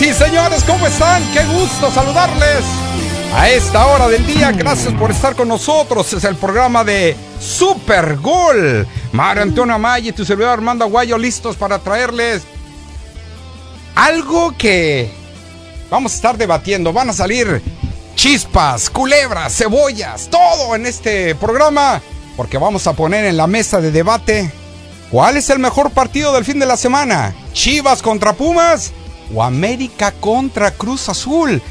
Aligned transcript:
Y 0.00 0.12
señores, 0.14 0.62
¿cómo 0.62 0.86
están? 0.86 1.22
Qué 1.32 1.44
gusto 1.44 1.90
saludarles 1.90 2.64
a 3.34 3.50
esta 3.50 3.84
hora 3.86 4.06
del 4.06 4.24
día. 4.28 4.52
Gracias 4.52 4.94
por 4.94 5.10
estar 5.10 5.34
con 5.34 5.48
nosotros. 5.48 6.12
Es 6.12 6.22
el 6.22 6.36
programa 6.36 6.84
de 6.84 7.16
Super 7.40 8.16
Gol. 8.16 8.86
Mario 9.10 9.42
Antonio 9.42 9.74
Amaya 9.74 10.10
y 10.10 10.12
tu 10.12 10.24
servidor 10.24 10.52
Armando 10.52 10.84
Aguayo 10.84 11.18
listos 11.18 11.56
para 11.56 11.80
traerles 11.80 12.44
algo 13.96 14.54
que 14.56 15.10
vamos 15.90 16.12
a 16.12 16.14
estar 16.14 16.38
debatiendo. 16.38 16.92
Van 16.92 17.10
a 17.10 17.12
salir 17.12 17.60
chispas, 18.14 18.90
culebras, 18.90 19.56
cebollas, 19.56 20.28
todo 20.30 20.76
en 20.76 20.86
este 20.86 21.34
programa. 21.34 22.00
Porque 22.36 22.56
vamos 22.56 22.86
a 22.86 22.92
poner 22.92 23.24
en 23.24 23.36
la 23.36 23.48
mesa 23.48 23.80
de 23.80 23.90
debate 23.90 24.52
cuál 25.10 25.36
es 25.36 25.50
el 25.50 25.58
mejor 25.58 25.90
partido 25.90 26.32
del 26.32 26.44
fin 26.44 26.60
de 26.60 26.66
la 26.66 26.76
semana. 26.76 27.34
Chivas 27.52 28.00
contra 28.00 28.32
Pumas 28.32 28.92
o 29.34 29.42
América 29.42 30.12
contra 30.12 30.70
Cruz 30.70 31.08
Azul. 31.08 31.62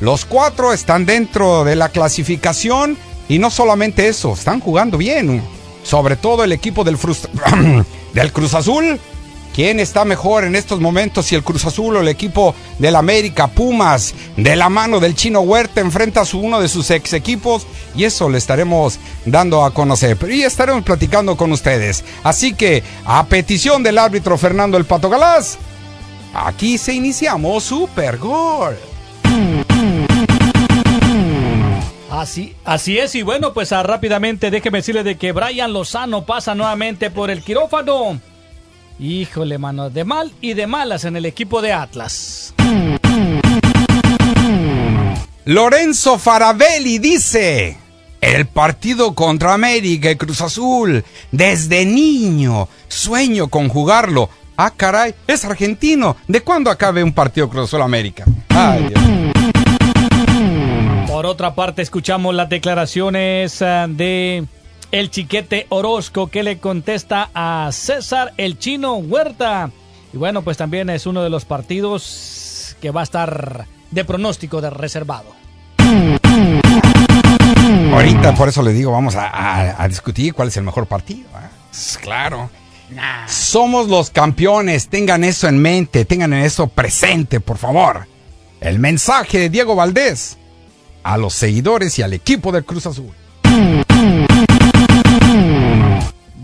Los 0.00 0.24
cuatro 0.24 0.72
están 0.72 1.06
dentro 1.06 1.64
de 1.64 1.76
la 1.76 1.88
clasificación 1.88 2.98
y 3.28 3.38
no 3.38 3.50
solamente 3.50 4.08
eso, 4.08 4.34
están 4.34 4.60
jugando 4.60 4.98
bien. 4.98 5.42
Sobre 5.82 6.16
todo 6.16 6.44
el 6.44 6.52
equipo 6.52 6.84
del, 6.84 8.32
Cruz 8.32 8.54
Azul. 8.54 8.98
¿Quién 9.54 9.78
está 9.78 10.04
mejor 10.04 10.42
en 10.44 10.56
estos 10.56 10.80
momentos 10.80 11.26
si 11.26 11.36
el 11.36 11.44
Cruz 11.44 11.64
Azul 11.64 11.96
o 11.96 12.00
el 12.00 12.08
equipo 12.08 12.56
del 12.80 12.96
América 12.96 13.46
Pumas 13.46 14.12
de 14.36 14.56
la 14.56 14.68
mano 14.68 14.98
del 14.98 15.14
Chino 15.14 15.42
Huerta 15.42 15.80
enfrenta 15.80 16.22
a 16.22 16.36
uno 16.36 16.60
de 16.60 16.66
sus 16.66 16.90
ex 16.90 17.12
equipos? 17.12 17.64
Y 17.94 18.02
eso 18.02 18.28
le 18.28 18.38
estaremos 18.38 18.98
dando 19.24 19.64
a 19.64 19.72
conocer. 19.72 20.18
Y 20.28 20.42
estaremos 20.42 20.82
platicando 20.82 21.36
con 21.36 21.52
ustedes. 21.52 22.02
Así 22.24 22.54
que, 22.54 22.82
a 23.04 23.26
petición 23.26 23.84
del 23.84 23.98
árbitro 23.98 24.36
Fernando 24.36 24.76
El 24.76 24.86
Pato 24.86 25.08
Galás, 25.08 25.56
Aquí 26.34 26.78
se 26.78 26.92
iniciamos 26.92 27.62
Super 27.62 28.18
Gol. 28.18 28.76
Así, 32.10 32.54
así 32.64 32.98
es, 32.98 33.14
y 33.14 33.22
bueno, 33.22 33.52
pues 33.52 33.72
ah, 33.72 33.82
rápidamente 33.82 34.50
déjeme 34.50 34.78
decirle 34.78 35.04
de 35.04 35.16
que 35.16 35.32
Brian 35.32 35.72
Lozano 35.72 36.24
pasa 36.24 36.54
nuevamente 36.54 37.10
por 37.10 37.30
el 37.30 37.42
quirófano. 37.42 38.20
Híjole, 38.98 39.58
mano, 39.58 39.90
de 39.90 40.04
mal 40.04 40.32
y 40.40 40.54
de 40.54 40.66
malas 40.66 41.04
en 41.04 41.16
el 41.16 41.24
equipo 41.26 41.62
de 41.62 41.72
Atlas. 41.72 42.54
Lorenzo 45.44 46.18
Farabelli 46.18 46.98
dice, 46.98 47.76
el 48.20 48.46
partido 48.46 49.14
contra 49.14 49.54
América 49.54 50.10
y 50.10 50.16
Cruz 50.16 50.40
Azul, 50.40 51.04
desde 51.30 51.84
niño, 51.84 52.68
sueño 52.88 53.48
con 53.48 53.68
jugarlo. 53.68 54.30
Ah, 54.56 54.70
caray, 54.76 55.14
es 55.26 55.44
argentino. 55.44 56.16
¿De 56.28 56.40
cuándo 56.40 56.70
acabe 56.70 57.02
un 57.02 57.12
partido 57.12 57.48
Cruz 57.48 57.64
Azul 57.64 57.82
América? 57.82 58.24
Ay, 58.50 58.86
Dios. 58.88 59.00
Por 61.08 61.26
otra 61.26 61.54
parte, 61.54 61.82
escuchamos 61.82 62.34
las 62.34 62.48
declaraciones 62.48 63.60
ah, 63.62 63.86
de 63.88 64.44
el 64.92 65.10
chiquete 65.10 65.66
Orozco 65.70 66.28
que 66.28 66.42
le 66.44 66.58
contesta 66.58 67.30
a 67.34 67.70
César 67.72 68.32
el 68.36 68.58
chino 68.58 68.94
Huerta. 68.96 69.70
Y 70.12 70.16
bueno, 70.18 70.42
pues 70.42 70.56
también 70.56 70.88
es 70.90 71.06
uno 71.06 71.22
de 71.24 71.30
los 71.30 71.44
partidos 71.44 72.76
que 72.80 72.90
va 72.92 73.00
a 73.00 73.04
estar 73.04 73.66
de 73.90 74.04
pronóstico 74.04 74.60
de 74.60 74.70
reservado. 74.70 75.34
Ahorita 77.92 78.34
por 78.34 78.48
eso 78.48 78.62
le 78.62 78.72
digo, 78.72 78.92
vamos 78.92 79.16
a, 79.16 79.26
a- 79.28 79.82
a 79.82 79.88
discutir 79.88 80.32
cuál 80.34 80.48
es 80.48 80.56
el 80.56 80.62
mejor 80.64 80.86
partido. 80.86 81.28
¿eh? 81.30 81.48
Claro. 82.00 82.50
Somos 83.26 83.88
los 83.88 84.10
campeones, 84.10 84.88
tengan 84.88 85.24
eso 85.24 85.48
en 85.48 85.58
mente, 85.58 86.04
tengan 86.04 86.32
eso 86.32 86.66
presente, 86.66 87.40
por 87.40 87.58
favor. 87.58 88.06
El 88.60 88.78
mensaje 88.78 89.38
de 89.38 89.50
Diego 89.50 89.74
Valdés 89.74 90.38
a 91.02 91.18
los 91.18 91.34
seguidores 91.34 91.98
y 91.98 92.02
al 92.02 92.12
equipo 92.12 92.50
del 92.50 92.64
Cruz 92.64 92.86
Azul. 92.86 93.12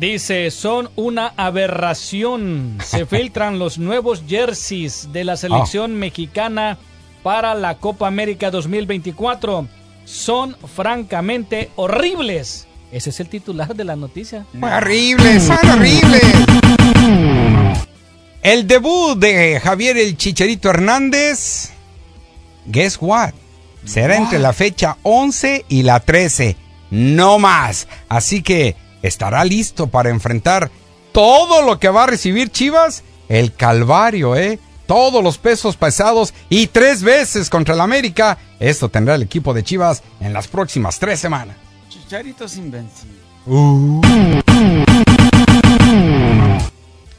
Dice, 0.00 0.50
son 0.50 0.91
una 0.97 1.33
aberración. 1.37 2.78
Se 2.82 3.05
filtran 3.06 3.59
los 3.59 3.78
nuevos 3.78 4.22
jerseys 4.27 5.09
de 5.12 5.25
la 5.25 5.37
selección 5.37 5.94
mexicana 5.94 6.78
para 7.22 7.55
la 7.55 7.77
Copa 7.77 8.06
América 8.06 8.50
2024. 8.50 9.67
Son 10.06 10.56
francamente 10.75 11.71
horribles. 11.77 12.67
Ese 12.92 13.10
es 13.10 13.20
el 13.20 13.28
titular 13.28 13.74
de 13.74 13.84
la 13.84 13.96
noticia. 13.96 14.46
Horribles, 14.60 15.44
son 15.44 15.70
horribles. 15.70 16.22
El 18.42 18.66
debut 18.66 19.18
de 19.18 19.60
Javier 19.60 19.98
el 19.98 20.16
Chicharito 20.16 20.70
Hernández, 20.70 21.70
guess 22.66 22.98
what? 23.00 23.32
Será 23.84 24.16
entre 24.16 24.38
la 24.38 24.52
fecha 24.52 24.96
11 25.02 25.66
y 25.68 25.82
la 25.82 26.00
13, 26.00 26.56
no 26.90 27.38
más. 27.38 27.86
Así 28.08 28.42
que 28.42 28.76
estará 29.02 29.44
listo 29.44 29.86
para 29.86 30.10
enfrentar 30.10 30.70
todo 31.12 31.62
lo 31.62 31.78
que 31.78 31.88
va 31.88 32.04
a 32.04 32.06
recibir 32.08 32.50
Chivas, 32.50 33.02
el 33.28 33.54
Calvario, 33.54 34.36
¿eh? 34.36 34.58
Todos 34.86 35.22
los 35.22 35.38
pesos 35.38 35.76
pesados 35.76 36.34
y 36.48 36.66
tres 36.66 37.02
veces 37.02 37.48
contra 37.48 37.74
el 37.74 37.80
América. 37.80 38.38
Esto 38.58 38.88
tendrá 38.88 39.14
el 39.14 39.22
equipo 39.22 39.54
de 39.54 39.62
Chivas 39.62 40.02
en 40.20 40.32
las 40.32 40.48
próximas 40.48 40.98
tres 40.98 41.20
semanas. 41.20 41.56
Chicharitos 41.90 42.56
invencibles. 42.56 43.18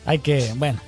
Hay 0.05 0.19
que, 0.19 0.53
bueno. 0.55 0.79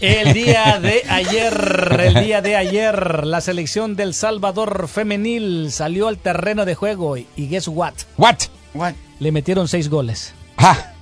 El 0.00 0.32
día 0.34 0.80
de 0.80 1.04
ayer, 1.08 2.00
el 2.00 2.14
día 2.14 2.42
de 2.42 2.56
ayer, 2.56 3.24
la 3.24 3.40
selección 3.40 3.94
del 3.94 4.14
Salvador 4.14 4.88
femenil 4.88 5.70
salió 5.70 6.08
al 6.08 6.18
terreno 6.18 6.64
de 6.64 6.74
juego 6.74 7.16
y, 7.16 7.28
y 7.36 7.46
guess 7.46 7.68
what? 7.68 7.94
What? 8.18 8.38
What? 8.74 8.94
Le 9.20 9.30
metieron 9.30 9.68
seis 9.68 9.88
goles. 9.88 10.34
Ah. 10.56 10.92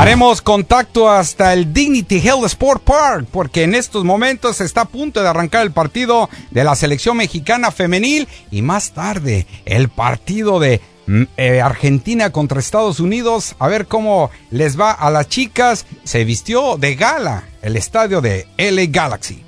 Haremos 0.00 0.40
contacto 0.40 1.10
hasta 1.10 1.52
el 1.52 1.74
Dignity 1.74 2.26
Health 2.26 2.46
Sport 2.46 2.82
Park 2.84 3.26
porque 3.30 3.64
en 3.64 3.74
estos 3.74 4.02
momentos 4.02 4.62
está 4.62 4.80
a 4.80 4.84
punto 4.86 5.20
de 5.20 5.28
arrancar 5.28 5.60
el 5.60 5.72
partido 5.72 6.30
de 6.50 6.64
la 6.64 6.74
selección 6.74 7.18
mexicana 7.18 7.70
femenil 7.70 8.26
y 8.50 8.62
más 8.62 8.92
tarde 8.92 9.46
el 9.66 9.90
partido 9.90 10.58
de 10.58 10.80
mm, 11.06 11.22
eh, 11.36 11.60
Argentina 11.60 12.32
contra 12.32 12.60
Estados 12.60 12.98
Unidos. 12.98 13.54
A 13.58 13.68
ver 13.68 13.88
cómo 13.88 14.30
les 14.50 14.80
va 14.80 14.90
a 14.90 15.10
las 15.10 15.28
chicas. 15.28 15.84
Se 16.04 16.24
vistió 16.24 16.78
de 16.78 16.94
gala 16.94 17.44
el 17.60 17.76
estadio 17.76 18.22
de 18.22 18.46
LA 18.56 18.86
Galaxy. 18.88 19.44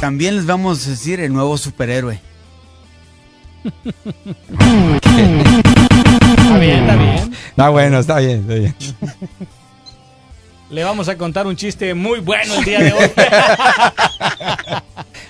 También 0.00 0.36
les 0.36 0.46
vamos 0.46 0.86
a 0.86 0.90
decir 0.90 1.20
el 1.20 1.30
nuevo 1.30 1.58
superhéroe. 1.58 2.22
Está 6.56 6.64
bien, 6.64 6.80
está 6.80 6.96
bien. 6.96 7.34
Está 7.50 7.68
bueno, 7.68 7.98
está 7.98 8.18
bien, 8.18 8.40
está 8.40 8.54
bien. 8.54 8.74
Le 10.70 10.84
vamos 10.84 11.06
a 11.08 11.16
contar 11.18 11.46
un 11.46 11.54
chiste 11.54 11.92
muy 11.92 12.20
bueno 12.20 12.54
el 12.54 12.64
día 12.64 12.80
de 12.80 12.92
hoy. 12.92 13.10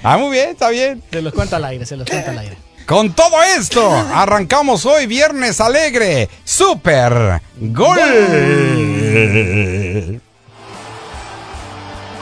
Ah, 0.02 0.18
muy 0.18 0.30
bien, 0.30 0.50
está 0.50 0.68
bien. 0.68 1.02
se 1.10 1.20
los 1.20 1.32
cuenta 1.32 1.56
al 1.56 1.64
aire, 1.64 1.84
se 1.84 1.96
los 1.96 2.08
cuenta 2.08 2.30
al 2.30 2.38
aire. 2.38 2.56
Con 2.86 3.12
todo 3.12 3.42
esto, 3.42 3.90
arrancamos 3.90 4.86
hoy 4.86 5.06
viernes 5.06 5.60
alegre. 5.60 6.28
Super 6.44 7.40
Gol. 7.56 7.98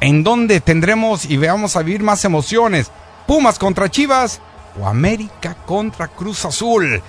¿En 0.00 0.22
dónde 0.22 0.60
tendremos 0.60 1.24
y 1.24 1.38
veamos 1.38 1.76
a 1.76 1.82
vivir 1.82 2.02
más 2.02 2.26
emociones? 2.26 2.90
¿Pumas 3.26 3.58
contra 3.58 3.90
Chivas 3.90 4.42
o 4.78 4.86
América 4.86 5.56
contra 5.64 6.08
Cruz 6.08 6.44
Azul? 6.44 7.02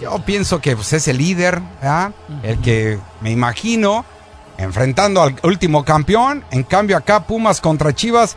Yo 0.00 0.18
pienso 0.24 0.60
que 0.60 0.76
pues, 0.76 0.92
es 0.92 1.08
el 1.08 1.18
líder, 1.18 1.60
¿verdad? 1.80 2.12
el 2.42 2.58
que 2.60 2.98
me 3.20 3.30
imagino 3.30 4.04
enfrentando 4.58 5.22
al 5.22 5.36
último 5.42 5.84
campeón. 5.84 6.44
En 6.50 6.62
cambio 6.64 6.96
acá 6.96 7.24
Pumas 7.24 7.60
contra 7.60 7.94
Chivas, 7.94 8.36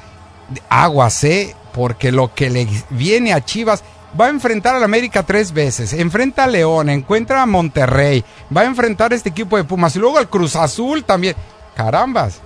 aguas, 0.69 1.24
¿eh? 1.24 1.56
Porque 1.74 2.12
lo 2.12 2.34
que 2.34 2.50
le 2.50 2.68
viene 2.90 3.34
a 3.34 3.44
Chivas 3.44 3.84
va 4.19 4.25
a 4.25 4.30
enfrentar 4.30 4.75
al 4.75 4.84
América 4.84 5.24
tres 5.24 5.52
veces, 5.54 5.94
enfrenta 5.94 6.44
a 6.44 6.48
León, 6.48 6.90
encuentra 6.90 7.42
a 7.42 7.46
Monterrey, 7.46 8.24
va 8.56 8.62
a 8.62 8.66
enfrentar 8.66 9.14
a 9.14 9.16
este 9.16 9.30
equipo 9.30 9.57
de 9.57 9.64
Pumas 9.64 9.96
y 9.96 10.00
luego 10.00 10.18
al 10.18 10.30
Cruz 10.30 10.56
Azul 10.56 11.04
también. 11.04 11.36
Carambas, 11.75 12.42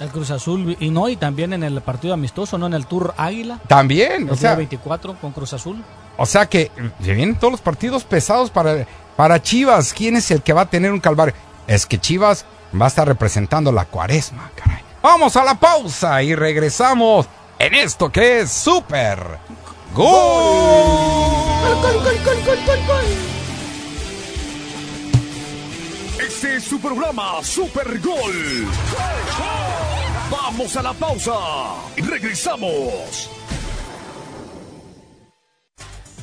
El 0.00 0.08
Cruz 0.08 0.30
Azul 0.30 0.76
y 0.80 0.90
no, 0.90 1.08
y 1.08 1.16
también 1.16 1.52
en 1.52 1.62
el 1.62 1.80
partido 1.80 2.14
amistoso, 2.14 2.58
no 2.58 2.66
en 2.66 2.74
el 2.74 2.86
Tour 2.86 3.14
Águila. 3.16 3.60
también, 3.68 4.22
El 4.22 4.30
o 4.30 4.36
sea, 4.36 4.56
24 4.56 5.14
con 5.20 5.32
Cruz 5.32 5.52
Azul. 5.52 5.82
O 6.16 6.26
sea 6.26 6.46
que 6.46 6.70
se 7.02 7.14
vienen 7.14 7.36
todos 7.36 7.52
los 7.52 7.60
partidos 7.60 8.04
pesados 8.04 8.50
para, 8.50 8.86
para 9.16 9.42
Chivas. 9.42 9.92
¿Quién 9.92 10.16
es 10.16 10.30
el 10.30 10.42
que 10.42 10.52
va 10.52 10.62
a 10.62 10.70
tener 10.70 10.92
un 10.92 11.00
calvario? 11.00 11.34
Es 11.66 11.86
que 11.86 11.98
Chivas 11.98 12.44
va 12.78 12.86
a 12.86 12.88
estar 12.88 13.06
representando 13.06 13.72
la 13.72 13.84
cuaresma, 13.84 14.50
caray. 14.54 14.82
Vamos 15.02 15.36
a 15.36 15.44
la 15.44 15.54
pausa 15.54 16.22
y 16.22 16.34
regresamos 16.34 17.26
en 17.58 17.74
esto 17.74 18.10
que 18.10 18.40
es 18.40 18.50
Super 18.50 19.38
Gol. 19.94 20.06
Este 26.18 26.56
es 26.56 26.64
su 26.64 26.80
programa 26.80 27.42
Super 27.42 28.00
Gol. 28.00 28.66
Vamos 30.30 30.76
a 30.76 30.82
la 30.82 30.92
pausa 30.92 31.34
y 31.96 32.02
regresamos. 32.02 33.30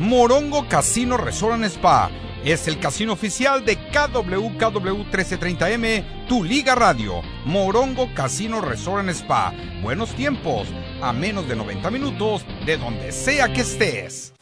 Morongo 0.00 0.68
Casino 0.68 1.16
Resort 1.16 1.64
Spa 1.64 2.08
es 2.44 2.68
el 2.68 2.78
casino 2.78 3.14
oficial 3.14 3.64
de 3.64 3.76
KWKW 3.76 5.02
1330M, 5.10 6.26
tu 6.28 6.44
liga 6.44 6.76
radio. 6.76 7.20
Morongo 7.44 8.08
Casino 8.14 8.60
Resort 8.60 9.08
Spa. 9.08 9.52
Buenos 9.82 10.14
tiempos, 10.14 10.68
a 11.02 11.12
menos 11.12 11.48
de 11.48 11.56
90 11.56 11.90
minutos 11.90 12.46
de 12.64 12.76
donde 12.76 13.10
sea 13.10 13.52
que 13.52 13.62
estés. 13.62 14.34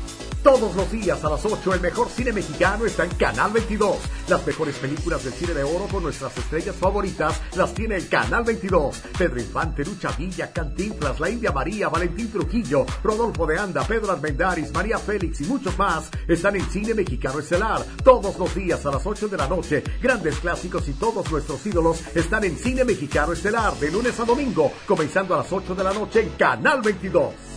Todos 0.46 0.76
los 0.76 0.92
días 0.92 1.24
a 1.24 1.30
las 1.30 1.44
8 1.44 1.74
el 1.74 1.80
mejor 1.80 2.08
cine 2.08 2.32
mexicano 2.32 2.86
está 2.86 3.02
en 3.02 3.10
Canal 3.16 3.50
22. 3.50 3.96
Las 4.28 4.46
mejores 4.46 4.76
películas 4.76 5.24
del 5.24 5.32
cine 5.32 5.54
de 5.54 5.64
oro 5.64 5.88
con 5.90 6.04
nuestras 6.04 6.38
estrellas 6.38 6.76
favoritas 6.76 7.42
las 7.56 7.74
tiene 7.74 7.96
el 7.96 8.08
Canal 8.08 8.44
22. 8.44 8.96
Pedro 9.18 9.40
Infante, 9.40 9.84
Lucha 9.84 10.12
Villa, 10.16 10.52
Cantinflas, 10.52 11.18
La 11.18 11.30
India 11.30 11.50
María, 11.50 11.88
Valentín 11.88 12.30
Trujillo, 12.30 12.86
Rodolfo 13.02 13.44
de 13.44 13.58
Anda, 13.58 13.82
Pedro 13.88 14.12
Armendáriz, 14.12 14.72
María 14.72 14.98
Félix 14.98 15.40
y 15.40 15.46
muchos 15.46 15.76
más 15.76 16.10
están 16.28 16.54
en 16.54 16.70
Cine 16.70 16.94
Mexicano 16.94 17.40
Estelar. 17.40 17.84
Todos 18.04 18.38
los 18.38 18.54
días 18.54 18.86
a 18.86 18.92
las 18.92 19.04
8 19.04 19.26
de 19.26 19.36
la 19.36 19.48
noche, 19.48 19.82
grandes 20.00 20.38
clásicos 20.38 20.86
y 20.86 20.92
todos 20.92 21.28
nuestros 21.28 21.66
ídolos 21.66 22.04
están 22.14 22.44
en 22.44 22.56
Cine 22.56 22.84
Mexicano 22.84 23.32
Estelar 23.32 23.74
de 23.80 23.90
lunes 23.90 24.20
a 24.20 24.24
domingo, 24.24 24.70
comenzando 24.86 25.34
a 25.34 25.38
las 25.38 25.52
8 25.52 25.74
de 25.74 25.82
la 25.82 25.92
noche 25.92 26.20
en 26.20 26.28
Canal 26.38 26.82
22. 26.82 27.55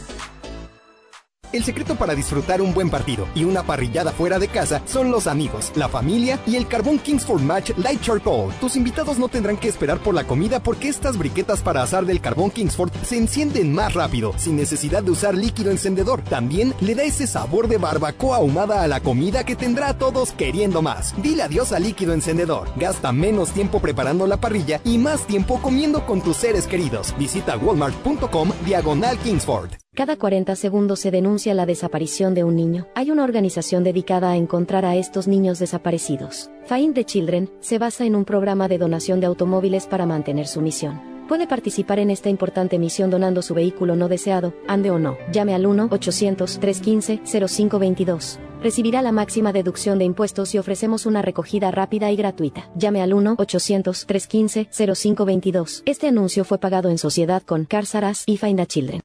El 1.51 1.63
secreto 1.63 1.95
para 1.95 2.13
disfrutar 2.13 2.61
un 2.61 2.75
buen 2.75 2.91
partido 2.91 3.27
y 3.33 3.43
una 3.43 3.63
parrillada 3.63 4.11
fuera 4.11 4.37
de 4.37 4.49
casa 4.49 4.83
son 4.85 5.09
los 5.09 5.25
amigos, 5.25 5.71
la 5.75 5.89
familia 5.89 6.39
y 6.45 6.55
el 6.55 6.67
carbón 6.67 6.99
Kingsford 6.99 7.41
Match 7.41 7.71
Light 7.77 8.01
Charcoal. 8.01 8.53
Tus 8.61 8.75
invitados 8.75 9.17
no 9.17 9.29
tendrán 9.29 9.57
que 9.57 9.67
esperar 9.67 9.97
por 9.97 10.13
la 10.13 10.25
comida 10.25 10.61
porque 10.61 10.89
estas 10.89 11.17
briquetas 11.17 11.61
para 11.61 11.81
asar 11.81 12.05
del 12.05 12.21
carbón 12.21 12.51
Kingsford 12.51 12.91
se 13.03 13.17
encienden 13.17 13.73
más 13.73 13.95
rápido, 13.95 14.33
sin 14.37 14.57
necesidad 14.57 15.01
de 15.01 15.09
usar 15.09 15.33
líquido 15.33 15.71
encendedor. 15.71 16.21
También 16.21 16.75
le 16.81 16.93
da 16.93 17.01
ese 17.01 17.25
sabor 17.25 17.67
de 17.67 17.77
barbacoa 17.77 18.37
ahumada 18.37 18.83
a 18.83 18.87
la 18.87 18.99
comida 18.99 19.43
que 19.43 19.55
tendrá 19.55 19.89
a 19.89 19.97
todos 19.97 20.33
queriendo 20.33 20.83
más. 20.83 21.15
Dile 21.19 21.41
adiós 21.41 21.71
al 21.71 21.81
líquido 21.81 22.13
encendedor. 22.13 22.69
Gasta 22.75 23.11
menos 23.11 23.51
tiempo 23.53 23.79
preparando 23.79 24.27
la 24.27 24.37
parrilla 24.37 24.81
y 24.83 24.99
más 24.99 25.25
tiempo 25.25 25.59
comiendo 25.61 26.05
con 26.05 26.21
tus 26.21 26.37
seres 26.37 26.67
queridos. 26.67 27.15
Visita 27.17 27.57
walmart.com 27.57 28.51
diagonal 28.65 29.17
Kingsford. 29.17 29.88
Cada 29.99 30.15
40 30.15 30.55
segundos 30.55 31.01
se 31.01 31.11
denuncia 31.11 31.53
la 31.53 31.65
desaparición 31.65 32.33
de 32.33 32.45
un 32.45 32.55
niño. 32.55 32.87
Hay 32.95 33.11
una 33.11 33.25
organización 33.25 33.83
dedicada 33.83 34.31
a 34.31 34.37
encontrar 34.37 34.85
a 34.85 34.95
estos 34.95 35.27
niños 35.27 35.59
desaparecidos. 35.59 36.49
Find 36.67 36.95
the 36.95 37.03
Children 37.03 37.49
se 37.59 37.79
basa 37.79 38.05
en 38.05 38.15
un 38.15 38.23
programa 38.23 38.69
de 38.69 38.77
donación 38.77 39.19
de 39.19 39.25
automóviles 39.25 39.87
para 39.87 40.05
mantener 40.05 40.47
su 40.47 40.61
misión. 40.61 41.01
Puede 41.27 41.47
participar 41.47 41.99
en 41.99 42.11
esta 42.11 42.29
importante 42.29 42.79
misión 42.79 43.09
donando 43.09 43.41
su 43.41 43.53
vehículo 43.53 43.97
no 43.97 44.07
deseado, 44.07 44.53
ande 44.69 44.89
o 44.89 44.99
no. 44.99 45.17
Llame 45.33 45.53
al 45.53 45.65
1-800-315-0522. 45.65 48.39
Recibirá 48.63 49.01
la 49.01 49.11
máxima 49.11 49.51
deducción 49.51 49.99
de 49.99 50.05
impuestos 50.05 50.55
y 50.55 50.59
ofrecemos 50.59 51.07
una 51.07 51.21
recogida 51.21 51.71
rápida 51.71 52.09
y 52.09 52.15
gratuita. 52.15 52.71
Llame 52.73 53.01
al 53.01 53.11
1-800-315-0522. 53.11 55.83
Este 55.85 56.07
anuncio 56.07 56.45
fue 56.45 56.57
pagado 56.57 56.89
en 56.89 56.97
sociedad 56.97 57.43
con 57.43 57.65
Carsaras 57.65 58.23
y 58.27 58.37
Find 58.37 58.59
the 58.59 58.65
Children. 58.65 59.01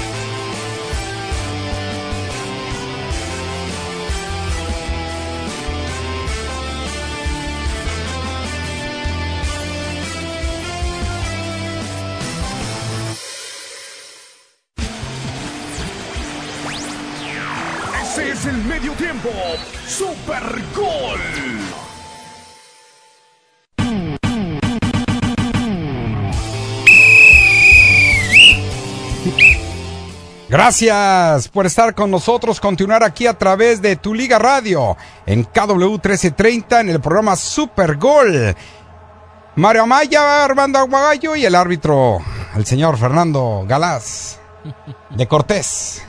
Gracias 30.51 31.47
por 31.47 31.65
estar 31.65 31.95
con 31.95 32.11
nosotros, 32.11 32.59
continuar 32.59 33.05
aquí 33.05 33.25
a 33.25 33.37
través 33.37 33.81
de 33.81 33.95
Tu 33.95 34.13
Liga 34.13 34.37
Radio 34.37 34.97
en 35.25 35.45
KW 35.45 35.91
1330 35.91 36.81
en 36.81 36.89
el 36.89 36.99
programa 36.99 37.37
Super 37.37 37.95
Gol. 37.95 38.53
Mario 39.55 39.83
Amaya, 39.83 40.43
Armando 40.43 40.77
Aguagallo 40.77 41.37
y 41.37 41.45
el 41.45 41.55
árbitro, 41.55 42.19
el 42.53 42.65
señor 42.65 42.97
Fernando 42.97 43.63
Galás 43.65 44.41
de 45.11 45.25
Cortés. 45.25 46.03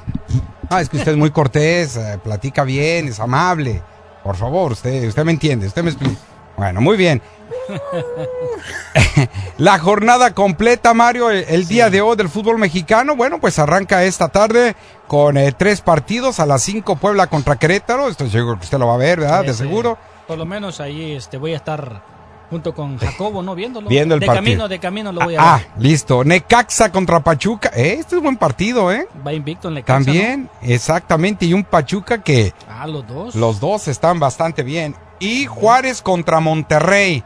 Ah, 0.68 0.80
es 0.80 0.88
que 0.88 0.96
usted 0.96 1.12
es 1.12 1.18
muy 1.18 1.30
cortés, 1.30 1.96
eh, 1.96 2.18
platica 2.20 2.64
bien, 2.64 3.06
es 3.06 3.20
amable. 3.20 3.80
Por 4.24 4.34
favor, 4.34 4.72
usted, 4.72 5.06
usted 5.06 5.24
me 5.24 5.30
entiende, 5.30 5.68
usted 5.68 5.84
me 5.84 5.90
explica. 5.90 6.20
Bueno, 6.56 6.80
muy 6.80 6.96
bien. 6.96 7.22
La 9.58 9.78
jornada 9.78 10.32
completa, 10.34 10.94
Mario, 10.94 11.30
el, 11.30 11.44
el 11.48 11.66
día 11.68 11.90
de 11.90 12.00
hoy 12.00 12.16
del 12.16 12.28
fútbol 12.28 12.58
mexicano, 12.58 13.16
bueno, 13.16 13.40
pues 13.40 13.58
arranca 13.58 14.04
esta 14.04 14.28
tarde 14.28 14.74
con 15.06 15.36
eh, 15.36 15.52
tres 15.52 15.80
partidos 15.80 16.40
a 16.40 16.46
las 16.46 16.62
5 16.62 16.96
Puebla 16.96 17.26
contra 17.28 17.56
Querétaro. 17.56 18.08
Estoy 18.08 18.30
seguro 18.30 18.58
que 18.58 18.64
usted 18.64 18.78
lo 18.78 18.86
va 18.88 18.94
a 18.94 18.98
ver, 18.98 19.20
¿verdad? 19.20 19.40
Sí, 19.42 19.46
de 19.48 19.52
sí. 19.52 19.58
seguro. 19.60 19.98
Por 20.26 20.38
lo 20.38 20.46
menos 20.46 20.80
ahí 20.80 21.12
este, 21.12 21.36
voy 21.36 21.52
a 21.52 21.56
estar 21.56 22.02
junto 22.50 22.74
con 22.74 22.98
Jacobo, 22.98 23.42
¿no? 23.42 23.54
Viéndolo. 23.54 23.88
Viendo 23.88 24.14
el 24.14 24.20
de 24.20 24.26
partido. 24.26 24.44
camino, 24.44 24.68
de 24.68 24.78
camino 24.78 25.12
lo 25.12 25.20
voy 25.24 25.36
a 25.36 25.54
Ah, 25.54 25.56
ver. 25.58 25.66
listo. 25.84 26.24
Necaxa 26.24 26.90
contra 26.90 27.20
Pachuca. 27.20 27.70
Eh, 27.74 27.96
este 27.98 28.16
es 28.16 28.22
buen 28.22 28.36
partido, 28.36 28.90
¿eh? 28.92 29.06
Va 29.24 29.32
invicto 29.32 29.68
en 29.68 29.74
Necaxa, 29.74 30.04
También, 30.04 30.48
exactamente. 30.62 31.44
Y 31.46 31.52
un 31.54 31.64
Pachuca 31.64 32.22
que. 32.22 32.52
Ah, 32.68 32.86
los 32.86 33.06
dos. 33.06 33.34
los 33.34 33.60
dos 33.60 33.88
están 33.88 34.18
bastante 34.18 34.62
bien. 34.62 34.96
Y 35.20 35.46
Juárez 35.46 36.02
contra 36.02 36.40
Monterrey. 36.40 37.22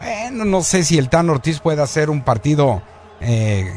Bueno, 0.00 0.44
no 0.44 0.62
sé 0.62 0.84
si 0.84 0.98
el 0.98 1.08
Tan 1.08 1.28
Ortiz 1.30 1.60
puede 1.60 1.82
hacer 1.82 2.10
un 2.10 2.22
partido 2.22 2.82
eh, 3.20 3.72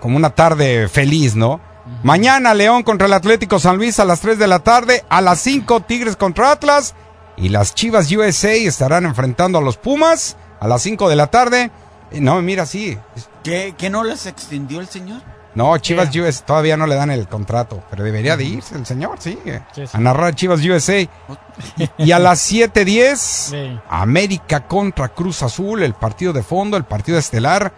como 0.00 0.16
una 0.16 0.30
tarde 0.30 0.88
feliz, 0.88 1.36
¿no? 1.36 1.60
Mañana 2.02 2.54
León 2.54 2.82
contra 2.82 3.06
el 3.06 3.12
Atlético 3.12 3.58
San 3.60 3.76
Luis 3.76 4.00
a 4.00 4.04
las 4.04 4.20
3 4.20 4.38
de 4.38 4.46
la 4.48 4.58
tarde. 4.60 5.04
A 5.08 5.20
las 5.20 5.40
5 5.40 5.80
Tigres 5.82 6.16
contra 6.16 6.50
Atlas. 6.50 6.94
Y 7.36 7.50
las 7.50 7.74
Chivas 7.74 8.10
USA 8.10 8.52
estarán 8.54 9.04
enfrentando 9.04 9.58
a 9.58 9.62
los 9.62 9.76
Pumas 9.76 10.36
a 10.58 10.66
las 10.66 10.82
5 10.82 11.08
de 11.08 11.16
la 11.16 11.28
tarde. 11.28 11.70
Eh, 12.10 12.20
No, 12.20 12.40
mira, 12.42 12.66
sí. 12.66 12.98
¿Qué, 13.44 13.74
¿Que 13.76 13.90
no 13.90 14.02
les 14.02 14.26
extendió 14.26 14.80
el 14.80 14.88
señor? 14.88 15.20
No, 15.56 15.76
Chivas 15.78 16.14
USA 16.14 16.44
todavía 16.44 16.76
no 16.76 16.86
le 16.86 16.94
dan 16.94 17.10
el 17.10 17.26
contrato, 17.26 17.82
pero 17.90 18.04
debería 18.04 18.36
de 18.36 18.44
irse 18.44 18.76
el 18.76 18.84
señor, 18.86 19.16
sí, 19.18 19.38
Sí, 19.74 19.86
sí. 19.86 19.90
a 19.92 19.98
narrar 19.98 20.34
Chivas 20.34 20.60
USA. 20.64 21.08
Y, 21.98 22.12
a 22.12 22.18
las 22.18 22.40
7:10, 22.52 23.16
Sí. 23.16 23.80
América 23.88 24.66
contra 24.68 25.08
Cruz 25.08 25.42
Azul, 25.42 25.82
el 25.82 25.94
partido 25.94 26.34
de 26.34 26.42
fondo, 26.42 26.76
el 26.76 26.84
partido 26.84 27.18
estelar 27.18 27.72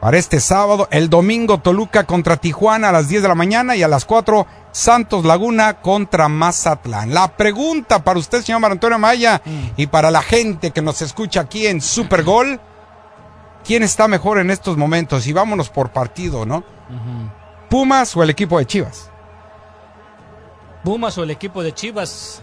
para 0.00 0.16
este 0.16 0.38
sábado. 0.38 0.86
El 0.92 1.10
domingo 1.10 1.58
Toluca 1.58 2.04
contra 2.04 2.36
Tijuana 2.36 2.90
a 2.90 2.92
las 2.92 3.08
10 3.08 3.22
de 3.22 3.28
la 3.28 3.34
mañana 3.34 3.74
y 3.74 3.82
a 3.82 3.88
las 3.88 4.04
4 4.04 4.46
Santos 4.70 5.24
Laguna 5.24 5.80
contra 5.80 6.28
Mazatlán. 6.28 7.12
La 7.14 7.36
pregunta 7.36 8.04
para 8.04 8.18
usted, 8.20 8.42
señor 8.42 8.64
Antonio 8.64 8.98
Maya, 8.98 9.42
y 9.76 9.86
para 9.88 10.10
la 10.12 10.22
gente 10.22 10.70
que 10.70 10.82
nos 10.82 11.02
escucha 11.02 11.40
aquí 11.40 11.66
en 11.66 11.80
Super 11.80 12.22
Gol, 12.22 12.60
¿quién 13.64 13.82
está 13.82 14.08
mejor 14.08 14.38
en 14.38 14.50
estos 14.50 14.76
momentos? 14.76 15.26
Y 15.26 15.32
vámonos 15.32 15.70
por 15.70 15.90
partido, 15.90 16.44
¿no? 16.46 16.64
Pumas 17.68 18.16
o 18.16 18.22
el 18.22 18.30
equipo 18.30 18.58
de 18.58 18.66
Chivas. 18.66 19.10
Pumas 20.84 21.16
o 21.18 21.22
el 21.22 21.30
equipo 21.30 21.62
de 21.62 21.72
Chivas. 21.72 22.40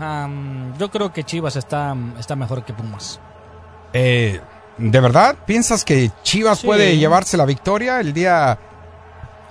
yo 0.78 0.90
creo 0.92 1.14
que 1.14 1.24
Chivas 1.24 1.56
está, 1.56 1.96
está 2.20 2.36
mejor 2.36 2.66
que 2.66 2.74
Pumas. 2.74 3.20
Eh, 3.94 4.42
¿De 4.78 5.00
verdad 5.00 5.36
piensas 5.46 5.84
que 5.86 6.12
Chivas 6.24 6.60
Sí. 6.60 6.66
puede 6.68 6.98
llevarse 6.98 7.38
la 7.38 7.46
victoria 7.46 8.00
el 8.00 8.14
día 8.14 8.58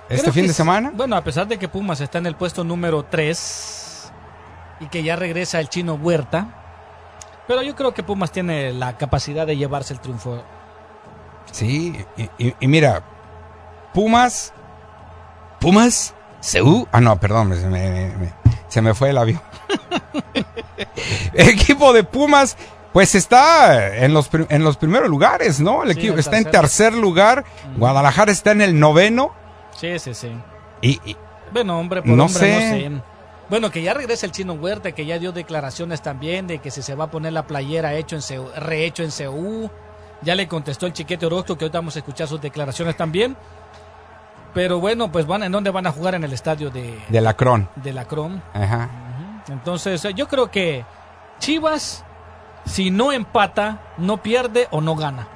este 0.09 0.23
Creo 0.23 0.33
fin 0.33 0.47
de 0.47 0.53
semana? 0.53 0.91
Bueno, 0.93 1.15
a 1.15 1.23
pesar 1.23 1.47
de 1.47 1.57
que 1.57 1.69
Pumas 1.69 2.01
está 2.01 2.17
en 2.17 2.25
el 2.25 2.35
puesto 2.35 2.63
número 2.63 3.03
3 3.05 4.11
y 4.81 4.87
que 4.87 5.03
ya 5.03 5.15
regresa 5.15 5.59
el 5.59 5.69
chino 5.69 5.93
Huerta, 5.93 6.47
pero 7.47 7.61
yo 7.61 7.75
creo 7.75 7.93
que 7.93 8.03
Pumas 8.03 8.31
tiene 8.31 8.73
la 8.73 8.97
capacidad 8.97 9.47
de 9.47 9.55
llevarse 9.55 9.93
el 9.93 9.99
triunfo. 10.01 10.43
Sí, 11.51 12.05
y, 12.17 12.29
y- 12.47 12.55
y 12.59 12.67
mira, 12.67 13.01
Pumas, 13.93 14.53
Pumas, 15.59 16.13
Seú, 16.39 16.87
ah 16.91 17.01
no, 17.01 17.19
perdón, 17.19 17.49
me- 17.49 17.55
se 17.55 17.67
me, 17.67 17.89
me- 18.17 18.33
se 18.67 18.81
me 18.81 18.93
fue 18.93 19.09
el 19.11 19.17
avión. 19.17 19.41
el 21.33 21.49
equipo 21.49 21.93
de 21.93 22.03
Pumas, 22.03 22.57
pues 22.93 23.15
está 23.15 23.95
en 23.97 24.13
los, 24.13 24.29
en 24.49 24.63
los 24.63 24.77
primeros 24.77 25.09
lugares, 25.09 25.59
¿no? 25.59 25.83
El 25.83 25.93
Sí, 25.93 25.99
equipo 25.99 26.17
está 26.17 26.37
en 26.37 26.45
tercer 26.45 26.93
lugar, 26.93 27.43
Guadalajara 27.77 28.31
está 28.31 28.51
en 28.51 28.61
el 28.61 28.79
noveno 28.79 29.33
Sí, 29.77 29.97
sí, 29.99 30.13
sí. 30.13 30.31
y, 30.81 30.99
y- 31.09 31.17
Bueno, 31.51 31.79
hombre, 31.79 32.01
por 32.01 32.11
No 32.11 32.25
hombre, 32.25 32.39
sé. 32.39 32.89
no 32.89 32.97
sé. 32.99 33.03
Bueno, 33.49 33.69
que 33.69 33.81
ya 33.81 33.93
regresa 33.93 34.25
el 34.25 34.31
chino 34.31 34.53
Huerta, 34.53 34.93
que 34.93 35.05
ya 35.05 35.19
dio 35.19 35.33
declaraciones 35.33 36.01
también 36.01 36.47
de 36.47 36.59
que 36.59 36.71
si 36.71 36.81
se 36.81 36.95
va 36.95 37.05
a 37.05 37.11
poner 37.11 37.33
la 37.33 37.45
playera 37.47 37.93
hecho 37.95 38.15
en 38.15 38.21
CU, 38.21 38.47
rehecho 38.55 39.03
en 39.03 39.11
CU. 39.11 39.69
Ya 40.21 40.35
le 40.35 40.47
contestó 40.47 40.85
el 40.85 40.93
chiquete 40.93 41.25
Orozco, 41.25 41.57
que 41.57 41.65
ahorita 41.65 41.79
vamos 41.79 41.95
a 41.95 41.99
escuchar 41.99 42.27
sus 42.27 42.39
declaraciones 42.41 42.95
también. 42.95 43.35
Pero 44.53 44.79
bueno, 44.79 45.11
pues 45.11 45.25
van, 45.25 45.43
¿en 45.43 45.51
dónde 45.51 45.69
van 45.71 45.87
a 45.87 45.91
jugar? 45.91 46.15
En 46.15 46.23
el 46.23 46.33
estadio 46.33 46.69
de, 46.69 46.99
de 47.09 47.21
la 47.21 47.33
Cron. 47.35 47.69
de 47.75 47.93
la 47.93 48.05
Crom. 48.05 48.41
Ajá. 48.53 48.89
Entonces, 49.47 50.03
eh, 50.05 50.13
yo 50.13 50.27
creo 50.27 50.51
que 50.51 50.85
Chivas, 51.39 52.03
si 52.65 52.91
no 52.91 53.11
empata, 53.11 53.79
no 53.97 54.17
pierde 54.17 54.67
o 54.71 54.81
no 54.81 54.95
gana. 54.95 55.27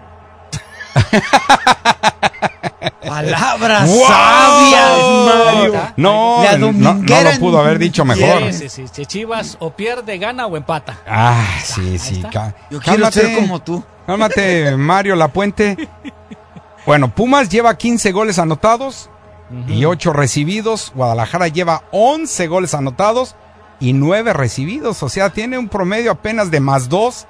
Palabras 3.05 3.89
¡Wow! 3.89 4.07
sabias, 4.07 5.55
Mario. 5.55 5.73
No, 5.97 6.43
La 6.43 6.57
no, 6.57 6.71
no 6.71 6.93
lo 6.93 7.39
pudo 7.39 7.59
haber 7.59 7.79
dicho 7.79 8.05
mejor. 8.05 8.51
Sí, 8.53 8.69
sí, 8.69 8.69
sí. 8.69 8.85
Si 8.91 9.05
Chivas 9.05 9.57
o 9.59 9.71
pierde, 9.71 10.17
gana 10.17 10.45
o 10.45 10.57
empata. 10.57 10.97
Ah, 11.07 11.45
sí, 11.63 11.97
sí. 11.97 12.21
Yo 12.21 12.31
quiero 12.31 12.81
cálmate, 12.81 13.21
ser 13.21 13.35
como 13.35 13.61
tú. 13.61 13.83
Cálmate, 14.05 14.75
Mario 14.77 15.15
Lapuente. 15.15 15.77
Bueno, 16.85 17.13
Pumas 17.13 17.49
lleva 17.49 17.75
15 17.77 18.11
goles 18.11 18.37
anotados 18.37 19.09
y 19.67 19.85
8 19.85 20.13
recibidos. 20.13 20.91
Guadalajara 20.95 21.47
lleva 21.47 21.83
11 21.91 22.47
goles 22.47 22.73
anotados 22.73 23.35
y 23.79 23.93
9 23.93 24.33
recibidos. 24.33 25.01
O 25.03 25.09
sea, 25.09 25.31
tiene 25.31 25.57
un 25.57 25.67
promedio 25.67 26.11
apenas 26.11 26.51
de 26.51 26.59
más 26.59 26.89
2 26.89 27.25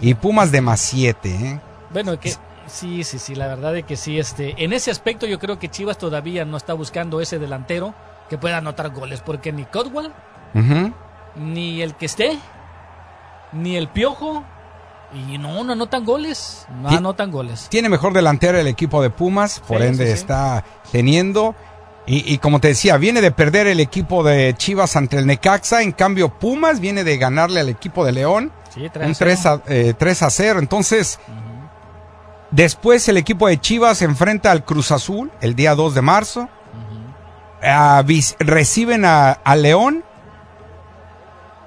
y 0.00 0.14
Pumas 0.14 0.52
de 0.52 0.60
más 0.60 0.80
7. 0.80 1.28
¿eh? 1.28 1.60
Bueno, 1.92 2.18
que 2.20 2.34
sí, 2.70 3.04
sí, 3.04 3.18
sí, 3.18 3.34
la 3.34 3.46
verdad 3.48 3.76
es 3.76 3.84
que 3.84 3.96
sí. 3.96 4.18
Este, 4.18 4.54
en 4.62 4.72
ese 4.72 4.90
aspecto 4.90 5.26
yo 5.26 5.38
creo 5.38 5.58
que 5.58 5.68
Chivas 5.68 5.98
todavía 5.98 6.44
no 6.44 6.56
está 6.56 6.74
buscando 6.74 7.20
ese 7.20 7.38
delantero 7.38 7.94
que 8.28 8.38
pueda 8.38 8.58
anotar 8.58 8.90
goles, 8.90 9.20
porque 9.20 9.52
ni 9.52 9.64
Codwell, 9.64 10.12
ni 11.36 11.82
el 11.82 11.94
que 11.94 12.06
esté, 12.06 12.38
ni 13.52 13.76
el 13.76 13.88
Piojo, 13.88 14.44
y 15.12 15.38
no, 15.38 15.64
no 15.64 15.72
anotan 15.72 16.04
goles, 16.04 16.66
no 16.80 16.88
anotan 16.88 17.30
goles. 17.30 17.66
Tiene 17.70 17.88
mejor 17.88 18.12
delantera 18.12 18.60
el 18.60 18.66
equipo 18.68 19.02
de 19.02 19.10
Pumas, 19.10 19.60
por 19.60 19.78
Sí, 19.80 19.86
ende 19.88 20.04
sí, 20.06 20.12
sí. 20.12 20.18
está 20.18 20.64
teniendo. 20.92 21.54
Y, 22.06 22.32
y 22.32 22.38
como 22.38 22.60
te 22.60 22.68
decía, 22.68 22.96
viene 22.96 23.20
de 23.20 23.30
perder 23.30 23.66
el 23.66 23.78
equipo 23.80 24.22
de 24.24 24.54
Chivas 24.56 24.96
ante 24.96 25.18
el 25.18 25.26
Necaxa. 25.26 25.82
En 25.82 25.92
cambio, 25.92 26.28
Pumas 26.38 26.80
viene 26.80 27.04
de 27.04 27.18
ganarle 27.18 27.60
al 27.60 27.68
equipo 27.68 28.04
de 28.04 28.12
León. 28.12 28.52
Sí, 28.72 28.88
un 29.04 29.12
3 29.14 29.46
a, 29.46 29.62
eh, 29.68 29.94
3 29.96 30.22
a 30.22 30.30
0. 30.30 30.58
Entonces, 30.60 31.18
después 32.50 33.08
el 33.08 33.16
equipo 33.16 33.48
de 33.48 33.60
Chivas 33.60 33.98
se 33.98 34.04
enfrenta 34.04 34.50
al 34.50 34.64
Cruz 34.64 34.90
Azul 34.92 35.30
el 35.40 35.54
día 35.54 35.74
2 35.74 35.94
de 35.94 36.02
marzo. 36.02 36.48
Reciben 38.38 39.04
a, 39.04 39.32
a 39.32 39.56
León. 39.56 40.04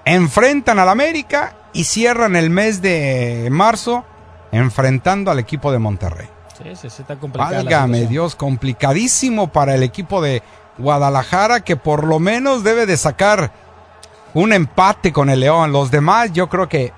Enfrentan 0.06 0.80
al 0.80 0.90
América 0.90 1.56
y 1.72 1.86
cierran 1.86 2.36
el 2.36 2.50
mes 2.50 2.82
de 2.82 3.48
marzo 3.52 4.04
enfrentando 4.52 5.32
al 5.32 5.40
equipo 5.40 5.72
de 5.72 5.80
Monterrey. 5.80 6.28
Sí, 6.58 6.76
sí, 6.76 6.90
sí, 6.90 7.02
está 7.02 7.16
complicada 7.16 7.52
la 7.52 7.58
Válgame. 7.58 8.06
Dios, 8.06 8.36
complicadísimo 8.36 9.48
para 9.48 9.74
el 9.74 9.84
equipo 9.84 10.22
de 10.22 10.44
Guadalajara 10.78 11.62
que 11.62 11.76
por 11.76 12.04
lo 12.04 12.20
menos 12.20 12.64
debe 12.64 12.86
de 12.86 12.98
sacar 12.98 13.52
un 14.34 14.54
empate 14.54 15.12
con 15.12 15.30
el 15.30 15.40
León. 15.40 15.72
Los 15.72 15.92
demás 15.92 16.32
yo 16.34 16.50
creo 16.50 16.70
que 16.70 16.94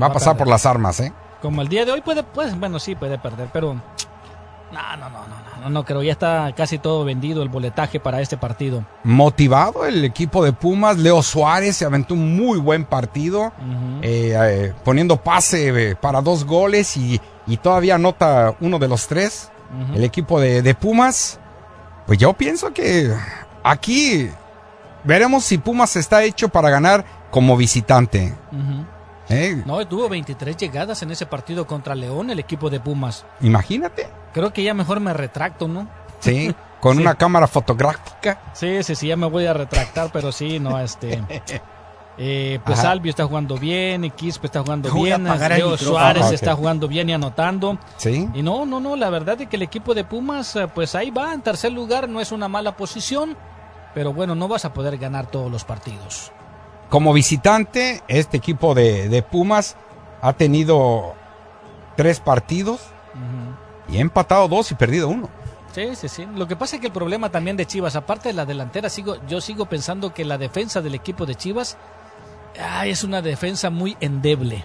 va 0.00 0.06
a 0.06 0.08
Va 0.08 0.12
a 0.12 0.12
pasar 0.12 0.36
por 0.36 0.48
las 0.48 0.66
armas, 0.66 1.00
¿eh? 1.00 1.12
Como 1.44 1.60
el 1.60 1.68
día 1.68 1.84
de 1.84 1.92
hoy 1.92 2.00
puede, 2.00 2.22
pues, 2.22 2.58
bueno, 2.58 2.78
sí 2.78 2.94
puede 2.94 3.18
perder, 3.18 3.50
pero 3.52 3.74
no, 3.74 4.96
no, 4.96 5.10
no, 5.10 5.18
no, 5.26 5.60
no, 5.60 5.68
no, 5.68 5.84
creo, 5.84 6.02
ya 6.02 6.12
está 6.12 6.50
casi 6.56 6.78
todo 6.78 7.04
vendido 7.04 7.42
el 7.42 7.50
boletaje 7.50 8.00
para 8.00 8.22
este 8.22 8.38
partido. 8.38 8.82
Motivado 9.02 9.84
el 9.84 10.06
equipo 10.06 10.42
de 10.42 10.54
Pumas, 10.54 10.96
Leo 10.96 11.22
Suárez 11.22 11.76
se 11.76 11.84
aventó 11.84 12.14
un 12.14 12.34
muy 12.34 12.58
buen 12.58 12.86
partido, 12.86 13.52
eh, 14.00 14.34
eh, 14.34 14.72
poniendo 14.86 15.18
pase 15.18 15.90
eh, 15.90 15.96
para 15.96 16.22
dos 16.22 16.46
goles 16.46 16.96
y, 16.96 17.20
y 17.46 17.58
todavía 17.58 17.96
anota 17.96 18.56
uno 18.60 18.78
de 18.78 18.88
los 18.88 19.06
tres. 19.06 19.50
El 19.94 20.02
equipo 20.02 20.40
de, 20.40 20.62
de 20.62 20.74
Pumas, 20.74 21.38
pues 22.06 22.18
yo 22.18 22.32
pienso 22.32 22.72
que 22.72 23.14
aquí 23.62 24.30
veremos 25.04 25.44
si 25.44 25.58
Pumas 25.58 25.94
está 25.96 26.24
hecho 26.24 26.48
para 26.48 26.70
ganar 26.70 27.04
como 27.30 27.54
visitante. 27.58 28.34
¿Eh? 29.28 29.62
No, 29.66 29.86
tuvo 29.86 30.08
23 30.08 30.56
llegadas 30.56 31.02
en 31.02 31.10
ese 31.10 31.26
partido 31.26 31.66
contra 31.66 31.94
León, 31.94 32.30
el 32.30 32.38
equipo 32.38 32.70
de 32.70 32.80
Pumas. 32.80 33.24
Imagínate, 33.40 34.08
Creo 34.32 34.52
que 34.52 34.62
ya 34.64 34.74
mejor 34.74 34.98
me 35.00 35.12
retracto, 35.12 35.68
¿no? 35.68 35.86
¿sí? 36.20 36.54
Con 36.80 36.96
Sí. 36.96 37.02
una 37.02 37.14
cámara 37.14 37.46
fotográfica. 37.46 38.40
Sí, 38.52 38.82
sí, 38.82 38.94
sí, 38.94 39.06
ya 39.08 39.16
me 39.16 39.26
voy 39.26 39.46
a 39.46 39.52
retractar, 39.52 40.10
pero 40.12 40.32
sí, 40.32 40.58
no, 40.58 40.78
este... 40.80 41.22
eh, 42.18 42.58
pues 42.64 42.78
Ajá. 42.80 42.90
Albio 42.92 43.10
está 43.10 43.26
jugando 43.26 43.56
bien, 43.56 44.10
Quispe 44.10 44.46
está 44.48 44.60
jugando 44.62 44.90
Voy 44.92 45.04
bien, 45.08 45.24
Leo. 45.24 45.76
Suárez 45.76 46.26
Ah, 46.26 46.34
está 46.34 46.54
jugando 46.54 46.86
bien 46.88 47.08
y 47.08 47.12
anotando. 47.12 47.78
¿Sí? 47.96 48.28
Y 48.34 48.42
no, 48.42 48.66
no, 48.66 48.80
no, 48.80 48.96
la 48.96 49.08
verdad 49.10 49.40
es 49.40 49.48
que 49.48 49.56
el 49.56 49.62
equipo 49.62 49.94
de 49.94 50.04
Pumas, 50.04 50.54
eh, 50.56 50.68
pues 50.68 50.94
ahí 50.94 51.10
va, 51.10 51.32
en 51.32 51.42
tercer 51.42 51.72
lugar, 51.72 52.08
no 52.08 52.20
es 52.20 52.30
una 52.32 52.48
mala 52.48 52.76
posición, 52.76 53.36
pero 53.94 54.12
bueno, 54.12 54.34
no 54.34 54.48
vas 54.48 54.64
a 54.64 54.72
poder 54.72 54.98
ganar 54.98 55.26
todos 55.26 55.50
los 55.50 55.64
partidos. 55.64 56.32
Como 56.94 57.12
visitante, 57.12 58.04
este 58.06 58.36
equipo 58.36 58.72
de, 58.72 59.08
de 59.08 59.20
Pumas 59.20 59.74
ha 60.22 60.32
tenido 60.34 61.14
tres 61.96 62.20
partidos 62.20 62.82
y 63.88 63.96
ha 63.96 64.00
empatado 64.00 64.46
dos 64.46 64.70
y 64.70 64.76
perdido 64.76 65.08
uno. 65.08 65.28
Sí, 65.72 65.96
sí, 65.96 66.08
sí. 66.08 66.24
Lo 66.36 66.46
que 66.46 66.54
pasa 66.54 66.76
es 66.76 66.80
que 66.80 66.86
el 66.86 66.92
problema 66.92 67.30
también 67.30 67.56
de 67.56 67.66
Chivas, 67.66 67.96
aparte 67.96 68.28
de 68.28 68.34
la 68.34 68.46
delantera, 68.46 68.88
sigo, 68.88 69.16
yo 69.26 69.40
sigo 69.40 69.66
pensando 69.66 70.14
que 70.14 70.24
la 70.24 70.38
defensa 70.38 70.82
del 70.82 70.94
equipo 70.94 71.26
de 71.26 71.34
Chivas 71.34 71.76
ah, 72.62 72.86
es 72.86 73.02
una 73.02 73.22
defensa 73.22 73.70
muy 73.70 73.96
endeble. 74.00 74.58
Una 74.58 74.64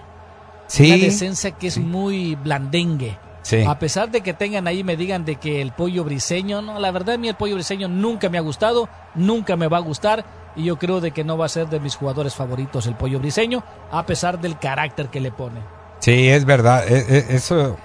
Sí, 0.68 1.00
defensa 1.00 1.50
que 1.50 1.66
es 1.66 1.78
muy 1.78 2.36
blandengue. 2.36 3.18
sí. 3.42 3.64
A 3.64 3.76
pesar 3.80 4.08
de 4.08 4.20
que 4.20 4.34
tengan 4.34 4.68
ahí, 4.68 4.84
me 4.84 4.96
digan 4.96 5.24
de 5.24 5.34
que 5.34 5.60
el 5.60 5.72
pollo 5.72 6.04
briseño, 6.04 6.62
no, 6.62 6.78
la 6.78 6.92
verdad 6.92 7.16
a 7.16 7.18
mí 7.18 7.26
el 7.28 7.34
pollo 7.34 7.56
briseño 7.56 7.88
nunca 7.88 8.28
me 8.28 8.38
ha 8.38 8.40
gustado, 8.40 8.88
nunca 9.16 9.56
me 9.56 9.66
va 9.66 9.78
a 9.78 9.80
gustar 9.80 10.24
y 10.56 10.64
yo 10.64 10.78
creo 10.78 11.00
de 11.00 11.10
que 11.12 11.24
no 11.24 11.36
va 11.38 11.46
a 11.46 11.48
ser 11.48 11.68
de 11.68 11.80
mis 11.80 11.96
jugadores 11.96 12.34
favoritos 12.34 12.86
el 12.86 12.94
pollo 12.96 13.18
briseño, 13.18 13.62
a 13.90 14.04
pesar 14.06 14.40
del 14.40 14.58
carácter 14.58 15.08
que 15.08 15.20
le 15.20 15.30
pone. 15.32 15.60
Sí, 16.00 16.28
es 16.28 16.44
verdad, 16.44 16.84
e- 16.90 17.04
e- 17.18 17.34
eso 17.36 17.76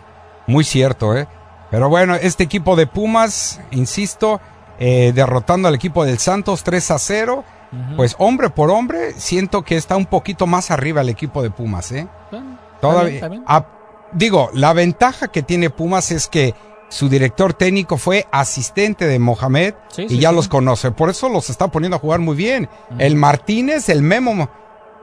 muy 0.48 0.64
cierto, 0.64 1.16
¿eh? 1.16 1.28
Pero 1.72 1.90
bueno, 1.90 2.16
este 2.16 2.44
equipo 2.44 2.76
de 2.76 2.88
Pumas, 2.88 3.60
insisto, 3.72 4.40
eh, 4.80 5.12
derrotando 5.14 5.68
al 5.68 5.76
equipo 5.76 6.06
del 6.06 6.20
Santos 6.20 6.64
3 6.64 6.92
a 6.92 7.00
0, 7.00 7.44
Ujú. 7.72 7.96
pues 7.98 8.16
hombre 8.20 8.50
por 8.50 8.70
hombre, 8.72 9.14
siento 9.18 9.64
que 9.64 9.76
está 9.76 9.98
un 9.98 10.06
poquito 10.06 10.48
más 10.48 10.72
arriba 10.72 11.02
el 11.02 11.10
equipo 11.10 11.42
de 11.42 11.50
Pumas, 11.50 11.92
¿eh? 11.92 12.08
Bueno, 12.32 12.58
Todavía, 12.80 13.22
a- 13.48 13.66
digo, 14.12 14.50
la 14.54 14.74
ventaja 14.74 15.28
que 15.30 15.42
tiene 15.44 15.70
Pumas 15.70 16.12
es 16.12 16.28
que 16.28 16.54
su 16.90 17.10
director 17.10 17.54
técnico 17.54 17.98
fue 17.98 18.28
asistente 18.32 19.06
de 19.08 19.20
Mohamed 19.20 19.74
Sí, 19.90 20.04
y 20.04 20.10
sí, 20.10 20.20
ya 20.20 20.30
sí. 20.30 20.36
los 20.36 20.48
conoce, 20.48 20.92
por 20.92 21.10
eso 21.10 21.30
los 21.30 21.50
está 21.50 21.68
poniendo 21.70 21.98
a 21.98 22.00
jugar 22.00 22.20
muy 22.20 22.36
bien. 22.36 22.70
El 23.00 23.16
Martínez, 23.16 23.90
el 23.90 24.02
Memo, 24.02 24.50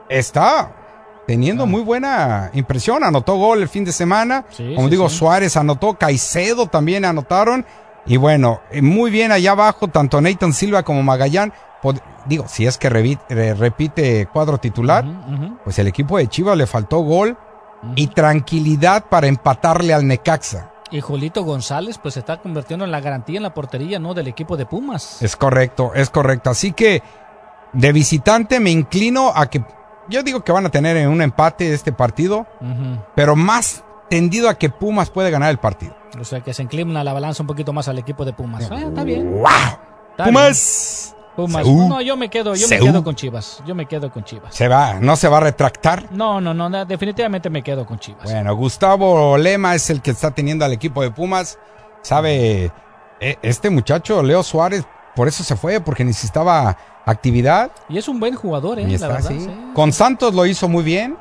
está 0.09 0.75
teniendo 1.27 1.63
Ah. 1.63 1.67
muy 1.67 1.81
buena 1.81 2.49
impresión, 2.53 3.03
anotó 3.03 3.35
gol 3.35 3.61
el 3.61 3.69
fin 3.69 3.85
de 3.85 3.91
semana, 3.91 4.45
Sí, 4.49 4.73
como 4.75 4.89
digo. 4.89 5.09
Suárez 5.09 5.55
anotó, 5.57 5.93
Caicedo 5.95 6.67
también 6.67 7.05
anotaron, 7.05 7.65
y 8.05 8.17
bueno, 8.17 8.59
eh, 8.71 8.81
muy 8.81 9.09
bien 9.11 9.31
allá 9.31 9.51
abajo, 9.51 9.87
tanto 9.87 10.19
Nathan 10.19 10.51
Silva 10.53 10.83
como 10.83 11.01
Magallán, 11.03 11.53
digo, 12.25 12.45
si 12.47 12.65
es 12.65 12.77
que 12.77 12.89
repite 12.89 14.27
cuadro 14.31 14.57
titular, 14.57 15.05
pues 15.63 15.79
el 15.79 15.87
equipo 15.87 16.17
de 16.17 16.27
Chivas 16.27 16.57
le 16.57 16.67
faltó 16.67 16.99
gol 16.99 17.37
y 17.95 18.07
tranquilidad 18.07 19.05
para 19.09 19.27
empatarle 19.27 19.93
al 19.93 20.07
Necaxa. 20.07 20.71
Y 20.93 21.01
Jolito 21.01 21.43
González 21.43 21.97
pues 21.97 22.13
se 22.13 22.19
está 22.19 22.37
convirtiendo 22.37 22.85
en 22.85 22.91
la 22.91 23.01
garantía 23.01 23.37
en 23.37 23.43
la 23.43 23.51
portería, 23.51 23.97
¿no? 23.97 24.13
Del 24.13 24.27
equipo 24.27 24.57
de 24.57 24.67
Pumas. 24.67 25.23
Es 25.23 25.35
correcto, 25.35 25.91
es 25.95 26.11
correcto. 26.11 26.51
Así 26.51 26.71
que 26.71 27.01
de 27.73 27.91
visitante 27.91 28.59
me 28.59 28.69
inclino 28.69 29.33
a 29.35 29.49
que 29.49 29.65
yo 30.07 30.21
digo 30.21 30.43
que 30.43 30.51
van 30.51 30.67
a 30.67 30.69
tener 30.69 30.95
en 30.97 31.09
un 31.09 31.23
empate 31.23 31.73
este 31.73 31.91
partido, 31.91 32.45
pero 33.15 33.35
más 33.35 33.83
tendido 34.07 34.49
a 34.49 34.53
que 34.53 34.69
Pumas 34.69 35.09
puede 35.09 35.31
ganar 35.31 35.49
el 35.49 35.57
partido. 35.57 35.95
O 36.19 36.23
sea 36.23 36.41
que 36.41 36.53
se 36.53 36.61
inclina 36.61 37.03
la 37.03 37.13
balanza 37.13 37.41
un 37.41 37.47
poquito 37.47 37.73
más 37.73 37.87
al 37.87 37.97
equipo 37.97 38.23
de 38.23 38.33
Pumas. 38.33 38.69
Ah, 38.69 38.81
está 38.81 39.03
bien. 39.03 39.31
¡Wow! 39.31 39.47
está 40.11 40.25
Pumas 40.25 41.15
bien. 41.15 41.22
Pumas. 41.35 41.65
No, 41.65 42.01
yo 42.01 42.15
me 42.15 42.29
quedo, 42.29 42.55
yo 42.55 42.67
me 42.67 42.79
quedo 42.79 43.03
con 43.03 43.15
Chivas. 43.15 43.61
Yo 43.65 43.75
me 43.75 43.85
quedo 43.85 44.11
con 44.11 44.23
Chivas. 44.23 44.53
se 44.53 44.67
va, 44.67 44.95
no 44.99 45.15
se 45.15 45.27
va 45.27 45.37
a 45.37 45.41
retractar. 45.41 46.11
No, 46.11 46.39
no, 46.39 46.53
no, 46.53 46.69
no, 46.69 46.85
definitivamente 46.85 47.49
me 47.49 47.61
quedo 47.63 47.85
con 47.85 47.99
Chivas. 47.99 48.23
Bueno, 48.23 48.55
Gustavo 48.55 49.37
Lema 49.37 49.75
es 49.75 49.89
el 49.89 50.01
que 50.01 50.11
está 50.11 50.31
teniendo 50.31 50.65
al 50.65 50.73
equipo 50.73 51.01
de 51.01 51.11
Pumas. 51.11 51.57
Sabe, 52.01 52.71
eh, 53.19 53.37
este 53.41 53.69
muchacho, 53.69 54.21
Leo 54.21 54.43
Suárez, 54.43 54.85
por 55.15 55.27
eso 55.27 55.43
se 55.43 55.55
fue, 55.55 55.79
porque 55.79 56.03
necesitaba 56.03 56.77
actividad. 57.05 57.71
Y 57.89 57.97
es 57.97 58.07
un 58.07 58.19
buen 58.19 58.35
jugador, 58.35 58.79
¿eh? 58.79 58.97
La 58.99 59.07
verdad, 59.07 59.29
sí. 59.29 59.49
Con 59.73 59.93
Santos 59.93 60.33
lo 60.33 60.45
hizo 60.45 60.67
muy 60.67 60.83
bien. 60.83 61.17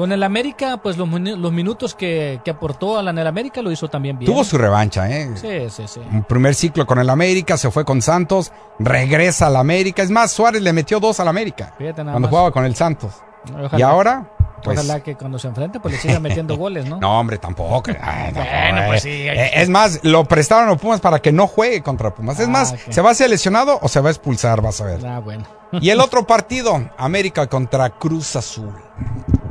Con 0.00 0.12
el 0.12 0.22
América, 0.22 0.78
pues 0.78 0.96
los, 0.96 1.06
los 1.10 1.52
minutos 1.52 1.94
que, 1.94 2.40
que 2.42 2.50
aportó 2.52 2.98
a 2.98 3.02
la 3.02 3.10
en 3.10 3.18
el 3.18 3.26
América 3.26 3.60
lo 3.60 3.70
hizo 3.70 3.88
también 3.88 4.18
bien. 4.18 4.32
Tuvo 4.32 4.44
su 4.44 4.56
revancha, 4.56 5.10
¿eh? 5.10 5.28
Sí, 5.34 5.68
sí, 5.68 5.82
sí. 5.86 6.00
Un 6.10 6.24
primer 6.24 6.54
ciclo 6.54 6.86
con 6.86 6.98
el 7.00 7.10
América, 7.10 7.58
se 7.58 7.70
fue 7.70 7.84
con 7.84 8.00
Santos, 8.00 8.50
regresa 8.78 9.48
al 9.48 9.56
América. 9.56 10.02
Es 10.02 10.10
más, 10.10 10.30
Suárez 10.32 10.62
le 10.62 10.72
metió 10.72 11.00
dos 11.00 11.20
al 11.20 11.28
América 11.28 11.74
cuando 11.76 12.18
más. 12.20 12.30
jugaba 12.30 12.50
con 12.50 12.64
el 12.64 12.74
Santos. 12.74 13.12
Ojalá, 13.52 13.78
Y 13.78 13.82
ahora, 13.82 14.30
pues. 14.64 14.78
ojalá 14.78 15.00
que 15.02 15.16
cuando 15.16 15.38
se 15.38 15.48
enfrente, 15.48 15.80
pues 15.80 15.92
le 15.96 16.00
siga 16.00 16.18
metiendo 16.20 16.56
goles, 16.56 16.86
¿no? 16.86 16.98
No, 16.98 17.20
hombre, 17.20 17.36
tampoco. 17.36 17.90
Ay, 18.02 18.32
no, 18.32 18.40
Bueno, 18.40 18.86
pues 18.88 19.04
eh. 19.04 19.08
sí. 19.08 19.28
Eh, 19.28 19.50
es 19.62 19.68
más, 19.68 20.00
lo 20.02 20.24
prestaron 20.24 20.70
a 20.70 20.76
Pumas 20.78 21.00
para 21.00 21.20
que 21.20 21.30
no 21.30 21.46
juegue 21.46 21.82
contra 21.82 22.14
Pumas. 22.14 22.40
Es 22.40 22.46
Ah, 22.48 22.50
más, 22.50 22.72
ok. 22.72 22.78
se 22.88 23.02
va 23.02 23.10
a 23.10 23.14
ser 23.14 23.28
lesionado 23.28 23.78
o 23.82 23.88
se 23.88 24.00
va 24.00 24.08
a 24.08 24.12
expulsar, 24.12 24.62
vas 24.62 24.80
a 24.80 24.84
ver. 24.86 25.06
Ah, 25.06 25.18
bueno. 25.20 25.44
Y 25.72 25.90
el 25.90 26.00
otro 26.00 26.26
partido, 26.26 26.88
América 26.96 27.46
contra 27.48 27.90
Cruz 27.90 28.34
Azul. 28.34 28.72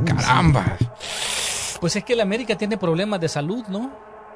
Caramba. 0.05 0.77
Pues 1.79 1.95
es 1.95 2.03
que 2.03 2.13
el 2.13 2.21
América 2.21 2.57
tiene 2.57 2.77
problemas 2.77 3.19
de 3.19 3.29
salud, 3.29 3.63
¿no? 3.67 3.91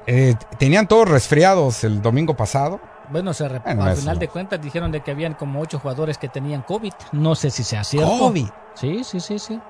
Eh, 0.06 0.34
tenían 0.58 0.86
todos 0.86 1.08
resfriados 1.08 1.84
el 1.84 2.02
domingo 2.02 2.34
pasado. 2.34 2.80
Bueno, 3.10 3.34
se 3.34 3.48
Bueno, 3.48 3.84
al 3.84 3.96
final 3.96 4.14
no. 4.16 4.20
de 4.20 4.28
cuentas 4.28 4.60
dijeron 4.60 4.90
de 4.90 5.00
que 5.02 5.10
habían 5.10 5.34
como 5.34 5.60
ocho 5.60 5.78
jugadores 5.78 6.18
que 6.18 6.28
tenían 6.28 6.62
COVID. 6.62 6.92
No 7.12 7.34
sé 7.34 7.50
si 7.50 7.62
sea 7.64 7.84
cierto. 7.84 8.18
COVID. 8.18 8.46
Sí, 8.74 9.04
sí, 9.04 9.20
sí, 9.20 9.38
sí. 9.38 9.60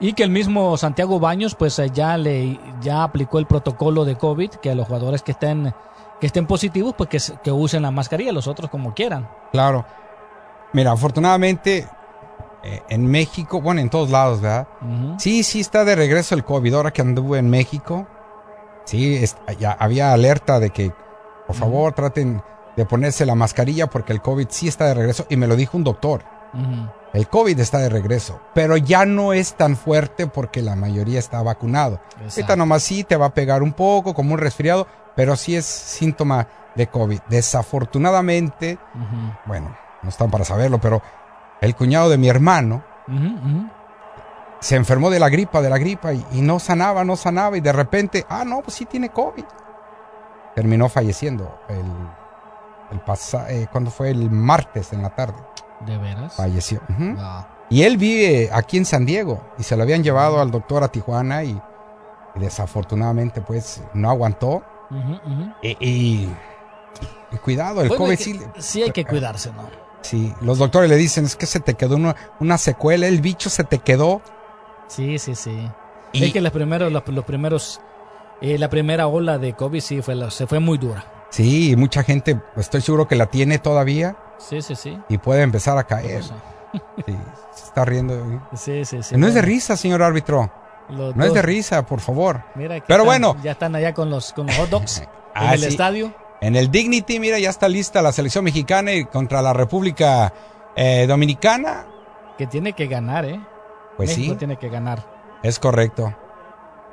Y 0.00 0.12
que 0.12 0.24
el 0.24 0.30
mismo 0.30 0.76
Santiago 0.76 1.20
Baños 1.20 1.54
pues 1.54 1.78
eh, 1.78 1.88
ya 1.92 2.16
le 2.16 2.58
ya 2.80 3.04
aplicó 3.04 3.38
el 3.38 3.46
protocolo 3.46 4.04
de 4.04 4.16
COVID 4.16 4.50
que 4.50 4.70
a 4.70 4.74
los 4.74 4.86
jugadores 4.86 5.22
que 5.22 5.32
estén 5.32 5.72
que 6.20 6.26
estén 6.26 6.46
positivos 6.46 6.94
pues 6.96 7.08
que, 7.08 7.18
que 7.42 7.52
usen 7.52 7.82
la 7.82 7.92
mascarilla, 7.92 8.32
los 8.32 8.48
otros 8.48 8.70
como 8.70 8.92
quieran. 8.92 9.28
Claro. 9.52 9.84
Mira, 10.72 10.90
afortunadamente 10.92 11.86
eh, 12.64 12.82
en 12.88 13.06
México, 13.06 13.60
bueno, 13.60 13.80
en 13.80 13.90
todos 13.90 14.10
lados, 14.10 14.40
¿verdad? 14.40 14.66
Sí, 15.18 15.42
sí 15.42 15.60
está 15.60 15.84
de 15.84 15.94
regreso 15.94 16.34
el 16.34 16.44
COVID. 16.44 16.74
Ahora 16.74 16.92
que 16.92 17.02
anduve 17.02 17.38
en 17.38 17.50
México, 17.50 18.06
sí, 18.84 19.16
es- 19.16 19.36
ya 19.58 19.72
había 19.72 20.12
alerta 20.12 20.58
de 20.60 20.70
que, 20.70 20.92
por 21.46 21.54
favor, 21.56 21.92
traten 21.92 22.42
de 22.76 22.84
ponerse 22.86 23.24
la 23.26 23.34
mascarilla 23.34 23.86
porque 23.88 24.12
el 24.12 24.20
COVID 24.22 24.46
sí 24.50 24.66
está 24.68 24.86
de 24.86 24.94
regreso. 24.94 25.26
Y 25.28 25.36
me 25.36 25.46
lo 25.46 25.56
dijo 25.56 25.76
un 25.76 25.84
doctor. 25.84 26.22
El 27.12 27.28
COVID 27.28 27.58
está 27.58 27.78
de 27.78 27.88
regreso, 27.88 28.40
pero 28.54 28.76
ya 28.76 29.04
no 29.06 29.32
es 29.32 29.54
tan 29.54 29.76
fuerte 29.76 30.26
porque 30.28 30.62
la 30.62 30.76
mayoría 30.76 31.18
está 31.18 31.42
vacunado. 31.42 32.00
Ahorita 32.16 32.24
Exacto. 32.26 32.56
nomás 32.56 32.82
sí 32.84 33.02
te 33.04 33.16
va 33.16 33.26
a 33.26 33.34
pegar 33.34 33.62
un 33.62 33.72
poco, 33.72 34.14
como 34.14 34.34
un 34.34 34.38
resfriado, 34.40 34.86
pero 35.16 35.34
sí 35.36 35.54
es 35.56 35.64
síntoma 35.66 36.46
de 36.76 36.86
COVID. 36.86 37.20
Desafortunadamente, 37.28 38.78
bueno, 39.46 39.76
no 40.02 40.08
están 40.08 40.30
para 40.30 40.44
saberlo, 40.44 40.78
pero 40.80 41.02
el 41.60 41.74
cuñado 41.74 42.08
de 42.08 42.18
mi 42.18 42.28
hermano 42.28 42.82
se 44.60 44.76
enfermó 44.76 45.10
de 45.10 45.18
la 45.20 45.28
gripa, 45.28 45.60
de 45.60 45.68
la 45.70 45.78
gripa, 45.78 46.12
y, 46.14 46.24
y 46.32 46.40
no 46.40 46.58
sanaba, 46.58 47.04
no 47.04 47.16
sanaba, 47.16 47.56
y 47.56 47.60
de 47.60 47.72
repente, 47.72 48.24
ah, 48.28 48.44
no, 48.46 48.62
pues 48.62 48.74
sí 48.76 48.86
tiene 48.86 49.10
COVID. 49.10 49.44
Terminó 50.54 50.88
falleciendo 50.88 51.58
el, 51.68 51.84
el 52.92 53.00
eh, 53.48 53.66
cuando 53.70 53.90
fue 53.90 54.10
el 54.10 54.30
martes 54.30 54.92
en 54.92 55.02
la 55.02 55.10
tarde, 55.10 55.36
¿De 55.80 55.98
veras? 55.98 56.34
falleció. 56.36 56.80
Y 57.68 57.82
él 57.82 57.96
vive 57.98 58.50
aquí 58.52 58.78
en 58.78 58.84
San 58.86 59.04
Diego, 59.04 59.40
y 59.58 59.62
se 59.64 59.76
lo 59.76 59.82
habían 59.82 60.02
llevado 60.02 60.40
al 60.40 60.50
doctor 60.50 60.82
a 60.82 60.88
Tijuana, 60.88 61.44
y, 61.44 61.60
y 62.34 62.38
desafortunadamente, 62.40 63.40
pues, 63.42 63.82
no 63.92 64.08
aguantó. 64.08 64.62
Y, 65.62 65.76
y- 65.80 66.36
y 67.32 67.36
cuidado, 67.38 67.80
el 67.82 67.88
Bueno, 67.88 68.04
COVID 68.04 68.12
es 68.12 68.18
que 68.18 68.24
sí, 68.24 68.40
sí 68.58 68.82
hay 68.82 68.92
que 68.92 69.04
cuidarse, 69.04 69.50
¿no? 69.52 69.83
Sí, 70.04 70.32
los 70.40 70.58
doctores 70.58 70.88
le 70.88 70.96
dicen, 70.96 71.24
es 71.24 71.34
que 71.36 71.46
se 71.46 71.58
te 71.60 71.74
quedó 71.74 71.96
una, 71.96 72.14
una 72.40 72.58
secuela, 72.58 73.06
el 73.08 73.20
bicho 73.20 73.50
se 73.50 73.64
te 73.64 73.78
quedó. 73.78 74.22
Sí, 74.88 75.18
sí, 75.18 75.34
sí. 75.34 75.68
Y- 76.12 76.24
Es 76.24 76.32
que 76.32 76.40
los 76.40 76.52
primeros, 76.52 76.92
los, 76.92 77.02
los 77.08 77.24
primeros, 77.24 77.80
eh, 78.40 78.58
la 78.58 78.68
primera 78.70 79.06
ola 79.08 79.38
de 79.38 79.54
COVID 79.54 79.80
sí 79.80 80.02
fue, 80.02 80.14
la- 80.14 80.30
se 80.30 80.46
fue 80.46 80.60
muy 80.60 80.78
dura. 80.78 81.04
Sí, 81.30 81.72
y 81.72 81.76
mucha 81.76 82.02
gente, 82.04 82.40
estoy 82.56 82.80
seguro 82.80 83.08
que 83.08 83.16
la 83.16 83.26
tiene 83.26 83.58
todavía 83.58 84.16
Sí, 84.38 84.62
sí, 84.62 84.76
sí. 84.76 84.96
y 85.08 85.18
puede 85.18 85.42
empezar 85.42 85.76
a 85.78 85.84
caer. 85.84 86.22
Sí, 86.22 87.16
se 87.54 87.64
está 87.66 87.84
riendo. 87.84 88.42
Sí, 88.56 88.84
sí, 88.84 89.02
sí. 89.02 89.16
no 89.16 89.26
es 89.26 89.34
de 89.34 89.42
risa, 89.42 89.76
señor 89.76 90.02
árbitro. 90.02 90.50
los 90.90 91.16
No 91.16 91.24
es 91.24 91.32
de 91.32 91.40
risa, 91.42 91.86
por 91.86 92.00
favor. 92.00 92.42
Mira, 92.54 92.74
Pero 92.86 93.02
están- 93.02 93.06
bueno. 93.06 93.36
Ya 93.42 93.52
están 93.52 93.74
allá 93.74 93.94
con 93.94 94.10
los, 94.10 94.32
con 94.32 94.46
los 94.46 94.56
hot 94.56 94.68
dogs 94.70 94.98
en 95.00 95.08
Ah, 95.34 95.54
el 95.54 95.60
sí. 95.60 95.66
estadio. 95.66 96.12
En 96.44 96.56
el 96.56 96.70
Dignity, 96.70 97.18
mira, 97.20 97.38
ya 97.38 97.50
está 97.50 97.68
lista 97.68 98.02
la 98.02 98.12
selección 98.12 98.44
mexicana 98.44 98.92
y 98.92 99.04
contra 99.06 99.40
la 99.42 99.52
República 99.52 100.32
eh, 100.76 101.06
Dominicana. 101.08 101.86
Que 102.36 102.46
tiene 102.46 102.72
que 102.74 102.86
ganar, 102.86 103.24
¿eh? 103.24 103.40
Pues 103.96 104.10
México 104.10 104.34
sí, 104.34 104.38
tiene 104.38 104.56
que 104.56 104.68
ganar. 104.68 105.04
es 105.42 105.58
correcto. 105.58 106.14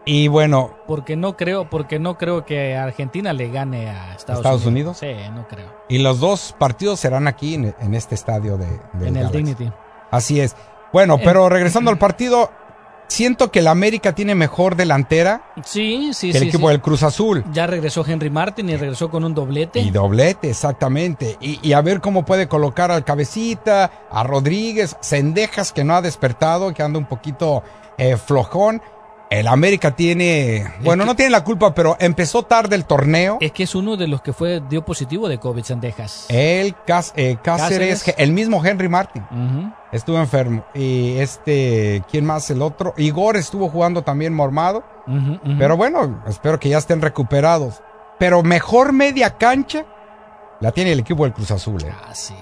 Y 0.06 0.28
bueno, 0.30 0.74
Porque 0.88 1.16
no 1.16 1.38
creo, 1.38 1.70
porque 1.70 2.00
no 2.00 2.18
creo 2.18 2.44
que 2.46 2.76
Argentina 2.76 3.34
le 3.34 3.50
gane 3.52 3.90
a 3.90 4.16
Estados, 4.16 4.40
¿Estados 4.40 4.66
Unidos? 4.66 4.98
Sí, 4.98 5.14
no 5.36 5.48
creo. 5.48 5.68
y 5.90 6.00
los 6.00 6.20
dos 6.20 6.56
partidos 6.58 7.00
serán 7.00 7.28
aquí 7.28 7.54
en, 7.56 7.76
en 7.80 7.94
este 7.94 8.16
estadio 8.16 8.58
de, 8.58 8.66
del 8.94 9.10
en 9.10 9.18
el 9.18 9.24
Galaxy. 9.26 9.38
Dignity. 9.38 9.72
Así 10.10 10.40
es. 10.40 10.56
Bueno, 10.92 11.16
En- 11.16 11.24
pero 11.24 11.50
regresando 11.50 11.92
al 11.92 11.98
partido, 12.00 12.50
siento 13.12 13.52
que 13.52 13.62
la 13.62 13.72
América 13.72 14.16
tiene 14.16 14.36
mejor 14.36 14.76
delantera 14.78 15.44
Sí, 15.66 16.12
sí, 16.14 16.32
que 16.32 16.38
el 16.38 16.44
sí. 16.44 16.50
equipo 16.50 16.68
sí. 16.68 16.72
del 16.72 16.82
Cruz 16.82 17.04
Azul. 17.04 17.44
Ya 17.52 17.68
regresó 17.68 18.06
Henry 18.08 18.30
Martin 18.30 18.70
y 18.70 18.78
regresó 18.78 19.10
con 19.12 19.26
un 19.26 19.34
doblete. 19.34 19.80
Y 19.82 19.92
doblete, 19.92 20.50
exactamente. 20.50 21.38
Y, 21.42 21.60
y 21.62 21.74
a 21.74 21.82
ver 21.82 22.00
cómo 22.00 22.24
puede 22.24 22.48
colocar 22.48 22.90
al 22.90 23.04
cabecita, 23.04 23.92
a 24.10 24.24
Rodríguez, 24.24 24.96
Cendejas 25.02 25.74
que 25.74 25.84
no 25.84 25.96
ha 25.96 26.02
despertado, 26.02 26.74
que 26.74 26.84
anda 26.84 27.00
un 27.00 27.06
poquito 27.06 27.64
eh, 27.98 28.16
flojón. 28.16 28.82
El 29.32 29.48
América 29.48 29.96
tiene, 29.96 30.72
bueno, 30.84 31.04
que- 31.04 31.08
no 31.08 31.16
tiene 31.16 31.30
la 31.32 31.44
culpa, 31.46 31.74
pero 31.74 31.96
empezó 32.02 32.44
tarde 32.44 32.76
el 32.76 32.84
torneo. 32.84 33.38
Es 33.40 33.54
que 33.54 33.64
es 33.64 33.74
uno 33.76 33.96
de 33.96 34.08
los 34.10 34.22
que 34.22 34.34
fue 34.34 34.62
dio 34.70 34.84
positivo 34.84 35.30
de 35.30 35.40
COVID 35.40 35.64
Sendejas. 35.64 36.26
El 36.28 36.76
Cas- 36.86 37.14
eh, 37.16 37.38
Cáceres, 37.42 38.00
Cáceres. 38.00 38.16
el 38.20 38.34
mismo 38.34 38.64
Henry 38.64 38.90
Martin 38.90 39.24
estuvo 39.94 40.18
enfermo. 40.20 40.66
Y 40.74 41.16
este, 41.20 42.04
¿quién 42.12 42.26
más? 42.26 42.50
El 42.52 42.62
otro. 42.62 42.94
Igor 42.98 43.38
estuvo 43.38 43.70
jugando 43.70 44.02
también 44.04 44.34
mormado. 44.34 44.84
Pero 45.58 45.78
bueno, 45.78 46.22
espero 46.28 46.60
que 46.60 46.68
ya 46.68 46.78
estén 46.78 47.02
recuperados. 47.02 47.82
Pero 48.20 48.44
mejor 48.44 48.92
media 48.92 49.38
cancha 49.38 49.86
la 50.60 50.72
tiene 50.74 50.92
el 50.92 51.00
equipo 51.00 51.24
del 51.24 51.32
Cruz 51.34 51.52
Azul. 51.52 51.82
¿eh? 51.84 51.90
Ah, 52.08 52.14
sí. 52.14 52.36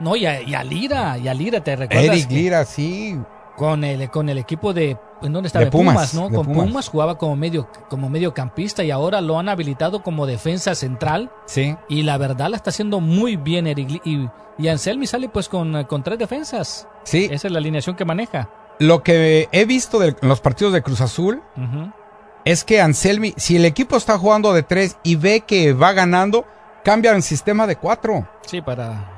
No, 0.00 0.14
y 0.14 0.26
a, 0.26 0.42
y 0.42 0.54
a 0.54 0.62
Lira, 0.62 1.16
y 1.16 1.28
a 1.28 1.32
Lira, 1.34 1.64
¿te 1.64 1.74
recuerdas? 1.74 2.04
Eric 2.14 2.30
Lira, 2.30 2.64
sí. 2.66 3.18
Con 3.56 3.82
el, 3.84 4.10
con 4.10 4.28
el 4.28 4.36
equipo 4.36 4.74
de. 4.74 4.98
¿En 5.22 5.32
dónde 5.32 5.46
estaba? 5.46 5.64
De 5.64 5.70
Pumas, 5.70 5.94
Pumas, 5.94 6.14
¿no? 6.14 6.28
de 6.28 6.36
Con 6.36 6.46
Pumas. 6.46 6.66
Pumas. 6.66 6.88
jugaba 6.88 7.18
como 7.18 7.36
medio, 7.36 7.68
como 7.88 8.08
mediocampista 8.08 8.84
y 8.84 8.90
ahora 8.90 9.20
lo 9.20 9.38
han 9.38 9.48
habilitado 9.48 10.02
como 10.02 10.26
defensa 10.26 10.74
central. 10.74 11.30
Sí. 11.46 11.76
Y 11.88 12.02
la 12.02 12.18
verdad 12.18 12.48
la 12.50 12.56
está 12.56 12.70
haciendo 12.70 13.00
muy 13.00 13.36
bien 13.36 13.66
Eric 13.66 14.02
Y, 14.04 14.28
y 14.58 14.68
Anselmi 14.68 15.06
sale 15.06 15.28
pues 15.28 15.48
con, 15.48 15.84
con 15.84 16.02
tres 16.02 16.18
defensas. 16.18 16.86
Sí. 17.04 17.28
Esa 17.30 17.48
es 17.48 17.52
la 17.52 17.58
alineación 17.58 17.96
que 17.96 18.04
maneja. 18.04 18.50
Lo 18.78 19.02
que 19.02 19.48
he 19.52 19.64
visto 19.64 19.98
de 19.98 20.14
los 20.20 20.40
partidos 20.40 20.74
de 20.74 20.82
Cruz 20.82 21.00
Azul 21.00 21.42
es 22.44 22.62
que 22.62 22.80
Anselmi, 22.80 23.32
si 23.38 23.56
el 23.56 23.64
equipo 23.64 23.96
está 23.96 24.18
jugando 24.18 24.52
de 24.52 24.62
tres 24.62 24.98
y 25.02 25.16
ve 25.16 25.40
que 25.40 25.72
va 25.72 25.92
ganando, 25.94 26.44
cambia 26.84 27.12
en 27.12 27.22
sistema 27.22 27.66
de 27.66 27.76
cuatro. 27.76 28.28
Sí, 28.42 28.60
para, 28.60 29.10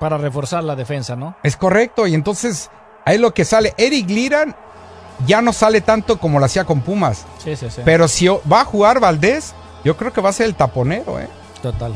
para 0.00 0.16
reforzar 0.16 0.64
la 0.64 0.74
defensa, 0.76 1.14
¿no? 1.14 1.36
Es 1.42 1.56
correcto. 1.58 2.06
Y 2.06 2.14
entonces, 2.14 2.70
ahí 3.04 3.18
lo 3.18 3.34
que 3.34 3.44
sale. 3.44 3.74
Eric 3.76 4.08
Lira 4.08 4.56
ya 5.26 5.42
no 5.42 5.52
sale 5.52 5.80
tanto 5.80 6.18
como 6.18 6.38
lo 6.38 6.44
hacía 6.46 6.64
con 6.64 6.80
Pumas. 6.80 7.24
Sí, 7.42 7.56
sí, 7.56 7.66
sí. 7.70 7.82
Pero 7.84 8.08
si 8.08 8.28
va 8.28 8.60
a 8.60 8.64
jugar 8.64 9.00
Valdés, 9.00 9.54
yo 9.84 9.96
creo 9.96 10.12
que 10.12 10.20
va 10.20 10.30
a 10.30 10.32
ser 10.32 10.46
el 10.46 10.54
taponero, 10.54 11.18
¿eh? 11.20 11.28
Total. 11.62 11.94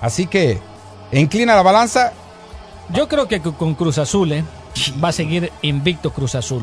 Así 0.00 0.26
que 0.26 0.60
inclina 1.12 1.54
la 1.54 1.62
balanza. 1.62 2.12
Yo 2.90 3.08
creo 3.08 3.26
que 3.28 3.40
con 3.40 3.74
Cruz 3.74 3.98
Azul, 3.98 4.32
¿eh? 4.32 4.44
Va 5.02 5.08
a 5.08 5.12
seguir 5.12 5.52
invicto 5.62 6.12
Cruz 6.12 6.34
Azul. 6.34 6.62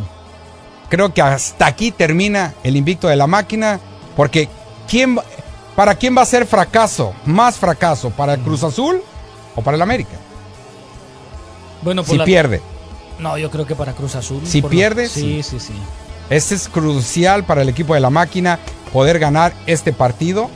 Creo 0.90 1.14
que 1.14 1.22
hasta 1.22 1.66
aquí 1.66 1.92
termina 1.92 2.54
el 2.64 2.76
invicto 2.76 3.08
de 3.08 3.16
la 3.16 3.26
máquina. 3.28 3.80
Porque 4.16 4.50
¿quién, 4.90 5.18
¿para 5.76 5.96
quién 5.96 6.16
va 6.18 6.22
a 6.22 6.26
ser 6.26 6.46
fracaso? 6.46 7.14
Más 7.26 7.56
fracaso, 7.58 8.10
¿para 8.10 8.34
el 8.34 8.42
Cruz 8.42 8.64
Azul 8.64 9.02
o 9.56 9.62
para 9.62 9.76
el 9.78 9.82
América? 9.82 10.18
Bueno, 11.82 12.04
por 12.04 12.12
Si 12.12 12.18
la- 12.18 12.26
pierde. 12.26 12.62
No, 13.22 13.38
yo 13.38 13.50
creo 13.52 13.66
que 13.66 13.76
para 13.76 13.94
Cruz 13.94 14.16
Azul. 14.16 14.42
Si 14.46 14.62
por 14.62 14.72
lo- 14.72 14.78
pierde, 14.78 15.08
sí, 15.08 15.44
sí, 15.44 15.60
sí. 15.60 15.74
Este 16.30 16.56
es 16.56 16.68
crucial 16.68 17.44
para 17.46 17.62
el 17.62 17.70
equipo 17.70 17.94
de 17.94 18.00
la 18.00 18.10
máquina 18.10 18.60
poder 18.92 19.20
ganar 19.20 19.54
este 19.68 19.94
partido 19.94 20.50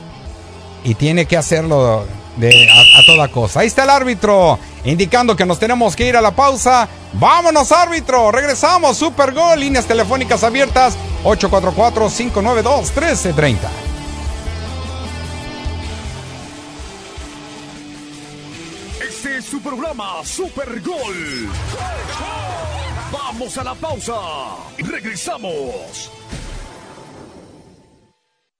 y 0.84 0.94
tiene 0.94 1.26
que 1.26 1.36
hacerlo 1.36 2.04
de, 2.36 2.68
a, 2.70 2.80
a 3.00 3.06
toda 3.06 3.28
cosa. 3.28 3.60
Ahí 3.60 3.66
está 3.68 3.84
el 3.84 3.90
árbitro 3.90 4.58
indicando 4.84 5.36
que 5.36 5.46
nos 5.46 5.58
tenemos 5.58 5.94
que 5.94 6.06
ir 6.08 6.16
a 6.16 6.20
la 6.20 6.32
pausa. 6.34 6.88
Vámonos 7.12 7.72
árbitro, 7.72 8.30
regresamos, 8.32 8.96
super 8.96 9.32
gol, 9.32 9.60
líneas 9.60 9.86
telefónicas 9.86 10.42
abiertas 10.44 10.96
844-592-1330. 11.24 13.56
Este 19.08 19.38
es 19.38 19.44
su 19.44 19.60
programa 19.60 20.24
Super 20.24 20.80
Gol. 20.80 21.48
Vamos 23.16 23.56
a 23.56 23.64
la 23.64 23.74
pausa. 23.74 24.14
Regresamos. 24.78 26.10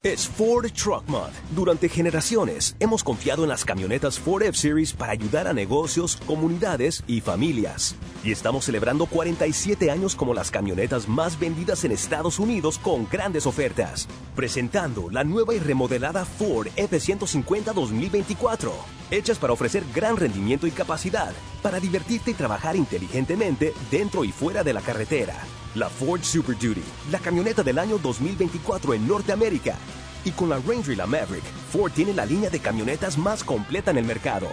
Es 0.07 0.29
Ford 0.29 0.71
Truck 0.71 1.09
Month. 1.09 1.35
Durante 1.51 1.89
generaciones 1.89 2.77
hemos 2.79 3.03
confiado 3.03 3.43
en 3.43 3.49
las 3.49 3.65
camionetas 3.65 4.21
Ford 4.21 4.45
F-Series 4.45 4.93
para 4.93 5.11
ayudar 5.11 5.49
a 5.49 5.53
negocios, 5.53 6.15
comunidades 6.29 7.03
y 7.09 7.21
familias. 7.21 7.97
Y 8.23 8.31
estamos 8.31 8.67
celebrando 8.67 9.07
47 9.07 9.91
años 9.91 10.15
como 10.15 10.33
las 10.33 10.53
camionetas 10.53 11.09
más 11.09 11.41
vendidas 11.41 11.85
en 11.85 11.91
Estados 11.91 12.39
Unidos 12.39 12.79
con 12.79 13.09
grandes 13.11 13.47
ofertas. 13.47 14.07
Presentando 14.37 15.11
la 15.11 15.25
nueva 15.25 15.55
y 15.55 15.59
remodelada 15.59 16.25
Ford 16.25 16.69
F-150 16.77 17.75
2024. 17.75 18.73
Hechas 19.11 19.39
para 19.41 19.55
ofrecer 19.55 19.83
gran 19.93 20.17
rendimiento 20.17 20.69
y 20.69 20.71
capacidad, 20.71 21.33
para 21.65 21.81
divertirte 21.81 22.31
y 22.31 22.35
trabajar 22.35 22.77
inteligentemente 22.77 23.75
dentro 23.91 24.23
y 24.23 24.31
fuera 24.31 24.63
de 24.63 24.73
la 24.73 24.83
carretera. 24.83 25.35
La 25.77 25.91
Ford 25.91 26.23
Super 26.23 26.57
Duty, 26.57 26.83
la 27.11 27.19
camioneta 27.19 27.63
del 27.63 27.79
año 27.79 27.99
2024 27.99 28.95
en 28.95 29.07
Norteamérica. 29.07 29.77
Y 30.25 30.31
con 30.31 30.49
la 30.49 30.57
Ranger 30.57 30.95
y 30.95 30.97
la 30.97 31.05
Maverick, 31.05 31.45
Ford 31.71 31.93
tiene 31.93 32.15
la 32.15 32.25
línea 32.25 32.49
de 32.49 32.61
camionetas 32.61 33.19
más 33.19 33.45
completa 33.45 33.91
en 33.91 33.99
el 33.99 34.07
mercado. 34.07 34.49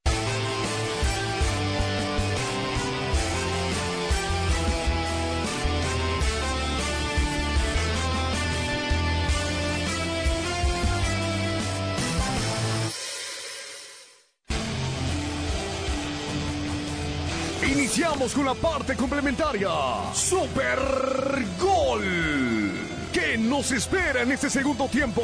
Iniciamos 17.96 18.34
con 18.34 18.44
la 18.44 18.52
parte 18.52 18.94
complementaria. 18.94 19.70
Super 20.12 20.78
Gol. 21.58 22.02
¿Qué 23.10 23.38
nos 23.38 23.72
espera 23.72 24.20
en 24.20 24.32
este 24.32 24.50
segundo 24.50 24.86
tiempo? 24.86 25.22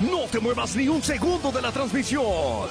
No 0.00 0.22
te 0.28 0.40
muevas 0.40 0.74
ni 0.74 0.88
un 0.88 1.00
segundo 1.04 1.52
de 1.52 1.62
la 1.62 1.70
transmisión. 1.70 2.66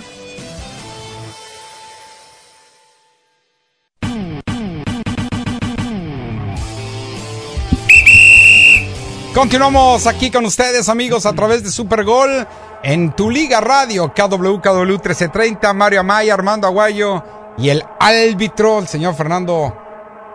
Continuamos 9.34 10.06
aquí 10.06 10.32
con 10.32 10.43
ustedes, 10.43 10.89
amigos, 10.89 11.25
a 11.25 11.32
través 11.32 11.63
de 11.63 11.71
Super 11.71 12.04
Gol 12.04 12.45
en 12.84 13.15
tu 13.15 13.30
Liga 13.30 13.62
Radio, 13.62 14.13
KW, 14.13 14.60
KW 14.60 14.84
1330, 14.84 15.73
Mario 15.73 16.02
Amaya, 16.02 16.34
Armando 16.34 16.67
Aguayo 16.67 17.38
y 17.58 17.70
el 17.70 17.84
árbitro, 18.00 18.80
el 18.80 18.88
señor 18.88 19.16
Fernando, 19.16 19.76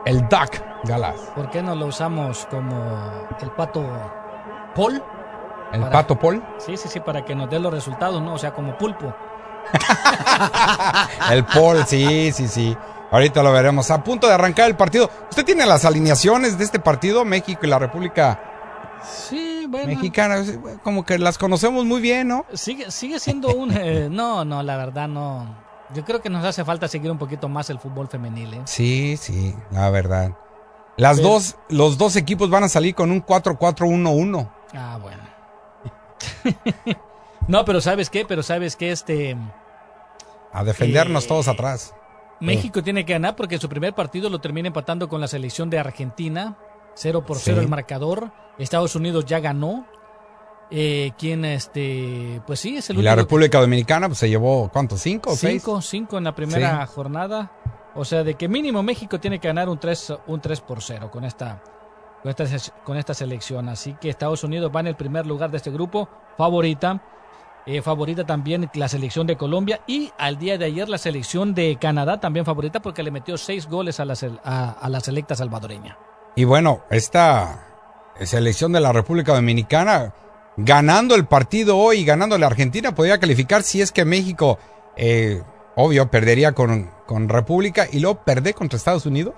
el 0.05 0.29
Duck 0.29 0.61
Galás. 0.85 1.17
¿Por 1.35 1.51
qué 1.51 1.63
no 1.63 1.75
lo 1.75 1.87
usamos 1.87 2.47
como 2.51 3.27
el 3.41 3.51
pato 3.53 3.85
Paul? 4.75 5.03
¿El 5.73 5.83
pato 5.89 6.19
Paul? 6.19 6.43
Sí, 6.59 6.77
sí, 6.77 6.89
sí, 6.89 7.01
para 7.01 7.25
que 7.25 7.35
nos 7.35 7.49
dé 7.51 7.59
los 7.59 7.73
resultados, 7.73 8.23
¿no? 8.23 8.35
O 8.35 8.39
sea, 8.39 8.53
como 8.53 8.77
pulpo. 8.77 9.15
el 11.31 11.45
Paul, 11.45 11.85
sí, 11.87 12.31
sí, 12.33 12.47
sí. 12.49 12.77
Ahorita 13.11 13.43
lo 13.43 13.53
veremos. 13.53 13.91
A 13.91 14.03
punto 14.03 14.27
de 14.27 14.35
arrancar 14.35 14.69
el 14.69 14.77
partido. 14.77 15.11
¿Usted 15.31 15.45
tiene 15.45 15.65
las 15.67 15.85
alineaciones 15.85 16.59
de 16.59 16.65
este 16.65 16.79
partido, 16.79 17.25
México 17.25 17.61
y 17.63 17.69
la 17.69 17.79
República 17.79 18.41
Sí, 19.05 19.67
bueno. 19.69 19.87
Mexicana, 19.89 20.43
como 20.83 21.05
que 21.05 21.19
las 21.19 21.39
conocemos 21.39 21.85
muy 21.85 22.01
bien, 22.01 22.29
¿no? 22.29 22.47
Sigue, 22.55 22.91
sigue 22.91 23.19
siendo 23.21 23.55
un... 23.55 23.73
eh, 23.77 24.09
no, 24.11 24.45
no, 24.45 24.63
la 24.63 24.77
verdad 24.77 25.09
no. 25.09 25.64
Yo 25.95 26.05
creo 26.05 26.21
que 26.21 26.29
nos 26.31 26.45
hace 26.45 26.65
falta 26.65 26.89
seguir 26.89 27.11
un 27.11 27.19
poquito 27.19 27.49
más 27.49 27.71
el 27.71 27.79
fútbol 27.79 28.09
femenil, 28.09 28.55
¿eh? 28.55 28.63
Sí, 28.67 29.17
sí, 29.17 29.55
la 29.71 29.91
verdad. 29.91 30.33
Las 30.97 31.17
Pero- 31.19 31.29
dos, 31.31 31.57
los 31.69 31.99
dos 31.99 32.17
equipos 32.17 32.51
van 32.51 32.65
a 32.65 32.69
salir 32.69 32.95
con 32.95 33.11
un 33.11 33.21
4-4-1-1. 33.25 34.51
Ah, 34.75 34.99
bueno. 35.01 35.23
no, 37.49 37.65
pero 37.65 37.81
¿sabes 37.81 38.11
qué? 38.11 38.25
Pero 38.25 38.43
¿sabes 38.43 38.77
qué? 38.77 38.91
Este... 38.93 39.37
A 40.53 40.65
defendernos 40.65 41.25
Eh, 41.25 41.29
todos 41.29 41.49
atrás. 41.49 41.95
México 42.41 42.83
tiene 42.83 43.05
que 43.05 43.13
ganar 43.15 43.37
porque 43.37 43.59
su 43.59 43.69
primer 43.69 43.95
partido 43.95 44.29
lo 44.31 44.41
termina 44.41 44.69
empatando 44.69 45.09
con 45.09 45.21
la 45.21 45.29
selección 45.29 45.71
de 45.71 45.79
Argentina. 45.79 46.57
0 46.95 47.25
por 47.27 47.39
0 47.39 47.57
Sí. 47.59 47.63
el 47.65 47.69
marcador. 47.69 48.31
Estados 48.59 48.95
Unidos 48.95 49.25
ya 49.27 49.41
ganó. 49.41 49.87
Eh, 50.71 51.13
¿Quién, 51.19 51.45
este? 51.45 52.41
Pues 52.47 52.61
sí, 52.61 52.77
es 52.77 52.91
el 52.91 52.99
Y 52.99 53.03
la 53.03 53.13
que- 53.13 53.23
República 53.23 53.61
Dominicana, 53.61 54.09
pues 54.09 54.19
se 54.19 54.29
llevó, 54.29 54.69
¿cuánto? 54.73 54.97
¿Cinco 54.97 55.31
o 55.31 55.37
seis? 55.37 55.63
Cinco, 55.63 55.81
cinco 55.83 56.19
en 56.19 56.25
la 56.25 56.35
primera 56.35 56.87
Sí. 56.87 56.93
jornada. 56.95 57.53
O 57.95 58.05
sea, 58.05 58.25
de 58.25 58.35
que 58.35 58.49
mínimo 58.49 58.83
México 58.83 59.21
tiene 59.21 59.39
que 59.39 59.47
ganar 59.49 59.69
un 59.69 59.79
3, 59.79 60.15
un 60.27 60.41
3 60.41 60.61
por 60.63 60.83
0 60.83 61.11
con 61.11 61.25
esta 61.25 61.63
con 62.23 62.31
esta, 62.31 62.45
con 62.85 62.97
esta 62.97 63.13
selección. 63.15 63.69
Así 63.69 63.95
que 64.01 64.09
Estados 64.09 64.43
Unidos 64.43 64.73
va 64.75 64.81
en 64.81 64.87
el 64.89 64.97
primer 64.97 65.27
lugar 65.27 65.51
de 65.51 65.59
este 65.59 65.71
grupo, 65.71 66.09
favorita. 66.39 67.03
Eh, 67.67 67.81
favorita 67.83 68.25
también 68.25 68.69
la 68.75 68.89
selección 68.89 69.27
de 69.27 69.37
Colombia 69.37 69.81
y 69.87 70.11
al 70.19 70.39
día 70.39 70.59
de 70.59 70.65
ayer 70.67 70.89
la 70.89 70.99
selección 70.99 71.55
de 71.55 71.77
Canadá 71.81 72.21
también 72.21 72.45
favorita 72.45 72.81
porque 72.83 73.03
le 73.03 73.11
metió 73.11 73.39
seis 73.39 73.67
goles 73.69 74.01
a 74.01 74.05
la, 74.07 74.15
a 74.45 74.89
la 74.89 75.01
selecta 75.01 75.35
salvadoreña. 75.35 75.97
Y 76.37 76.45
bueno, 76.45 76.81
esta 76.91 77.67
selección 78.21 78.73
de 78.73 78.81
la 78.81 78.93
República 78.93 79.35
Dominicana, 79.35 80.13
ganando 80.57 81.15
el 81.15 81.27
partido 81.27 81.77
hoy, 81.79 82.05
ganando 82.05 82.39
la 82.39 82.47
Argentina, 82.47 82.95
podría 82.95 83.19
calificar 83.19 83.63
si 83.63 83.81
es 83.83 83.93
que 83.93 84.05
México, 84.05 84.59
eh, 84.97 85.43
obvio, 85.77 86.11
perdería 86.11 86.53
con, 86.53 86.91
con 87.07 87.29
República 87.29 87.87
y 87.91 88.01
luego 88.01 88.23
perder 88.23 88.55
contra 88.55 88.77
Estados 88.77 89.07
Unidos. 89.07 89.35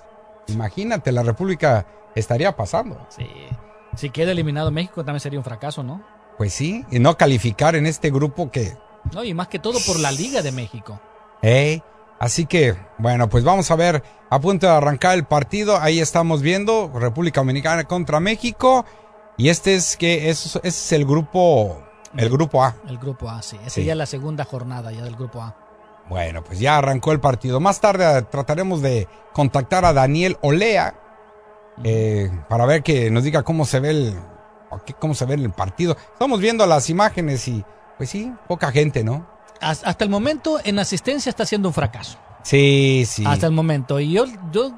Imagínate, 0.48 1.12
la 1.12 1.22
República 1.22 1.86
estaría 2.14 2.54
pasando. 2.56 3.06
Sí. 3.08 3.26
Si 3.96 4.10
queda 4.10 4.32
eliminado 4.32 4.70
México 4.70 5.04
también 5.04 5.20
sería 5.20 5.38
un 5.38 5.44
fracaso, 5.44 5.82
¿no? 5.82 6.04
Pues 6.36 6.52
sí, 6.52 6.84
y 6.90 6.98
no 6.98 7.16
calificar 7.16 7.76
en 7.76 7.86
este 7.86 8.10
grupo 8.10 8.50
que... 8.50 8.76
No, 9.12 9.24
y 9.24 9.32
más 9.32 9.48
que 9.48 9.58
todo 9.58 9.78
por 9.86 9.98
la 9.98 10.10
Liga 10.12 10.42
de 10.42 10.52
México. 10.52 11.00
eh, 11.42 11.80
Así 12.18 12.46
que, 12.46 12.74
bueno, 12.96 13.28
pues 13.28 13.44
vamos 13.44 13.70
a 13.70 13.76
ver, 13.76 14.02
a 14.30 14.40
punto 14.40 14.66
de 14.66 14.72
arrancar 14.72 15.14
el 15.16 15.24
partido, 15.24 15.78
ahí 15.78 16.00
estamos 16.00 16.40
viendo 16.40 16.90
República 16.94 17.40
Dominicana 17.40 17.84
contra 17.84 18.20
México, 18.20 18.86
y 19.36 19.48
este 19.48 19.74
es 19.74 19.96
que 19.96 20.30
es, 20.30 20.58
es 20.62 20.92
el 20.92 21.04
grupo, 21.04 21.82
el 22.16 22.28
grupo 22.30 22.62
A. 22.64 22.74
El 22.88 22.98
grupo 22.98 23.28
A, 23.28 23.42
sí. 23.42 23.56
Esa 23.62 23.70
Sí. 23.70 23.84
ya 23.84 23.92
es 23.92 23.98
la 23.98 24.06
segunda 24.06 24.44
jornada 24.44 24.92
ya 24.92 25.02
del 25.04 25.16
grupo 25.16 25.42
A. 25.42 25.56
Bueno, 26.08 26.42
pues 26.44 26.58
ya 26.60 26.78
arrancó 26.78 27.12
el 27.12 27.20
partido. 27.20 27.58
Más 27.60 27.80
tarde 27.80 28.18
eh, 28.18 28.22
trataremos 28.22 28.80
de 28.82 29.08
contactar 29.32 29.84
a 29.84 29.92
Daniel 29.92 30.36
Olea 30.40 30.94
eh, 31.84 32.30
para 32.48 32.64
ver 32.66 32.82
que 32.82 33.10
nos 33.10 33.24
diga 33.24 33.42
cómo 33.42 33.64
se 33.64 33.80
ve 33.80 33.90
el 33.90 34.16
cómo 34.98 35.14
se 35.14 35.24
ve 35.24 35.34
el 35.34 35.50
partido. 35.50 35.96
Estamos 36.12 36.40
viendo 36.40 36.66
las 36.66 36.90
imágenes 36.90 37.46
y 37.48 37.64
pues 37.96 38.10
sí, 38.10 38.32
poca 38.46 38.70
gente, 38.72 39.02
¿no? 39.04 39.26
Has- 39.60 39.82
Hasta 39.84 40.04
el 40.04 40.10
momento 40.10 40.58
en 40.64 40.78
asistencia 40.78 41.30
está 41.30 41.46
siendo 41.46 41.68
un 41.68 41.74
fracaso. 41.74 42.18
Sí, 42.42 43.04
sí. 43.08 43.24
Hasta 43.26 43.46
el 43.46 43.52
momento. 43.52 43.98
Y 43.98 44.12
yo, 44.12 44.24
yo, 44.52 44.72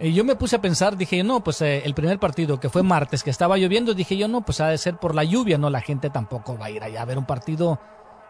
yo 0.00 0.24
me 0.24 0.36
puse 0.36 0.56
a 0.56 0.60
pensar, 0.60 0.96
dije, 0.96 1.22
no, 1.24 1.42
pues 1.42 1.62
eh, 1.62 1.82
el 1.84 1.94
primer 1.94 2.18
partido 2.18 2.60
que 2.60 2.68
fue 2.68 2.82
martes, 2.82 3.22
que 3.22 3.30
estaba 3.30 3.56
lloviendo, 3.56 3.94
dije 3.94 4.16
yo, 4.16 4.28
no, 4.28 4.42
pues 4.44 4.60
ha 4.60 4.68
de 4.68 4.78
ser 4.78 4.98
por 4.98 5.14
la 5.14 5.24
lluvia, 5.24 5.56
no, 5.58 5.70
la 5.70 5.80
gente 5.80 6.10
tampoco 6.10 6.58
va 6.58 6.66
a 6.66 6.70
ir 6.70 6.82
allá 6.82 7.02
a 7.02 7.04
ver 7.04 7.18
un 7.18 7.24
partido 7.24 7.78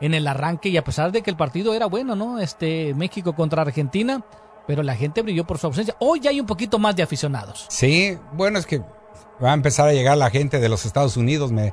en 0.01 0.15
el 0.15 0.27
arranque 0.29 0.69
y 0.69 0.77
a 0.77 0.85
pesar 0.85 1.11
de 1.11 1.23
que 1.23 1.31
el 1.31 1.37
partido 1.37 1.75
era 1.75 1.87
bueno, 1.87 2.15
¿no? 2.15 2.39
Este 2.39 2.95
México 2.95 3.35
contra 3.35 3.63
Argentina, 3.63 4.23
pero 4.67 4.83
la 4.83 4.95
gente 4.95 5.23
brilló 5.23 5.47
por 5.47 5.59
su 5.59 5.67
ausencia. 5.67 5.97
Hoy 5.99 6.21
ya 6.21 6.31
hay 6.31 6.41
un 6.41 6.47
poquito 6.47 6.79
más 6.79 6.95
de 6.95 7.03
aficionados. 7.03 7.67
Sí, 7.69 8.17
bueno, 8.33 8.59
es 8.59 8.67
que 8.67 8.83
va 9.43 9.51
a 9.51 9.55
empezar 9.55 9.89
a 9.89 9.93
llegar 9.93 10.17
la 10.19 10.31
gente 10.31 10.61
de 10.61 10.69
los 10.69 10.85
Estados 10.85 11.17
Unidos. 11.17 11.51
Me, 11.51 11.73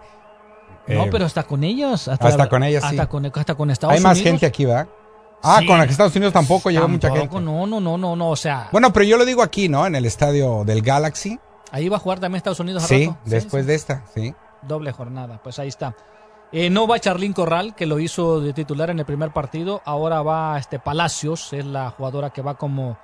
no, 0.88 1.04
eh, 1.06 1.10
pero 1.12 1.26
hasta 1.26 1.44
con 1.44 1.64
ellos. 1.64 2.08
hasta 2.08 2.50
con 2.50 2.64
ellas, 2.64 2.84
sí. 2.84 2.90
Hasta 2.90 3.08
con, 3.08 3.26
hasta 3.26 3.56
con 3.56 3.70
Estados 3.70 3.96
hay 3.96 4.02
más 4.02 4.18
Unidos. 4.18 4.32
gente 4.32 4.46
aquí, 4.46 4.66
¿verdad? 4.66 4.88
Ah, 5.44 5.58
Sí. 5.60 5.68
con 5.68 5.78
los 5.78 5.90
Estados 5.90 6.16
Unidos 6.16 6.34
tampoco 6.34 6.72
llegó 6.72 6.88
mucha 6.88 7.12
gente. 7.12 7.40
No, 7.42 7.68
no, 7.68 7.80
no, 7.80 7.98
no, 7.98 8.16
no, 8.16 8.30
o 8.30 8.36
sea, 8.36 8.70
Bueno, 8.72 8.94
pero 8.94 9.06
yo 9.06 9.18
lo 9.18 9.26
digo 9.26 9.44
aquí, 9.44 9.68
¿no? 9.70 9.86
En 9.86 9.94
el 9.96 10.06
estadio 10.06 10.64
del 10.66 10.82
Galaxy. 10.82 11.38
ahí 11.72 11.90
va 11.90 11.98
a 11.98 12.00
jugar 12.00 12.20
también 12.20 12.38
Estados 12.38 12.60
Unidos. 12.60 12.84
Sí, 12.84 13.08
rato. 13.08 13.20
después 13.26 13.66
de 13.68 13.76
esta, 13.76 14.04
sí. 14.14 14.34
Doble 14.62 14.92
jornada, 14.94 15.40
pues 15.44 15.60
ahí 15.60 15.68
está. 15.68 15.96
Eh, 16.54 16.70
no 16.70 16.88
va 16.88 17.00
Charlín 17.00 17.34
Corral, 17.34 17.74
que 17.76 17.86
lo 17.88 18.00
hizo 18.00 18.40
de 18.40 18.54
titular 18.54 18.90
en 18.92 19.00
el 19.00 19.06
primer 19.06 19.32
partido. 19.32 19.82
Ahora 19.86 20.22
va 20.22 20.58
este 20.60 20.80
Palacios, 20.80 21.52
es 21.52 21.66
la 21.66 21.90
jugadora 21.90 22.30
que 22.30 22.42
va 22.44 22.54
como, 22.56 22.98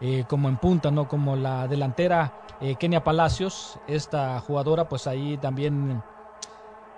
eh, 0.00 0.24
como 0.28 0.48
en 0.48 0.56
punta, 0.56 0.90
¿no? 0.90 1.06
Como 1.08 1.36
la 1.36 1.68
delantera 1.68 2.34
eh, 2.60 2.74
Kenia 2.74 3.04
Palacios. 3.04 3.78
Esta 3.86 4.40
jugadora, 4.40 4.88
pues 4.88 5.06
ahí 5.06 5.38
también 5.38 6.02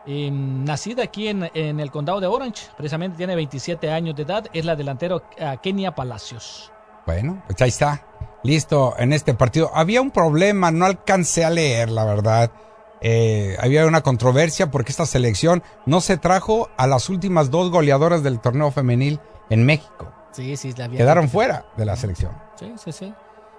eh, 0.09 0.31
nacida 0.33 1.03
aquí 1.05 1.29
en, 1.29 1.51
en 1.55 1.79
el 1.79 1.91
condado 1.91 2.19
de 2.21 2.27
Orange. 2.27 2.67
Precisamente 2.77 3.17
tiene 3.19 3.37
27 3.37 3.91
años 3.93 4.17
de 4.17 4.23
edad. 4.23 4.47
Es 4.53 4.65
la 4.65 4.75
delantera 4.75 5.17
eh, 5.37 5.57
Kenia 5.63 5.95
Palacios. 5.95 6.73
Bueno, 7.07 7.43
pues 7.47 7.61
ahí 7.63 7.69
está. 7.69 8.05
Listo 8.43 8.95
en 8.99 9.13
este 9.13 9.35
partido. 9.35 9.71
Había 9.75 10.01
un 10.01 10.11
problema, 10.11 10.71
no 10.71 10.85
alcancé 10.87 11.45
a 11.45 11.51
leer, 11.51 11.91
la 11.91 12.05
verdad. 12.05 12.51
Eh, 13.01 13.57
había 13.61 13.87
una 13.87 14.01
controversia 14.01 14.71
porque 14.71 14.91
esta 14.93 15.07
selección 15.07 15.63
no 15.87 16.01
se 16.01 16.17
trajo 16.17 16.69
a 16.77 16.87
las 16.87 17.09
últimas 17.09 17.51
dos 17.51 17.71
goleadoras 17.71 18.23
del 18.23 18.41
torneo 18.41 18.71
femenil 18.73 19.21
en 19.51 19.65
México. 19.65 20.13
Sí, 20.33 20.57
sí, 20.57 20.73
la 20.77 20.87
había- 20.87 20.99
Quedaron 20.99 21.29
fuera 21.29 21.67
de 21.77 21.85
la 21.85 21.97
selección. 21.97 22.33
Sí, 22.57 22.73
sí, 22.77 22.93
sí. 22.93 23.15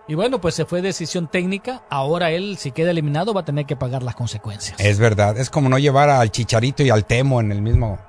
Y 0.09 0.15
bueno, 0.15 0.41
pues 0.41 0.55
se 0.55 0.65
fue 0.65 0.81
decisión 0.81 1.27
técnica. 1.27 1.83
Ahora 1.89 2.31
él, 2.31 2.57
si 2.57 2.71
queda 2.71 2.89
eliminado, 2.91 3.33
va 3.33 3.41
a 3.41 3.45
tener 3.45 3.65
que 3.67 3.75
pagar 3.75 4.01
las 4.03 4.15
consecuencias. 4.15 4.77
Es 4.79 4.97
verdad, 4.99 5.37
es 5.37 5.49
como 5.51 5.69
no 5.69 5.77
llevar 5.77 6.09
al 6.09 6.31
Chicharito 6.31 6.81
y 6.83 6.89
al 6.89 7.05
Temo 7.05 7.39
en 7.39 7.51
el 7.51 7.61
mismo 7.61 7.99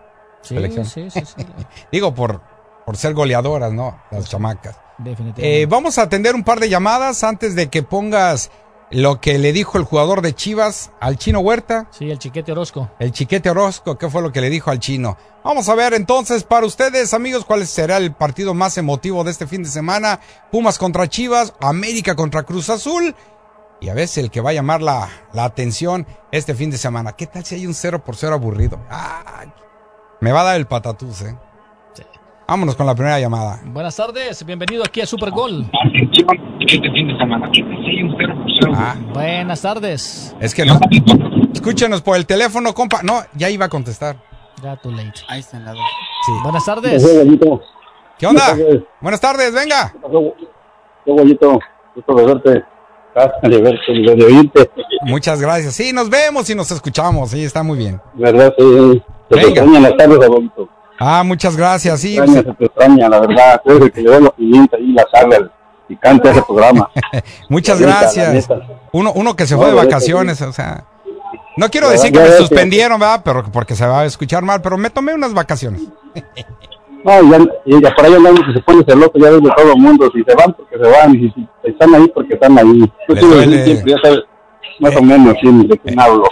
Sí, 0.40 0.54
selección. 0.54 0.86
sí, 0.86 1.10
sí, 1.10 1.20
sí. 1.26 1.46
Digo, 1.92 2.14
por, 2.14 2.40
por 2.86 2.96
ser 2.96 3.12
goleadoras, 3.12 3.70
¿no? 3.72 4.00
Las 4.10 4.30
chamacas. 4.30 4.76
Definitivamente. 4.96 5.62
Eh, 5.62 5.66
vamos 5.66 5.98
a 5.98 6.02
atender 6.02 6.34
un 6.34 6.42
par 6.42 6.58
de 6.58 6.70
llamadas 6.70 7.22
antes 7.22 7.54
de 7.54 7.68
que 7.68 7.82
pongas 7.82 8.50
lo 8.90 9.20
que 9.20 9.38
le 9.38 9.52
dijo 9.52 9.78
el 9.78 9.84
jugador 9.84 10.20
de 10.20 10.34
Chivas 10.34 10.90
al 11.00 11.16
chino 11.16 11.40
Huerta. 11.40 11.88
Sí, 11.90 12.10
el 12.10 12.18
chiquete 12.18 12.52
Orozco. 12.52 12.90
El 12.98 13.12
chiquete 13.12 13.50
Orozco, 13.50 13.96
¿qué 13.96 14.08
fue 14.10 14.22
lo 14.22 14.32
que 14.32 14.40
le 14.40 14.50
dijo 14.50 14.70
al 14.70 14.80
chino? 14.80 15.16
Vamos 15.44 15.68
a 15.68 15.74
ver 15.74 15.94
entonces 15.94 16.42
para 16.42 16.66
ustedes, 16.66 17.14
amigos, 17.14 17.44
cuál 17.44 17.66
será 17.66 17.96
el 17.96 18.12
partido 18.12 18.52
más 18.52 18.76
emotivo 18.78 19.22
de 19.24 19.30
este 19.30 19.46
fin 19.46 19.62
de 19.62 19.68
semana. 19.68 20.20
Pumas 20.50 20.78
contra 20.78 21.08
Chivas, 21.08 21.54
América 21.60 22.16
contra 22.16 22.42
Cruz 22.42 22.68
Azul. 22.68 23.14
Y 23.80 23.88
a 23.88 23.94
veces 23.94 24.18
el 24.18 24.30
que 24.30 24.40
va 24.40 24.50
a 24.50 24.54
llamar 24.54 24.82
la, 24.82 25.08
la 25.32 25.44
atención 25.44 26.06
este 26.32 26.54
fin 26.54 26.70
de 26.70 26.76
semana. 26.76 27.12
¿Qué 27.12 27.26
tal 27.26 27.44
si 27.44 27.54
hay 27.54 27.66
un 27.66 27.74
0 27.74 28.04
por 28.04 28.16
0 28.16 28.34
aburrido? 28.34 28.78
Ay, 28.90 29.50
me 30.20 30.32
va 30.32 30.42
a 30.42 30.44
dar 30.44 30.56
el 30.56 30.66
patatús, 30.66 31.22
¿eh? 31.22 31.38
Vámonos 32.50 32.74
con 32.74 32.84
la 32.84 32.96
primera 32.96 33.20
llamada. 33.20 33.60
Buenas 33.66 33.94
tardes, 33.94 34.44
bienvenido 34.44 34.82
aquí 34.84 35.00
a 35.00 35.06
Super 35.06 35.30
Gol. 35.30 35.70
Fin 35.92 37.06
de 37.06 37.16
semana. 37.16 37.48
Ah, 38.74 38.96
Buenas 39.14 39.62
tardes. 39.62 40.34
es 40.40 40.52
que 40.52 40.64
no. 40.64 40.80
Escúchenos 41.54 42.02
por 42.02 42.16
el 42.16 42.26
teléfono, 42.26 42.74
compa. 42.74 43.04
No, 43.04 43.20
ya 43.36 43.48
iba 43.50 43.66
a 43.66 43.68
contestar. 43.68 44.16
Ya 44.64 44.74
too 44.78 44.90
late. 44.90 45.20
Ahí 45.28 45.38
está 45.38 45.58
en 45.58 45.64
la 45.66 45.74
Sí. 45.74 46.32
Buenas 46.42 46.64
tardes. 46.64 47.06
¿Qué 48.18 48.26
onda? 48.26 48.56
Buenas 49.00 49.20
tardes, 49.20 49.54
venga. 49.54 49.94
Qué 51.04 51.12
bonito, 51.12 51.60
gusto 51.94 52.14
de 52.16 52.26
verte. 52.26 52.64
De 53.42 53.62
verte, 53.62 53.92
de 53.92 54.24
oírte. 54.24 54.70
Muchas 55.02 55.40
gracias. 55.40 55.74
Sí, 55.74 55.92
nos 55.92 56.10
vemos 56.10 56.50
y 56.50 56.56
nos 56.56 56.72
escuchamos. 56.72 57.30
Sí, 57.30 57.44
está 57.44 57.62
muy 57.62 57.78
bien. 57.78 58.00
¿Verdad? 58.14 58.52
Sí. 58.58 59.00
Te 59.28 59.36
Venga. 59.36 59.64
las 59.78 59.96
tardes, 59.96 60.18
abuelito. 60.24 60.68
Ah, 61.00 61.22
muchas 61.24 61.56
gracias. 61.56 62.00
Sí, 62.00 62.16
extraña, 62.18 62.42
se 62.42 62.54
te 62.54 62.64
extraña, 62.66 63.08
la 63.08 63.20
verdad. 63.20 63.62
El 63.64 63.90
que 63.90 64.02
le 64.02 64.20
la 64.20 64.30
pimienta 64.30 64.78
y 64.78 64.92
la 64.92 65.04
sal 65.12 65.32
al 65.32 65.50
picante 65.88 66.28
a 66.28 66.32
ese 66.32 66.42
programa. 66.42 66.90
muchas 67.48 67.80
La 67.80 67.86
gracias. 67.86 68.28
la 68.28 68.32
neta. 68.58 68.68
Uno, 68.92 69.12
uno 69.14 69.34
que 69.34 69.46
se 69.46 69.54
No, 69.54 69.60
fue 69.62 69.70
de 69.70 69.76
la 69.76 69.84
vacaciones, 69.84 70.40
o 70.42 70.52
sea. 70.52 70.84
No 71.56 71.68
quiero 71.70 71.86
Ya, 71.88 71.92
decir 71.94 72.12
que 72.12 72.20
me 72.20 72.30
suspendieron, 72.32 73.00
¿verdad? 73.00 73.22
Pero 73.24 73.44
porque 73.50 73.74
se 73.74 73.86
va 73.86 74.00
a 74.00 74.04
escuchar 74.04 74.42
mal, 74.42 74.60
pero 74.62 74.76
me 74.78 74.90
tomé 74.90 75.14
unas 75.14 75.32
vacaciones. 75.34 75.82
No, 77.02 77.18
y 77.22 77.30
ya, 77.30 77.38
y 77.64 77.82
ya 77.82 77.94
por 77.94 78.04
ahí 78.04 78.12
andamos 78.12 78.40
que 78.46 78.52
se 78.52 78.60
pone 78.60 78.84
celoso, 78.84 79.12
ya 79.14 79.30
ves 79.30 79.42
de 79.42 79.50
todo 79.56 79.72
el 79.72 79.78
mundo. 79.80 80.10
Si 80.14 80.22
se 80.22 80.34
van, 80.34 80.52
porque 80.52 80.76
se 80.76 80.86
van. 80.86 81.14
Y 81.14 81.30
si 81.30 81.48
están 81.64 81.94
ahí, 81.94 82.06
porque 82.14 82.34
están 82.34 82.58
ahí. 82.58 82.92
Lo 83.08 83.14
duele. 83.14 83.64
siempre, 83.64 83.92
ya 83.92 83.96
sabes, 84.02 84.18
más 84.80 84.94
o 84.96 85.00
menos, 85.02 85.34
sí, 85.40 85.48
de 85.66 85.78
quién 85.78 85.98
hablo. 85.98 86.24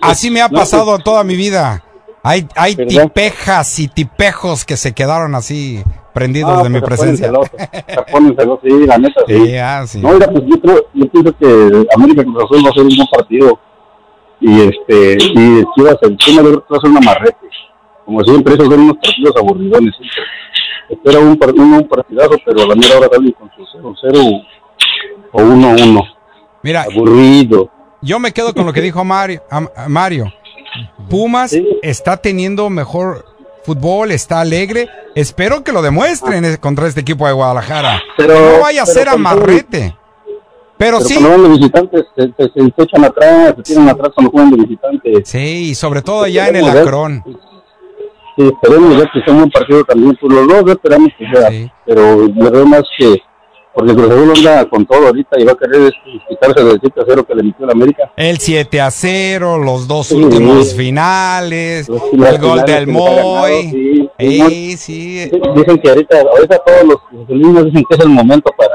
Así 0.00 0.28
me 0.28 0.40
ha 0.42 0.48
No, 0.50 0.58
pasado 0.58 0.98
toda 0.98 1.22
mi 1.22 1.36
vida. 1.36 1.84
Hay, 2.22 2.46
hay 2.54 2.76
tipejas 2.76 3.78
y 3.78 3.88
tipejos 3.88 4.64
que 4.64 4.76
se 4.76 4.92
quedaron 4.92 5.34
así 5.34 5.82
prendidos 6.12 6.52
Ah, 6.58 6.62
de 6.62 6.68
mi 6.68 6.80
se 6.80 6.84
presencia. 6.84 7.32
ponen 8.12 8.36
celosos, 8.36 8.60
sí, 8.62 8.86
la 8.86 8.98
neta, 8.98 9.20
sí. 9.26 9.34
Sí, 9.46 9.56
ah, 9.56 9.84
sí. 9.86 10.00
No, 10.00 10.12
mira, 10.12 10.26
pues 10.30 10.42
yo 10.46 10.60
creo, 10.60 10.86
yo 10.92 11.06
pienso 11.10 11.36
que 11.38 11.86
América 11.94 12.22
Cruz 12.24 12.44
Azul 12.44 12.64
va 12.64 12.68
a 12.70 12.72
ser 12.72 12.82
un 12.82 12.96
buen 12.96 13.08
partido. 13.10 13.58
Y 14.42 14.60
este, 14.62 15.18
y 15.20 15.64
Chivas, 15.76 15.96
el 16.02 16.16
que 16.16 16.32
va 16.42 16.76
a 16.76 16.80
ser 16.80 16.90
una 16.90 17.00
marrete. 17.00 17.36
Como 18.06 18.22
siempre, 18.24 18.54
esos 18.54 18.66
son 18.68 18.80
unos 18.80 18.96
partidos 18.96 19.36
aburridones. 19.36 19.94
siempre. 19.96 20.22
Espera 20.90 21.18
un, 21.20 21.36
par- 21.38 21.52
un, 21.54 21.72
un 21.74 21.88
partidazo, 21.88 22.32
pero 22.44 22.62
a 22.62 22.66
la 22.66 22.74
mera 22.74 22.98
hora 22.98 23.08
salen 23.12 23.32
con 23.32 23.50
su 23.54 23.62
0-0 23.78 24.46
o 25.32 25.38
1-1. 25.40 26.14
Mira, 26.62 26.82
Aburrido. 26.82 27.70
yo 28.02 28.18
me 28.18 28.32
quedo 28.32 28.52
con 28.52 28.66
lo 28.66 28.72
que 28.72 28.80
dijo 28.80 29.04
Mario. 29.04 29.42
Mario. 29.88 30.24
Pumas 31.08 31.54
está 31.82 32.16
teniendo 32.18 32.70
mejor 32.70 33.24
fútbol, 33.64 34.10
está 34.12 34.40
alegre. 34.40 34.88
Espero 35.14 35.62
que 35.64 35.72
lo 35.72 35.82
demuestren 35.82 36.44
eh, 36.44 36.58
contra 36.58 36.86
este 36.86 37.00
equipo 37.00 37.26
de 37.26 37.32
Guadalajara. 37.32 38.00
Pero- 38.16 38.34
no 38.34 38.60
vaya 38.60 38.82
a 38.82 38.86
ser 38.86 39.08
amarrete. 39.08 39.96
Pero, 40.78 40.96
Pero 40.98 41.00
sí. 41.00 41.14
cuando 41.16 41.30
van 41.30 41.42
de 41.42 41.58
visitantes, 41.58 42.04
se, 42.16 42.22
se, 42.22 42.32
se- 42.54 42.72
se 42.74 42.82
echan 42.84 43.04
atrás, 43.04 43.54
se 43.56 43.62
tiran 43.64 43.88
atrás 43.90 44.10
cuando 44.14 44.30
juegan 44.30 44.50
de 44.52 44.56
visitantes. 44.62 45.28
Sí, 45.28 45.70
y 45.70 45.74
sobre 45.74 46.00
todo 46.00 46.22
allá 46.22 46.48
en 46.48 46.56
el 46.56 46.64
ver. 46.64 46.78
Acrón. 46.78 47.22
Sí, 48.36 48.46
esperemos 48.48 48.96
ver 48.96 49.10
que 49.12 49.20
sea 49.20 49.32
un 49.34 49.40
buen 49.40 49.50
partido 49.50 49.84
también. 49.84 50.16
Pues 50.18 50.32
los 50.32 50.48
dos 50.48 50.70
esperamos 50.70 51.08
que 51.18 51.26
sea. 51.36 51.70
Pero 51.84 52.26
la 52.28 52.44
verdad 52.44 52.64
más 52.64 52.82
que 52.96 53.20
porque 53.74 53.94
Cruz 53.94 54.10
Azul 54.10 54.32
anda 54.36 54.68
con 54.68 54.84
todo 54.86 55.06
ahorita 55.06 55.38
y 55.40 55.44
va 55.44 55.52
a 55.52 55.56
querer 55.56 55.92
quitarse 56.28 56.64
del 56.64 56.78
7 56.80 57.00
a 57.00 57.04
0 57.06 57.24
que 57.26 57.34
le 57.34 57.42
metió 57.44 57.64
el 57.64 57.70
América. 57.70 58.10
El 58.16 58.38
7 58.38 58.80
a 58.80 58.90
0, 58.90 59.58
los 59.58 59.86
dos 59.86 60.08
Sí. 60.08 60.14
últimos 60.16 60.74
finales, 60.74 61.88
Los 61.88 62.02
el 62.12 62.38
gol 62.38 62.62
del 62.64 62.86
Moy. 62.88 63.70
sí. 63.70 64.10
Sí, 64.18 64.76
sí. 64.76 65.30
Dicen 65.56 65.78
que 65.78 65.88
ahorita, 65.88 66.20
ahorita 66.20 66.58
todos 66.64 66.84
los 66.84 66.96
cruzalinos 67.08 67.64
dicen 67.66 67.84
que 67.88 67.96
es 67.96 68.00
el 68.04 68.08
momento 68.10 68.50
para 68.56 68.74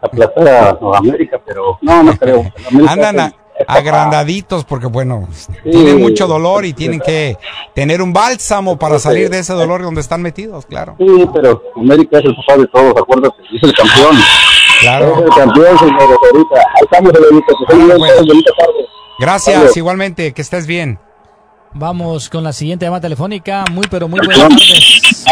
aplastar 0.00 0.48
a, 0.48 0.78
América, 0.98 1.40
pero 1.44 1.78
no, 1.82 2.02
no 2.04 2.12
creo. 2.16 2.44
América 2.70 2.92
Andan 2.92 3.20
a- 3.20 3.34
agrandaditos 3.66 4.64
porque, 4.64 4.86
bueno, 4.86 5.28
tienen 5.62 6.00
mucho 6.00 6.26
dolor 6.26 6.64
y 6.64 6.72
tienen 6.72 7.00
que 7.00 7.36
tener 7.74 8.02
un 8.02 8.12
bálsamo 8.12 8.78
para 8.78 8.98
salir 8.98 9.30
de 9.30 9.40
ese 9.40 9.52
dolor 9.52 9.82
donde 9.82 10.00
están 10.00 10.22
metidos, 10.22 10.66
claro. 10.66 10.96
Sí, 10.98 11.28
pero 11.34 11.62
América 11.76 12.18
es 12.18 12.24
el 12.24 12.36
papá 12.36 12.56
de 12.58 12.66
todos, 12.68 12.94
acuérdate, 12.96 13.36
es 13.54 13.62
el 13.62 13.72
campeón. 13.72 14.16
Claro. 14.80 15.16
Es 15.16 15.22
el 15.22 15.30
campeón, 15.30 15.78
señores, 15.78 16.16
ahorita. 16.32 16.56
Ahí 16.56 16.82
estamos, 16.82 17.12
señorita, 17.12 17.96
Bueno, 17.98 18.16
bonita 18.26 18.52
tarde. 18.58 18.88
Gracias, 19.18 19.56
Adiós. 19.58 19.76
igualmente, 19.76 20.32
que 20.32 20.42
estés 20.42 20.66
bien. 20.66 21.00
Vamos 21.74 22.28
con 22.28 22.44
la 22.44 22.52
siguiente 22.52 22.86
llamada 22.86 23.02
telefónica. 23.02 23.64
Muy, 23.72 23.84
pero 23.90 24.08
muy 24.08 24.20
buenas 24.20 24.38
tardes. 24.38 25.26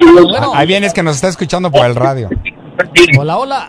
Bueno. 0.00 0.52
Ahí 0.54 0.66
vienes 0.66 0.92
que 0.92 1.02
nos 1.02 1.16
está 1.16 1.28
escuchando 1.28 1.70
por 1.70 1.84
el 1.86 1.94
radio. 1.94 2.28
Hola, 3.18 3.38
hola. 3.38 3.68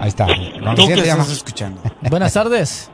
Ahí 0.00 0.08
está. 0.08 0.26
Con 0.26 0.74
¿Tú 0.74 0.86
qué 0.86 0.94
estás 0.94 1.30
escuchando? 1.30 1.82
Buenas 2.08 2.32
tardes. 2.32 2.90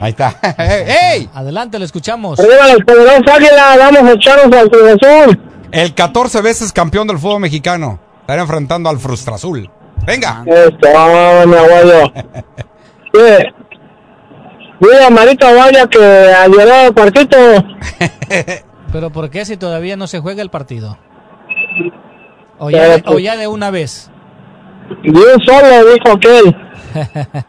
Ahí 0.00 0.10
está. 0.10 0.36
¡Ey! 0.56 1.28
Adelante, 1.34 1.80
lo 1.80 1.84
escuchamos. 1.84 2.38
Arriba 2.38 2.68
los 2.68 2.84
poderosos 2.84 3.26
águila, 3.26 3.76
vamos 3.76 4.02
a 4.04 4.12
echarnos 4.12 4.56
al 4.56 4.70
Cruz 4.70 4.96
Azul. 5.02 5.40
El 5.72 5.94
14 5.94 6.40
veces 6.42 6.72
campeón 6.72 7.08
del 7.08 7.18
fútbol 7.18 7.40
mexicano. 7.40 7.98
Estará 8.20 8.42
enfrentando 8.42 8.88
al 8.88 8.98
Frustra 8.98 9.34
Azul. 9.34 9.68
Venga. 10.06 10.44
Esto, 10.46 11.46
mi 11.46 11.56
abuelo. 11.56 12.12
Sí. 13.12 13.46
Mira, 14.80 15.10
Marita 15.10 15.52
Vaya 15.52 15.86
que 15.88 15.98
ayer 15.98 16.68
el 16.86 16.94
partito. 16.94 17.36
Pero 18.92 19.10
¿por 19.10 19.28
qué 19.28 19.44
si 19.44 19.56
todavía 19.56 19.96
no 19.96 20.06
se 20.06 20.20
juega 20.20 20.40
el 20.40 20.50
partido? 20.50 20.98
O 22.58 22.70
ya, 22.70 22.84
de, 22.84 23.02
o 23.06 23.18
ya 23.18 23.36
de 23.36 23.48
una 23.48 23.70
vez. 23.70 24.11
Un 25.04 25.44
solo, 25.46 25.92
dijo 25.92 26.16
aquel. 26.16 26.56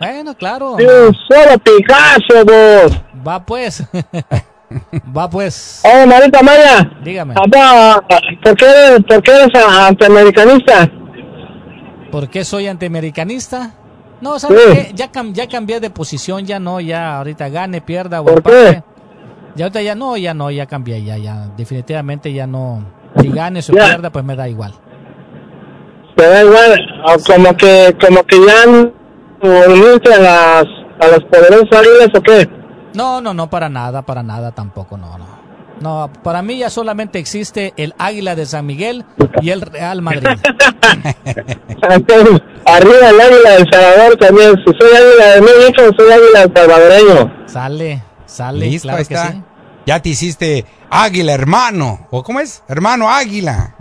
Bueno, 0.00 0.34
claro. 0.34 0.72
Un 0.72 1.14
solo 1.28 1.56
Picasso, 1.62 2.44
vos. 2.44 3.00
Va 3.26 3.42
pues. 3.46 3.82
Va 5.16 5.30
pues. 5.30 5.82
Oh, 5.84 6.06
Marita 6.06 6.42
Maya. 6.42 6.90
Dígame. 7.02 7.32
Papá, 7.34 8.02
¿por 8.42 8.56
qué, 8.56 8.66
por 9.08 9.22
qué 9.22 9.30
eres 9.30 9.64
antiamericanista? 9.64 10.90
¿Por 12.10 12.28
qué 12.28 12.44
soy 12.44 12.66
antiamericanista? 12.66 13.70
No, 14.20 14.38
¿sabes 14.38 14.60
Sí. 14.66 14.72
qué? 14.74 14.92
Ya, 14.94 15.10
cam- 15.12 15.32
ya 15.32 15.48
cambié 15.48 15.80
de 15.80 15.90
posición, 15.90 16.44
ya 16.44 16.58
no, 16.58 16.80
ya 16.80 17.16
ahorita 17.18 17.48
gane, 17.48 17.80
pierda 17.80 18.20
o 18.20 18.24
¿Por 18.24 18.38
empate. 18.38 18.56
qué? 18.56 18.82
Ya 19.54 19.64
ahorita 19.66 19.80
ya 19.82 19.94
no, 19.94 20.16
ya 20.16 20.34
no, 20.34 20.50
ya 20.50 20.66
cambié, 20.66 21.02
ya, 21.02 21.16
ya. 21.16 21.46
Definitivamente 21.56 22.32
ya 22.32 22.46
no. 22.46 22.84
Si 23.20 23.28
gane 23.30 23.60
o 23.60 23.72
pierda, 23.72 24.10
pues 24.10 24.24
me 24.24 24.34
da 24.36 24.48
igual. 24.48 24.74
Da 26.16 26.42
igual, 26.42 26.80
como 27.26 27.56
que, 27.56 27.96
como 28.00 28.22
que 28.24 28.36
ya 28.46 29.68
unirte 29.68 30.14
a 30.14 30.18
las, 30.18 30.64
a 31.00 31.06
las 31.08 31.20
poderosas 31.30 31.72
águilas 31.80 32.08
o 32.14 32.22
qué? 32.22 32.48
No, 32.94 33.20
no, 33.20 33.34
no, 33.34 33.50
para 33.50 33.68
nada, 33.68 34.02
para 34.02 34.22
nada 34.22 34.52
tampoco, 34.52 34.96
no, 34.96 35.18
no. 35.18 35.44
No, 35.80 36.08
para 36.22 36.40
mí 36.40 36.58
ya 36.58 36.70
solamente 36.70 37.18
existe 37.18 37.74
el 37.76 37.94
Águila 37.98 38.36
de 38.36 38.46
San 38.46 38.64
Miguel 38.64 39.04
y 39.42 39.50
el 39.50 39.60
Real 39.60 40.00
Madrid. 40.02 40.28
Entonces, 41.82 42.40
Arriba 42.66 43.10
el 43.10 43.20
águila 43.20 43.50
del 43.58 43.66
Salvador 43.70 44.16
también. 44.18 44.54
Si 44.64 44.72
soy 44.78 44.96
águila 44.96 45.26
de 45.34 45.40
México, 45.42 45.82
soy 45.98 46.12
águila 46.12 46.40
del 46.46 46.52
salvadoreño. 46.54 47.32
Sale, 47.46 48.02
sale, 48.24 48.66
Listo, 48.66 48.88
claro 48.88 48.96
que 49.06 49.14
está. 49.14 49.32
sí. 49.32 49.42
Ya 49.86 50.00
te 50.00 50.08
hiciste 50.10 50.64
águila, 50.88 51.34
hermano. 51.34 52.06
¿O 52.10 52.22
cómo 52.22 52.40
es? 52.40 52.62
Hermano 52.68 53.10
águila. 53.10 53.74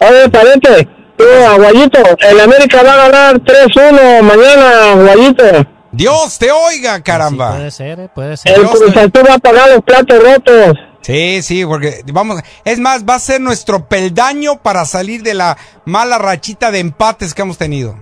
Oye, 0.00 0.28
pariente, 0.30 0.88
Aguayito, 1.18 1.98
el 2.18 2.40
América 2.40 2.82
va 2.82 2.92
a 2.94 3.08
ganar 3.08 3.40
3-1 3.40 4.22
mañana, 4.22 4.92
Aguayito. 4.92 5.44
Dios 5.92 6.38
te 6.38 6.50
oiga, 6.50 7.00
caramba. 7.02 7.52
Puede 7.52 7.70
ser, 7.70 8.00
eh, 8.00 8.08
puede 8.12 8.36
ser. 8.36 8.58
El 8.58 8.66
Cruz 8.66 8.82
Azul 8.96 9.12
va 9.28 9.34
a 9.34 9.38
pagar 9.38 9.70
los 9.70 9.82
platos 9.82 10.18
rotos. 10.22 10.76
Sí, 11.02 11.42
sí, 11.42 11.64
porque 11.64 12.02
vamos, 12.12 12.40
es 12.64 12.80
más, 12.80 13.04
va 13.04 13.14
a 13.14 13.18
ser 13.18 13.40
nuestro 13.40 13.86
peldaño 13.86 14.60
para 14.62 14.84
salir 14.86 15.22
de 15.22 15.34
la 15.34 15.56
mala 15.84 16.18
rachita 16.18 16.70
de 16.70 16.80
empates 16.80 17.34
que 17.34 17.42
hemos 17.42 17.58
tenido. 17.58 17.94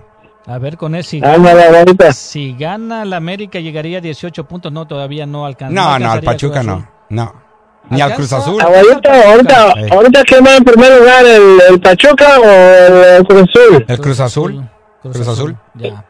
A 0.45 0.57
ver, 0.57 0.77
con 0.77 0.95
él, 0.95 1.03
si 1.03 1.23
Ándale, 1.23 1.85
gana, 1.85 2.13
si 2.13 2.53
gana 2.57 3.03
el 3.03 3.13
América 3.13 3.59
llegaría 3.59 3.99
a 3.99 4.01
18 4.01 4.45
puntos. 4.45 4.71
No, 4.71 4.87
todavía 4.87 5.25
no 5.25 5.45
alcanza. 5.45 5.73
No, 5.73 5.81
no, 5.81 5.87
al 5.87 6.03
alcanzaría 6.03 6.31
Pachuca 6.31 6.63
no, 6.63 6.89
no. 7.09 7.42
Ni 7.89 8.01
al 8.01 8.15
Cruz 8.15 8.31
Azul. 8.33 8.61
Aguayito, 8.61 9.09
ahorita, 9.11 9.73
Sí. 9.73 9.81
ahorita 9.91 10.23
¿quién 10.23 10.45
va 10.45 10.55
en 10.55 10.63
primer 10.63 10.99
lugar? 10.99 11.25
¿El, 11.25 11.61
el 11.69 11.79
Pachuca 11.81 12.39
o 12.39 12.43
el, 12.43 12.93
el 13.17 13.23
Cruz 13.27 13.41
Azul? 13.49 13.85
El 13.87 13.99
Cruz 13.99 14.19
Azul. 14.19 14.69
Cruz 15.01 15.27
Azul. 15.27 15.55
Ya. 15.75 16.03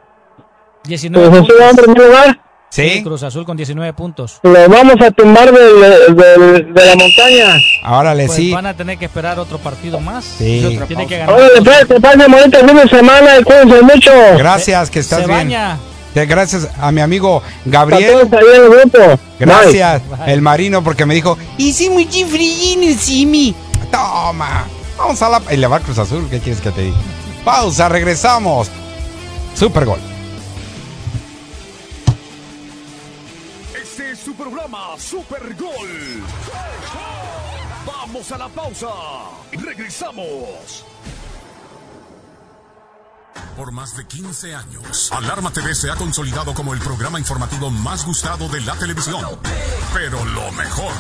19 0.85 1.29
¿Cruz 1.29 1.41
Azul 1.43 1.55
va 1.61 1.69
en 1.69 1.75
primer 1.75 1.97
lugar? 2.07 2.39
Sí. 2.69 3.03
Cruz 3.03 3.21
Azul 3.23 3.45
con 3.45 3.55
19 3.55 3.93
puntos. 3.93 4.39
Lo 4.43 4.67
vamos 4.69 4.95
a 5.01 5.11
tumbar 5.11 5.51
del, 5.51 6.15
del- 6.15 6.73
de 6.73 6.85
la 6.85 6.95
montaña. 6.95 7.55
Órale, 7.87 8.25
Pues 8.25 8.35
sí. 8.35 8.51
van 8.51 8.65
a 8.65 8.73
tener 8.75 8.97
que 8.97 9.05
esperar 9.05 9.37
otro 9.39 9.59
partido 9.59 9.99
más. 9.99 10.23
Sí. 10.25 10.79
Tiene 10.87 11.05
que 11.05 11.17
ganar. 11.19 11.35
Órale, 11.35 11.61
pues, 11.63 11.85
que 11.85 11.99
pasen 12.01 12.31
bonito 12.31 12.59
el 12.59 12.67
fin 12.67 12.77
de 12.77 12.87
semana 12.89 13.37
y 13.39 13.43
cuídense 13.43 13.81
mucho. 13.83 14.11
Gracias, 14.37 14.89
que 14.89 14.99
estás 14.99 15.19
Se 15.21 15.25
bien. 15.27 15.37
baña. 15.37 15.77
Gracias 16.13 16.69
a 16.79 16.91
mi 16.91 17.01
amigo 17.01 17.41
Gabriel. 17.65 18.29
todos 18.29 18.33
ahí 18.33 18.55
en 18.55 18.63
el 18.63 18.69
grupo. 18.69 19.19
Gracias, 19.39 20.01
Bye. 20.09 20.33
el 20.33 20.41
marino, 20.41 20.83
porque 20.83 21.05
me 21.05 21.15
dijo, 21.15 21.37
muy 21.89 22.05
frío, 22.05 22.97
Simi. 22.97 23.55
Toma, 23.91 24.65
vamos 24.97 25.21
a 25.21 25.29
la... 25.29 25.41
Y 25.51 25.57
le 25.57 25.67
va 25.67 25.79
Cruz 25.79 25.97
Azul, 25.97 26.27
¿qué 26.29 26.39
quieres 26.39 26.61
que 26.61 26.71
te 26.71 26.81
diga? 26.83 26.97
Pausa, 27.43 27.89
regresamos. 27.89 28.69
Super 29.55 29.85
gol. 29.85 29.99
Este 33.75 34.11
es 34.11 34.19
su 34.19 34.33
programa 34.33 34.95
Super 34.97 35.53
Gol. 35.55 36.23
Vamos 37.85 38.31
a 38.31 38.37
la 38.37 38.49
pausa. 38.49 38.87
Regresamos. 39.51 40.85
Por 43.57 43.71
más 43.71 43.95
de 43.95 44.05
15 44.05 44.55
años, 44.55 45.11
Alarma 45.11 45.51
TV 45.51 45.75
se 45.75 45.91
ha 45.91 45.95
consolidado 45.95 46.53
como 46.53 46.73
el 46.73 46.79
programa 46.79 47.19
informativo 47.19 47.69
más 47.69 48.05
gustado 48.05 48.49
de 48.49 48.61
la 48.61 48.75
televisión. 48.75 49.23
Pero 49.93 50.23
lo 50.25 50.51
mejor 50.53 50.93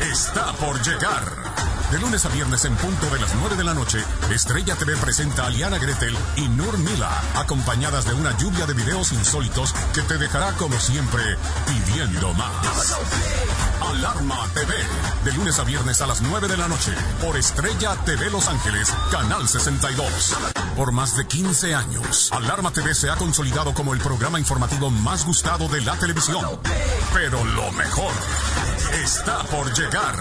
está 0.00 0.52
por 0.54 0.80
llegar. 0.82 1.52
De 1.92 1.98
lunes 1.98 2.24
a 2.24 2.30
viernes 2.30 2.64
en 2.64 2.74
punto 2.76 3.10
de 3.10 3.20
las 3.20 3.34
9 3.34 3.54
de 3.54 3.64
la 3.64 3.74
noche, 3.74 4.02
Estrella 4.30 4.74
TV 4.76 4.96
presenta 4.96 5.44
a 5.44 5.50
Liana 5.50 5.76
Gretel 5.78 6.16
y 6.36 6.48
Nur 6.48 6.78
Mila, 6.78 7.10
acompañadas 7.34 8.06
de 8.06 8.14
una 8.14 8.34
lluvia 8.38 8.64
de 8.64 8.72
videos 8.72 9.12
insólitos 9.12 9.74
que 9.92 10.00
te 10.00 10.16
dejará 10.16 10.52
como 10.52 10.80
siempre 10.80 11.22
pidiendo 11.66 12.32
más. 12.32 12.96
Alarma 13.82 14.48
TV, 14.54 14.72
de 15.24 15.32
lunes 15.32 15.58
a 15.58 15.64
viernes 15.64 16.00
a 16.00 16.06
las 16.06 16.22
9 16.22 16.48
de 16.48 16.56
la 16.56 16.66
noche, 16.66 16.92
por 17.20 17.36
Estrella 17.36 17.94
TV 18.06 18.30
Los 18.30 18.48
Ángeles, 18.48 18.90
Canal 19.10 19.46
62. 19.46 20.34
Por 20.74 20.92
más 20.92 21.14
de 21.18 21.26
15 21.26 21.51
años, 21.52 22.32
Alarma 22.32 22.72
TV 22.72 22.94
se 22.94 23.10
ha 23.10 23.16
consolidado 23.16 23.74
como 23.74 23.92
el 23.92 24.00
programa 24.00 24.38
informativo 24.38 24.90
más 24.90 25.26
gustado 25.26 25.68
de 25.68 25.82
la 25.82 25.94
televisión. 25.96 26.42
Pero 27.12 27.44
lo 27.44 27.70
mejor 27.72 28.10
está 29.04 29.42
por 29.44 29.70
llegar. 29.74 30.16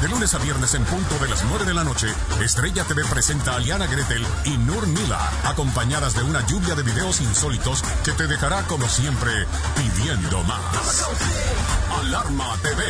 De 0.00 0.08
lunes 0.08 0.32
a 0.32 0.38
viernes 0.38 0.72
en 0.74 0.84
punto 0.84 1.18
de 1.18 1.28
las 1.28 1.44
9 1.44 1.64
de 1.64 1.74
la 1.74 1.82
noche, 1.82 2.06
Estrella 2.40 2.84
TV 2.84 3.04
presenta 3.04 3.56
a 3.56 3.58
Liana 3.58 3.88
Gretel 3.88 4.24
y 4.44 4.56
Nur 4.58 4.86
Mila, 4.86 5.18
acompañadas 5.44 6.14
de 6.14 6.22
una 6.22 6.46
lluvia 6.46 6.76
de 6.76 6.84
videos 6.84 7.20
insólitos 7.20 7.82
que 8.04 8.12
te 8.12 8.28
dejará 8.28 8.62
como 8.62 8.88
siempre 8.88 9.32
pidiendo 9.74 10.42
más. 10.44 11.04
Alarma 12.00 12.56
TV, 12.62 12.84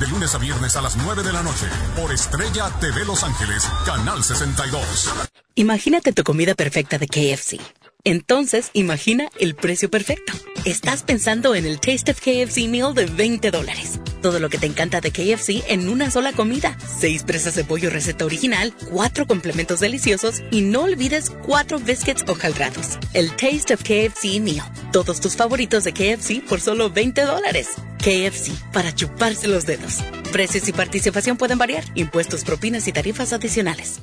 de 0.00 0.06
lunes 0.08 0.34
a 0.34 0.38
viernes 0.38 0.74
a 0.76 0.80
las 0.80 0.96
9 0.96 1.22
de 1.22 1.32
la 1.34 1.42
noche, 1.42 1.66
por 1.94 2.10
Estrella 2.12 2.70
TV 2.80 3.04
Los 3.04 3.22
Ángeles, 3.24 3.68
Canal 3.84 4.24
62. 4.24 5.35
Imagínate 5.58 6.12
tu 6.12 6.22
comida 6.22 6.54
perfecta 6.54 6.98
de 6.98 7.08
KFC. 7.08 7.58
Entonces, 8.04 8.68
imagina 8.74 9.30
el 9.40 9.54
precio 9.54 9.90
perfecto. 9.90 10.34
Estás 10.66 11.02
pensando 11.02 11.54
en 11.54 11.64
el 11.64 11.80
Taste 11.80 12.10
of 12.10 12.20
KFC 12.20 12.68
Meal 12.68 12.92
de 12.92 13.06
20 13.06 13.50
dólares. 13.50 13.98
Todo 14.20 14.38
lo 14.38 14.50
que 14.50 14.58
te 14.58 14.66
encanta 14.66 15.00
de 15.00 15.12
KFC 15.12 15.64
en 15.68 15.88
una 15.88 16.10
sola 16.10 16.34
comida. 16.34 16.76
Seis 17.00 17.22
presas 17.22 17.54
de 17.54 17.64
pollo 17.64 17.88
receta 17.88 18.26
original, 18.26 18.74
cuatro 18.90 19.26
complementos 19.26 19.80
deliciosos 19.80 20.42
y 20.50 20.60
no 20.60 20.82
olvides 20.82 21.30
cuatro 21.30 21.78
biscuits 21.78 22.28
hojaldраdos. 22.28 22.98
El 23.14 23.30
Taste 23.30 23.72
of 23.72 23.82
KFC 23.82 24.38
Meal. 24.42 24.66
Todos 24.92 25.22
tus 25.22 25.36
favoritos 25.36 25.84
de 25.84 25.94
KFC 25.94 26.46
por 26.46 26.60
solo 26.60 26.90
20 26.90 27.22
dólares. 27.22 27.68
KFC, 27.96 28.52
para 28.74 28.94
chuparse 28.94 29.48
los 29.48 29.64
dedos. 29.64 30.00
Precios 30.32 30.68
y 30.68 30.72
participación 30.74 31.38
pueden 31.38 31.56
variar. 31.56 31.84
Impuestos, 31.94 32.44
propinas 32.44 32.86
y 32.88 32.92
tarifas 32.92 33.32
adicionales. 33.32 34.02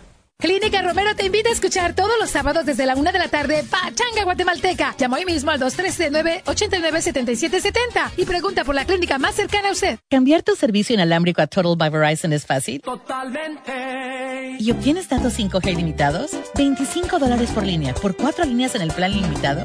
Clínica 0.41 0.81
Romero 0.81 1.15
te 1.15 1.27
invita 1.27 1.49
a 1.49 1.51
escuchar 1.51 1.93
todos 1.93 2.13
los 2.19 2.31
sábados 2.31 2.65
desde 2.65 2.87
la 2.87 2.95
una 2.95 3.11
de 3.11 3.19
la 3.19 3.27
tarde 3.27 3.63
Pachanga 3.69 4.23
Guatemalteca. 4.23 4.95
Llama 4.97 5.17
hoy 5.17 5.25
mismo 5.25 5.51
al 5.51 5.59
239-897770 5.59 8.13
y 8.17 8.25
pregunta 8.25 8.63
por 8.63 8.73
la 8.73 8.85
clínica 8.85 9.19
más 9.19 9.35
cercana 9.35 9.69
a 9.69 9.73
usted. 9.73 9.99
Cambiar 10.09 10.41
tu 10.41 10.55
servicio 10.55 10.95
inalámbrico 10.95 11.43
a 11.43 11.47
Total 11.47 11.75
by 11.77 11.91
Verizon 11.91 12.33
es 12.33 12.47
fácil. 12.47 12.81
Totalmente. 12.81 14.55
¿Y 14.57 14.71
obtienes 14.71 15.07
datos 15.07 15.37
5G 15.37 15.73
ilimitados? 15.73 16.31
25 16.55 17.19
dólares 17.19 17.51
por 17.51 17.63
línea 17.63 17.93
por 17.93 18.17
cuatro 18.17 18.43
líneas 18.43 18.73
en 18.73 18.81
el 18.81 18.91
plan 18.91 19.11
ilimitado. 19.11 19.63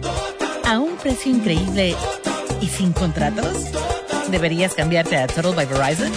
A 0.66 0.79
un 0.79 0.97
precio 0.97 1.33
increíble 1.33 1.97
y 2.61 2.66
sin 2.66 2.93
contratos. 2.93 3.68
¿Deberías 4.31 4.74
cambiarte 4.74 5.16
a 5.16 5.27
Total 5.27 5.55
by 5.55 5.64
Verizon? 5.64 6.12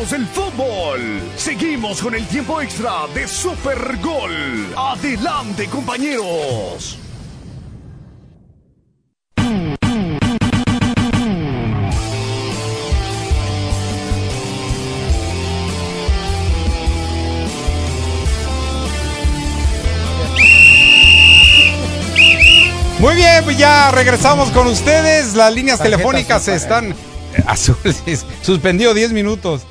Aficionados 0.00 0.10
del 0.10 0.26
fútbol, 0.26 1.22
seguimos 1.36 2.00
con 2.00 2.14
el 2.14 2.26
tiempo 2.26 2.60
extra 2.60 3.06
de 3.14 3.26
Super 3.26 3.98
Gol. 3.98 4.32
Adelante, 4.76 5.66
compañeros. 5.66 6.98
Muy 22.98 23.14
bien, 23.14 23.44
pues 23.44 23.56
ya 23.56 23.90
regresamos 23.90 24.50
con 24.50 24.66
ustedes. 24.66 25.34
Las 25.34 25.54
líneas 25.54 25.78
Tarjeta 25.78 25.96
telefónicas 25.96 26.42
azul, 26.42 26.54
están 26.54 26.90
eh, 26.90 27.44
azules. 27.46 28.24
Suspendido 28.42 28.94
10 28.94 29.12
minutos. 29.12 29.66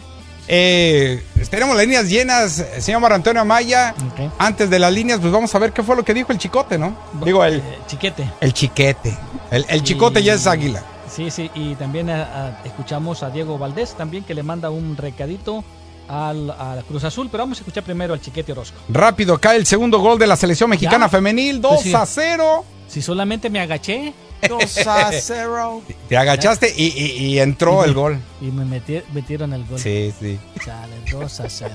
Eh, 0.51 1.23
tenemos 1.51 1.75
las 1.77 1.85
líneas 1.85 2.09
llenas, 2.09 2.57
eh, 2.57 2.81
señor 2.81 3.01
Mar 3.01 3.13
Antonio 3.13 3.39
Amaya. 3.41 3.93
Antes 4.39 4.67
de 4.71 4.79
las 4.79 4.91
líneas, 4.91 5.19
pues 5.19 5.31
vamos 5.31 5.53
a 5.53 5.59
ver 5.59 5.71
qué 5.73 5.83
fue 5.83 5.95
lo 5.95 6.03
que 6.03 6.13
dijo 6.15 6.31
el 6.31 6.39
chicote, 6.39 6.79
¿no? 6.79 6.97
Digo, 7.23 7.45
el, 7.45 7.61
Chiquete. 7.85 8.27
el 8.41 8.51
chiquete. 8.51 9.15
El, 9.51 9.63
el 9.69 9.83
chicote 9.83 10.23
ya 10.23 10.33
es 10.33 10.47
águila. 10.47 10.83
Sí, 11.07 11.29
sí, 11.29 11.51
y 11.53 11.75
también 11.75 12.09
ah, 12.09 12.61
escuchamos 12.65 13.21
a 13.21 13.29
Diego 13.29 13.57
Valdés 13.59 13.93
también 13.95 14.23
que 14.23 14.33
le 14.33 14.41
manda 14.41 14.71
un 14.71 14.97
recadito 14.97 15.63
al, 16.07 16.49
a 16.49 16.77
Cruz 16.87 17.03
Azul, 17.03 17.29
pero 17.31 17.43
vamos 17.43 17.59
a 17.59 17.61
escuchar 17.61 17.83
primero 17.83 18.13
al 18.15 18.21
Chiquete 18.21 18.51
Orozco. 18.51 18.77
Rápido, 18.89 19.37
cae 19.37 19.57
el 19.57 19.67
segundo 19.67 19.99
gol 19.99 20.17
de 20.17 20.25
la 20.25 20.35
selección 20.35 20.69
mexicana 20.69 21.05
¿Ya? 21.05 21.09
femenil, 21.09 21.61
2 21.61 21.71
Pues 21.71 21.83
sí. 21.83 21.93
a 21.93 22.05
0. 22.05 22.65
Si 22.89 23.01
solamente 23.01 23.49
me 23.49 23.59
agaché. 23.61 24.13
2 24.47 24.87
a 24.87 25.11
0. 25.11 25.81
Te 26.07 26.17
agachaste 26.17 26.73
y, 26.75 26.87
y- 26.87 27.25
y 27.25 27.39
entró 27.39 27.83
el 27.83 27.93
gol. 27.93 28.19
Y 28.41 28.45
me 28.45 28.63
meti- 28.65 29.03
metieron 29.13 29.53
el 29.53 29.65
gol. 29.65 29.79
Sí, 29.79 30.13
sí. 30.19 30.39
Chale, 30.63 30.93
2 31.11 31.39
a 31.41 31.49
0. 31.49 31.71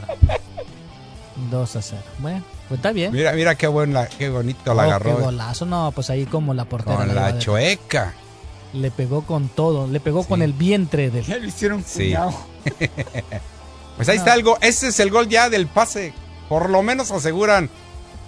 2 1.51 1.77
a 1.77 1.83
0. 1.83 2.03
Bueno, 2.21 2.43
pues 2.69 2.79
está 2.79 2.93
bien. 2.93 3.13
Mira, 3.13 3.33
mira 3.33 3.55
qué 3.55 3.67
buena, 3.67 4.07
qué 4.07 4.29
bonito 4.31 4.73
la 4.73 4.83
Oh, 4.85 4.87
agarró. 4.87 5.17
Qué 5.17 5.23
golazo, 5.25 5.67
no, 5.67 5.93
pues 5.95 6.09
ahí 6.11 6.25
como 6.27 6.55
la 6.55 6.65
portera. 6.65 6.97
Con 6.97 7.09
la 7.15 7.33
la 7.33 7.39
chueca. 7.39 8.15
Le 8.73 8.91
pegó 8.91 9.23
con 9.23 9.49
todo, 9.49 9.87
le 9.87 10.01
pegó 10.01 10.25
con 10.25 10.43
el 10.43 10.53
vientre 10.53 11.11
del. 11.11 11.25
Ya 11.25 11.37
lo 11.37 11.45
hicieron 11.47 11.85
sí. 11.87 12.15
pues 13.97 14.09
ahí 14.09 14.17
está 14.17 14.33
algo. 14.33 14.59
Ese 14.61 14.89
es 14.89 15.01
el 15.01 15.11
gol 15.11 15.29
ya 15.29 15.51
del 15.51 15.67
pase. 15.67 16.13
Por 16.49 16.71
lo 16.71 16.83
menos 16.83 17.11
aseguran 17.11 17.71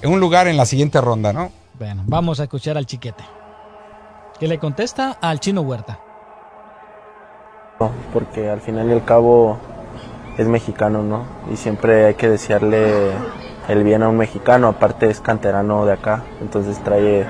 un 0.04 0.20
lugar 0.20 0.46
en 0.46 0.56
la 0.56 0.66
siguiente 0.66 1.00
ronda, 1.00 1.32
¿no? 1.32 1.50
Bueno, 1.78 2.04
vamos 2.06 2.40
a 2.40 2.44
escuchar 2.44 2.78
al 2.78 2.86
chiquete. 2.86 3.24
Que 4.38 4.48
le 4.48 4.58
contesta 4.58 5.18
al 5.20 5.40
chino 5.40 5.60
Huerta. 5.60 6.00
Porque 8.12 8.48
al 8.48 8.60
final 8.60 8.88
y 8.88 8.92
al 8.92 9.04
cabo 9.04 9.58
es 10.38 10.46
mexicano, 10.46 11.02
¿no? 11.02 11.24
Y 11.52 11.56
siempre 11.56 12.06
hay 12.06 12.14
que 12.14 12.28
desearle 12.28 13.12
el 13.68 13.84
bien 13.84 14.02
a 14.02 14.08
un 14.08 14.16
mexicano, 14.16 14.68
aparte 14.68 15.10
es 15.10 15.20
canterano 15.20 15.84
de 15.84 15.92
acá, 15.92 16.24
entonces 16.40 16.82
trae, 16.82 17.26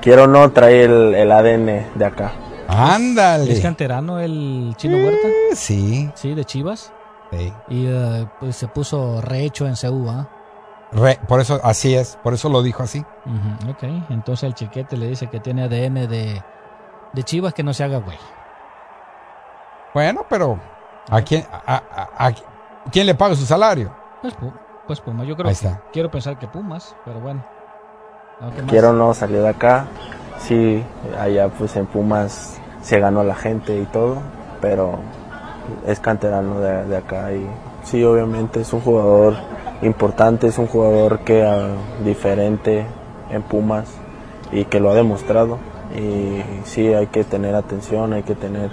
quiero 0.00 0.24
o 0.24 0.26
no, 0.26 0.50
trae 0.50 0.84
el, 0.84 1.30
ADN 1.30 1.86
de 1.94 2.04
acá. 2.04 2.32
Ándale. 2.66 3.52
¿Es 3.52 3.60
canterano 3.60 4.18
el 4.18 4.74
chino 4.76 4.96
Huerta? 4.96 5.28
sí. 5.52 6.10
Sí, 6.14 6.34
de 6.34 6.44
Chivas. 6.44 6.92
Sí. 7.30 7.52
Y 7.68 7.86
uh, 7.86 8.28
pues 8.40 8.56
se 8.56 8.68
puso 8.68 9.20
rehecho 9.20 9.66
en 9.66 9.76
Ceú, 9.76 10.08
¿ah? 10.08 10.28
Por 11.26 11.40
eso, 11.40 11.60
así 11.64 11.94
es, 11.94 12.16
por 12.22 12.34
eso 12.34 12.48
lo 12.48 12.62
dijo 12.62 12.82
así. 12.82 13.04
ok, 13.68 13.82
entonces 14.10 14.44
el 14.44 14.54
chiquete 14.54 14.96
le 14.96 15.08
dice 15.08 15.28
que 15.28 15.40
tiene 15.40 15.64
ADN 15.64 16.08
de, 16.08 16.42
de 17.12 17.22
Chivas, 17.22 17.52
que 17.52 17.62
no 17.62 17.72
se 17.72 17.84
haga 17.84 17.98
güey. 17.98 18.18
Bueno, 19.92 20.24
pero 20.28 20.58
¿a 21.10 21.20
quién, 21.22 21.44
a, 21.50 22.32
quién 22.90 23.06
le 23.06 23.14
paga 23.14 23.34
su 23.34 23.44
salario? 23.44 23.94
Pues, 24.22 24.34
pues 24.86 25.00
Pumas, 25.00 25.26
yo 25.26 25.36
creo 25.36 25.50
que 25.50 25.70
quiero 25.92 26.10
pensar 26.10 26.38
que 26.38 26.46
Pumas, 26.46 26.94
pero 27.04 27.20
bueno. 27.20 27.44
Quiero 28.68 28.92
no 28.92 29.14
salir 29.14 29.40
de 29.40 29.48
acá. 29.48 29.86
Sí, 30.38 30.84
allá 31.18 31.48
pues 31.48 31.76
en 31.76 31.86
Pumas 31.86 32.58
se 32.82 32.98
ganó 32.98 33.22
la 33.24 33.34
gente 33.34 33.78
y 33.78 33.86
todo, 33.86 34.18
pero 34.60 34.98
es 35.86 36.00
canterano 36.00 36.60
de, 36.60 36.84
de 36.84 36.96
acá 36.96 37.32
y 37.32 37.48
sí, 37.84 38.02
obviamente 38.04 38.60
es 38.60 38.72
un 38.72 38.80
jugador 38.80 39.36
importante, 39.84 40.46
es 40.46 40.58
un 40.58 40.66
jugador 40.66 41.20
que 41.20 41.42
uh, 41.42 42.04
diferente 42.04 42.84
en 43.30 43.42
Pumas 43.42 43.86
y 44.52 44.64
que 44.64 44.80
lo 44.80 44.90
ha 44.90 44.94
demostrado. 44.94 45.58
Y 45.96 46.42
sí, 46.64 46.92
hay 46.92 47.06
que 47.08 47.24
tener 47.24 47.54
atención, 47.54 48.12
hay 48.12 48.22
que 48.22 48.34
tener, 48.34 48.70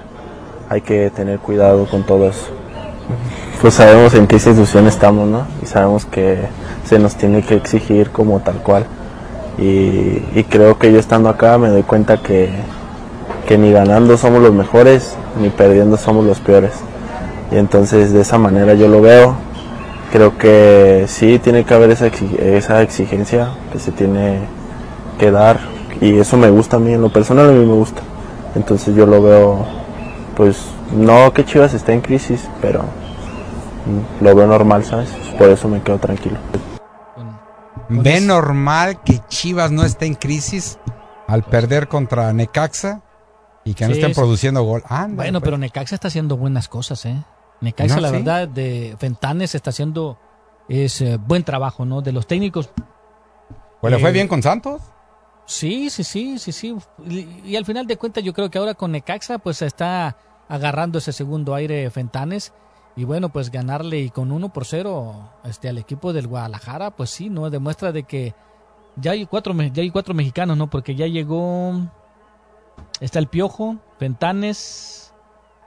hay 0.70 0.82
que 0.82 1.10
tener 1.10 1.40
cuidado 1.40 1.86
con 1.86 2.04
todo 2.04 2.28
eso. 2.28 2.48
Pues 3.62 3.76
sabemos 3.76 4.14
en 4.16 4.26
qué 4.28 4.36
institución 4.36 4.88
estamos, 4.88 5.28
¿no? 5.28 5.46
Y 5.62 5.66
sabemos 5.66 6.06
que 6.06 6.40
se 6.86 6.98
nos 6.98 7.16
tiene 7.16 7.44
que 7.44 7.56
exigir 7.56 8.10
como 8.12 8.40
tal 8.40 8.56
cual. 8.64 8.86
Y, 9.58 10.24
y 10.34 10.46
creo 10.50 10.80
que 10.80 10.92
yo 10.92 11.00
estando 11.00 11.30
acá 11.30 11.58
me 11.58 11.70
doy 11.70 11.84
cuenta 11.84 12.18
que, 12.18 12.50
que 13.48 13.58
ni 13.58 13.72
ganando 13.72 14.18
somos 14.18 14.42
los 14.42 14.54
mejores, 14.54 15.16
ni 15.40 15.50
perdiendo 15.50 15.98
somos 15.98 16.26
los 16.26 16.40
peores. 16.40 16.72
Y 17.52 17.58
entonces 17.58 18.14
de 18.14 18.22
esa 18.22 18.38
manera 18.38 18.74
yo 18.74 18.88
lo 18.88 19.02
veo, 19.02 19.36
creo 20.12 20.38
que 20.38 21.06
sí 21.08 21.40
tiene 21.40 21.64
que 21.64 21.74
haber 21.74 21.90
esa, 21.90 22.08
esa 22.08 22.82
exigencia 22.82 23.50
que 23.72 23.80
se 23.80 23.92
tiene 23.92 24.40
que 25.18 25.32
dar 25.32 25.60
y 26.02 26.18
eso 26.18 26.38
me 26.38 26.50
gusta 26.50 26.78
a 26.78 26.80
mí, 26.80 26.94
en 26.94 27.02
lo 27.02 27.10
personal 27.10 27.50
a 27.50 27.52
mí 27.52 27.66
me 27.66 27.74
gusta. 27.74 28.02
Entonces 28.56 28.96
yo 28.96 29.06
lo 29.06 29.22
veo, 29.22 29.66
pues 30.36 30.66
no 30.92 31.32
que 31.34 31.46
Chivas 31.46 31.74
esté 31.74 31.94
en 31.94 32.02
crisis, 32.02 32.50
pero 32.62 32.84
lo 34.20 34.36
veo 34.36 34.48
normal, 34.48 34.84
¿sabes? 34.84 35.10
Por 35.38 35.50
eso 35.50 35.68
me 35.68 35.82
quedo 35.82 36.00
tranquilo. 36.00 36.38
¿Ve 37.90 38.22
normal 38.22 39.02
que 39.04 39.20
Chivas 39.28 39.72
no 39.72 39.84
esté 39.84 40.06
en 40.06 40.16
crisis 40.16 40.80
al 41.28 41.44
perder 41.44 41.88
contra 41.88 42.32
Necaxa 42.34 43.02
y 43.64 43.74
que 43.74 43.86
no 43.86 43.92
estén 43.92 44.14
produciendo 44.14 44.64
gol? 44.64 44.84
Ah, 44.88 45.08
bueno, 45.10 45.40
pues. 45.40 45.48
pero 45.48 45.58
Necaxa 45.58 45.96
está 45.96 46.08
haciendo 46.08 46.36
buenas 46.36 46.68
cosas, 46.68 47.06
¿eh? 47.06 47.24
Necaxa, 47.62 48.02
la 48.02 48.12
verdad, 48.12 48.48
de 48.48 48.96
Fentanes 49.00 49.56
está 49.56 49.70
haciendo 49.70 50.18
es 50.68 51.02
eh, 51.02 51.18
buen 51.18 51.44
trabajo, 51.44 51.86
¿no? 51.86 52.02
De 52.02 52.12
los 52.12 52.28
técnicos. 52.28 52.70
Pues 53.82 53.94
le 53.94 54.00
fue 54.00 54.10
eh, 54.10 54.14
bien 54.14 54.28
con 54.28 54.42
Santos. 54.42 54.82
Sí, 55.46 55.90
sí, 55.90 56.04
sí, 56.04 56.40
sí, 56.40 56.52
sí. 56.52 56.76
Y, 57.44 57.56
al 57.56 57.66
final 57.66 57.88
de 57.88 57.98
cuentas 57.98 58.24
yo 58.24 58.34
creo 58.34 58.50
que 58.50 58.58
ahora 58.58 58.74
con 58.74 58.92
Necaxa 58.92 59.40
pues 59.40 59.62
está 59.62 60.18
agarrando 60.48 61.00
ese 61.00 61.12
segundo 61.12 61.56
aire 61.56 61.90
Fentanes. 61.90 62.54
Y 62.96 63.06
bueno, 63.06 63.30
pues 63.30 63.52
ganarle 63.52 64.00
y 64.00 64.10
con 64.10 64.32
uno 64.32 64.52
por 64.52 64.66
cero 64.66 65.32
este, 65.46 65.70
al 65.70 65.78
equipo 65.78 66.14
del 66.14 66.28
Guadalajara, 66.28 66.92
pues 66.92 67.10
sí, 67.10 67.30
¿no? 67.30 67.50
Demuestra 67.50 67.92
de 67.92 68.04
que 68.04 68.36
ya 68.98 69.12
hay 69.12 69.26
cuatro, 69.26 69.54
ya 69.54 69.82
hay 69.82 69.90
cuatro 69.90 70.14
mexicanos, 70.14 70.58
¿no? 70.58 70.70
Porque 70.70 70.96
ya 70.96 71.08
llegó... 71.08 71.74
Está 73.00 73.20
el 73.20 73.28
Piojo, 73.28 73.78
Fentanes, 73.98 75.01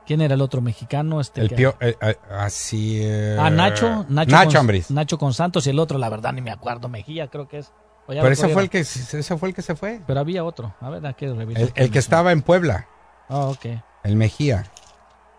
¿Quién 0.07 0.20
era 0.20 0.34
el 0.34 0.42
otro 0.42 0.61
mexicano? 0.61 1.20
Este 1.20 1.40
el 1.40 1.50
pio, 1.50 1.76
eh, 1.80 1.96
eh, 2.00 2.16
así. 2.30 3.00
Eh, 3.02 3.36
ah, 3.40 3.50
Nacho. 3.50 4.05
Nacho, 4.09 4.30
Nacho 4.30 4.59
con, 4.59 4.80
Nacho 4.90 5.18
con 5.18 5.34
Santos 5.34 5.66
y 5.66 5.70
el 5.70 5.78
otro, 5.78 5.98
la 5.98 6.11
verdad, 6.11 6.32
ni 6.32 6.42
me 6.42 6.50
acuerdo. 6.50 6.88
Mejía, 6.88 7.28
creo 7.28 7.48
que 7.48 7.59
es. 7.59 7.72
Pero 8.07 8.28
ese 8.28 8.48
fue, 8.50 8.62
el 8.62 8.70
que, 8.70 8.80
ese 8.80 9.38
fue 9.38 9.48
el 9.48 9.55
que 9.55 9.62
se 9.62 9.74
fue. 9.74 10.02
Pero 10.07 10.20
había 10.20 10.44
otro. 10.44 10.74
A 10.80 10.90
ver, 10.90 11.07
aquí 11.07 11.24
El, 11.24 11.72
el 11.74 11.90
que 11.90 11.98
estaba 11.98 12.32
en 12.32 12.42
Puebla. 12.42 12.86
Ah, 13.30 13.46
ok. 13.46 13.66
El 14.02 14.16
Mejía. 14.16 14.64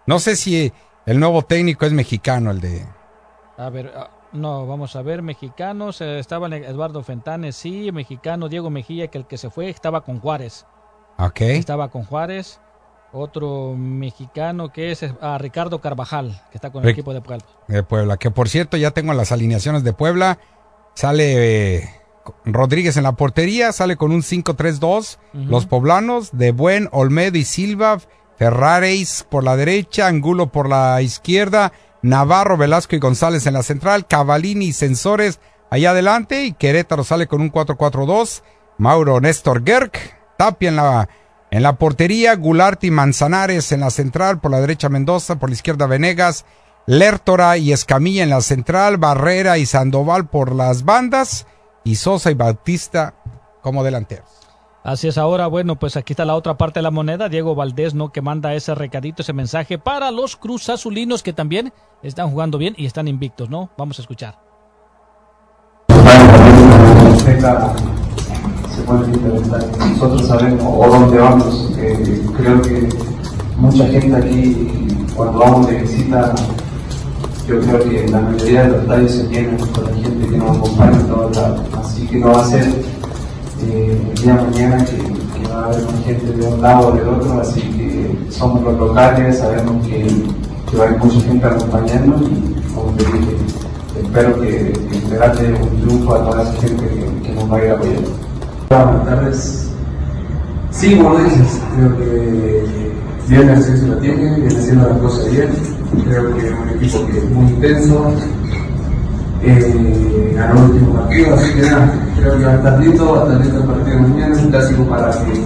No 0.07 0.18
sé 0.18 0.36
si 0.36 0.74
el 1.05 1.20
nuevo 1.20 1.43
técnico 1.43 1.86
es 1.86 1.93
mexicano, 1.93 2.49
el 2.49 2.61
de. 2.61 2.88
A 3.57 3.70
ver, 3.70 3.93
ah, 3.95 4.09
no, 4.32 4.66
vamos 4.66 4.95
a 4.95 5.03
ver. 5.03 5.22
Mexicanos. 5.22 6.01
estaba 6.01 6.47
Eduardo 6.47 7.03
Fentanes, 7.03 7.55
sí. 7.55 7.91
Mexicano, 7.91 8.49
Diego 8.49 8.72
Mejía, 8.72 9.09
que 9.09 9.20
el 9.20 9.28
que 9.28 9.38
se 9.38 9.51
fue 9.51 9.70
estaba 9.70 10.01
con 10.01 10.20
Juárez. 10.20 10.66
Ok. 11.20 11.41
Estaba 11.41 11.89
con 11.89 12.03
Juárez. 12.03 12.59
Otro 13.18 13.74
mexicano 13.78 14.74
que 14.74 14.91
es 14.91 15.05
a 15.22 15.38
Ricardo 15.38 15.80
Carvajal, 15.80 16.41
que 16.51 16.57
está 16.57 16.72
con 16.72 16.84
el 16.84 16.89
equipo 16.89 17.13
de 17.13 17.22
Puebla. 17.22 17.45
De 17.68 17.82
Puebla, 17.82 18.18
que 18.18 18.30
por 18.30 18.49
cierto 18.49 18.76
ya 18.76 18.91
tengo 18.91 19.13
las 19.13 19.32
alineaciones 19.32 19.86
de 19.86 19.93
Puebla. 19.93 20.38
Sale 20.95 21.78
eh, 21.78 21.89
Rodríguez 22.43 22.97
en 22.97 23.03
la 23.03 23.13
portería, 23.13 23.72
sale 23.72 23.95
con 23.95 24.11
un 24.11 24.22
5-3-2. 24.22 25.18
Los 25.34 25.66
poblanos 25.66 26.38
de 26.38 26.51
Buen, 26.51 26.89
Olmedo 26.91 27.38
y 27.38 27.45
Silva. 27.45 27.99
Ferrareis 28.38 29.26
por 29.30 29.45
la 29.45 29.55
derecha, 29.55 30.07
Angulo 30.07 30.51
por 30.51 30.68
la 30.68 31.01
izquierda, 31.01 31.72
Navarro, 32.01 32.57
Velasco 32.57 32.97
y 32.97 32.99
González 32.99 33.47
en 33.47 33.53
la 33.53 33.63
central, 33.63 34.07
Cavalini 34.07 34.66
y 34.66 34.74
Sensores 34.74 35.39
allá 35.70 35.91
adelante 35.91 36.45
y 36.45 36.53
Querétaro 36.53 37.03
sale 37.03 37.28
con 37.28 37.41
un 37.41 37.51
4-4-2. 37.51 38.43
Mauro 38.78 39.22
Néstor 39.22 39.63
Gerg, 39.66 39.91
Tapia 40.38 40.70
en 40.70 40.76
la 40.76 41.07
en 41.56 41.64
la 41.64 41.78
portería, 41.78 42.36
Goulart 42.36 42.84
y 42.84 42.91
Manzanares. 42.91 43.72
En 43.72 43.80
la 43.80 43.89
central, 43.89 44.41
por 44.41 44.51
la 44.51 44.60
derecha 44.60 44.89
Mendoza, 44.89 45.39
por 45.39 45.49
la 45.49 45.56
izquierda 45.56 45.88
Venegas, 45.88 46.43
Lertora 46.86 47.56
y 47.56 47.72
Escamilla. 47.72 48.24
En 48.24 48.30
la 48.30 48.41
central, 48.41 48.97
Barrera 48.97 49.58
y 49.58 49.66
Sandoval 49.66 50.28
por 50.28 50.53
las 50.53 50.84
bandas, 50.84 51.47
y 51.86 51.95
Sosa 51.95 52.30
y 52.30 52.34
Bautista 52.34 53.14
como 53.62 53.86
delanteros. 53.86 54.28
Así 54.84 55.08
es 55.08 55.18
ahora, 55.18 55.47
bueno, 55.47 55.80
pues 55.80 55.95
aquí 55.95 56.12
está 56.12 56.26
la 56.26 56.36
otra 56.36 56.58
parte 56.58 56.80
de 56.80 56.84
la 56.84 56.91
moneda, 56.91 57.30
Diego 57.30 57.56
Valdés, 57.56 57.93
¿no? 57.93 58.12
Que 58.12 58.22
manda 58.22 58.53
ese 58.53 58.76
recadito, 58.76 59.22
ese 59.22 59.32
mensaje 59.32 59.78
para 59.78 60.12
los 60.12 60.36
Cruz 60.36 60.68
Azulinos 60.68 61.24
que 61.24 61.32
también 61.32 61.72
están 62.03 62.32
jugando 62.32 62.58
bien 62.58 62.76
y 62.78 62.86
están 62.86 63.08
invictos, 63.08 63.49
¿no? 63.49 63.70
Vamos 63.78 63.97
a 63.97 64.01
escuchar 64.01 64.36
se 68.76 68.82
puede 68.82 69.06
implementar. 69.06 69.66
Nosotros 69.80 70.28
sabemos 70.28 70.64
o 70.66 70.90
dónde 70.90 71.18
vamos. 71.18 71.72
Creo 72.38 72.62
que 72.62 72.90
mucha 73.58 73.86
gente 73.88 74.16
aquí, 74.16 74.88
cuando 75.16 75.40
vamos 75.40 75.68
de 75.68 75.82
visita, 75.82 76.36
yo 77.48 77.60
creo 77.62 77.80
que 77.80 78.08
la 78.10 78.22
mayoría 78.22 78.64
de 78.64 78.70
los 78.70 78.82
estadios 78.82 79.12
se 79.12 79.28
llenan 79.28 79.58
con 79.58 79.84
la 79.86 79.94
gente 79.94 80.28
que 80.28 80.38
nos 80.38 80.58
acompaña 80.58 81.00
en 81.00 81.08
todos 81.08 81.36
lados. 81.36 81.62
Así 81.80 82.08
que 82.08 82.18
no 82.18 82.28
va 82.32 82.42
a 82.42 82.46
ser 82.46 82.64
eh, 83.64 84.02
el 84.10 84.22
día 84.22 84.36
de 84.36 84.42
mañana 84.42 84.86
que, 84.86 85.16
va 85.48 85.62
a 85.62 85.66
haber 85.66 85.86
más 85.86 86.04
gente 86.06 86.26
de 86.26 86.48
un 86.48 86.62
lado 86.62 86.88
o 86.88 86.92
del 86.92 87.08
otro. 87.08 87.40
Así 87.40 87.62
que 87.62 88.18
somos 88.30 88.62
los 88.64 88.78
locales, 88.78 89.38
sabemos 89.38 89.86
que, 89.88 90.08
va 90.78 90.84
a 90.84 90.88
haber 90.88 91.00
mucha 91.00 91.22
gente 91.22 91.46
acompañando 91.46 92.18
y, 92.28 92.74
como 92.74 92.92
te 92.92 93.06
dije, 93.06 93.38
espero 94.04 94.42
que, 94.42 94.74
que 94.74 95.54
un 95.54 95.82
triunfo 95.82 96.16
a 96.16 96.26
toda 96.26 96.44
esa 96.44 96.62
gente 96.62 96.86
que, 96.86 97.28
que 97.28 97.34
nos 97.34 97.50
va 97.50 97.58
a 97.58 97.66
ir 97.66 97.72
apoyando. 97.72 98.26
Buenas 98.70 99.05
tardes. 99.05 99.72
Sí, 100.72 100.97
como 100.97 101.18
dices, 101.20 101.61
creo 101.76 101.97
que 101.97 102.66
viene 103.28 103.51
así 103.53 103.86
lo 103.86 103.97
tiene, 103.97 104.36
viene 104.36 104.47
haciendo 104.47 104.89
las 104.89 104.97
cosas 104.99 105.32
bien. 105.32 105.49
Creo 106.03 106.36
que 106.36 106.47
es 106.47 106.53
un 106.53 106.70
equipo 106.70 107.07
que 107.07 107.18
es 107.18 107.30
muy 107.30 107.51
intenso. 107.51 108.13
Eh, 109.43 110.34
ganó 110.36 110.66
el 110.66 110.72
último 110.72 110.93
partido, 110.95 111.36
así 111.36 111.53
que 111.53 111.61
nada, 111.61 111.93
creo 112.16 112.38
que 112.38 112.45
va 112.45 112.51
a 112.51 112.55
estar 112.55 112.80
lindo, 112.80 113.11
va 113.11 113.20
a 113.20 113.24
estar 113.24 113.45
lindo 113.45 113.59
el 113.59 113.66
partido 113.66 113.95
de 113.95 114.01
mañana, 114.01 114.36
es 114.36 114.41
un 114.41 114.49
clásico 114.49 114.89
para 114.89 115.11
que 115.11 115.41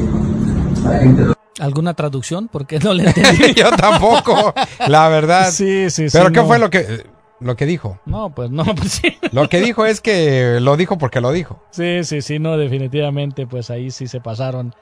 la 0.85 0.99
gente 0.99 1.25
lo 1.25 1.33
¿Alguna 1.59 1.93
traducción? 1.93 2.47
Porque 2.49 2.79
no 2.79 2.93
le 2.93 3.07
entendí. 3.07 3.53
Yo 3.57 3.71
tampoco, 3.71 4.53
la 4.87 5.09
verdad. 5.09 5.51
Sí, 5.51 5.89
sí, 5.89 6.09
sí. 6.09 6.17
Pero 6.17 6.31
¿qué 6.31 6.41
fue 6.41 6.57
lo 6.57 6.69
que 6.69 7.03
lo 7.39 7.55
que 7.55 7.65
dijo. 7.65 7.99
No, 8.05 8.29
pues 8.29 8.49
no, 8.49 8.63
pues 8.75 8.91
sí. 8.93 9.17
Lo 9.31 9.49
que 9.49 9.59
dijo 9.59 9.85
es 9.85 10.01
que 10.01 10.59
lo 10.59 10.77
dijo 10.77 10.97
porque 10.97 11.21
lo 11.21 11.31
dijo. 11.31 11.61
Sí, 11.71 12.03
sí, 12.03 12.21
sí, 12.21 12.39
no, 12.39 12.57
definitivamente, 12.57 13.47
pues 13.47 13.69
ahí 13.69 13.91
sí 13.91 14.07
se 14.07 14.21
pasaron. 14.21 14.73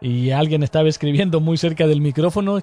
Y 0.00 0.30
alguien 0.30 0.62
estaba 0.62 0.88
escribiendo 0.88 1.40
muy 1.40 1.58
cerca 1.58 1.86
del 1.86 2.00
micrófono. 2.00 2.60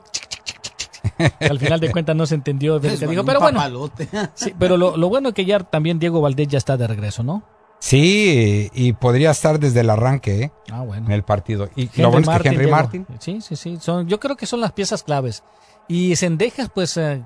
Al 1.39 1.59
final 1.59 1.80
de 1.80 1.91
cuentas 1.91 2.15
no 2.15 2.25
se 2.25 2.36
entendió 2.36 2.80
de 2.80 2.88
lo 2.88 2.91
Les 2.93 2.99
que 2.99 3.07
dijo. 3.07 3.23
Pero 3.23 3.39
bueno, 3.39 3.61
sí, 4.34 4.53
pero 4.57 4.78
lo, 4.78 4.97
lo 4.97 5.09
bueno 5.09 5.34
que 5.34 5.45
ya 5.45 5.59
también 5.59 5.99
Diego 5.99 6.21
Valdés 6.21 6.47
ya 6.47 6.57
está 6.57 6.78
de 6.78 6.88
regreso, 6.88 7.23
¿no? 7.23 7.43
Sí, 7.80 8.69
y 8.73 8.93
podría 8.93 9.32
estar 9.32 9.59
desde 9.59 9.82
el 9.82 9.89
arranque 9.89 10.43
¿eh? 10.43 10.51
Ah, 10.71 10.82
bueno. 10.82 11.05
en 11.05 11.11
el 11.11 11.23
partido. 11.23 11.69
Y 11.75 11.84
Henry 11.84 12.01
lo 12.01 12.11
bueno 12.11 12.19
es 12.19 12.25
que 12.25 12.32
Martin, 12.32 12.51
Henry 12.53 12.65
Diego. 12.65 12.78
Martin. 12.78 13.07
Sí, 13.19 13.41
sí, 13.41 13.55
sí. 13.55 13.78
Son, 13.80 14.07
yo 14.07 14.19
creo 14.19 14.36
que 14.36 14.45
son 14.45 14.61
las 14.61 14.71
piezas 14.71 15.03
claves. 15.03 15.43
Y 15.88 16.15
Sendejas, 16.15 16.69
pues, 16.73 16.97
eh, 16.97 17.23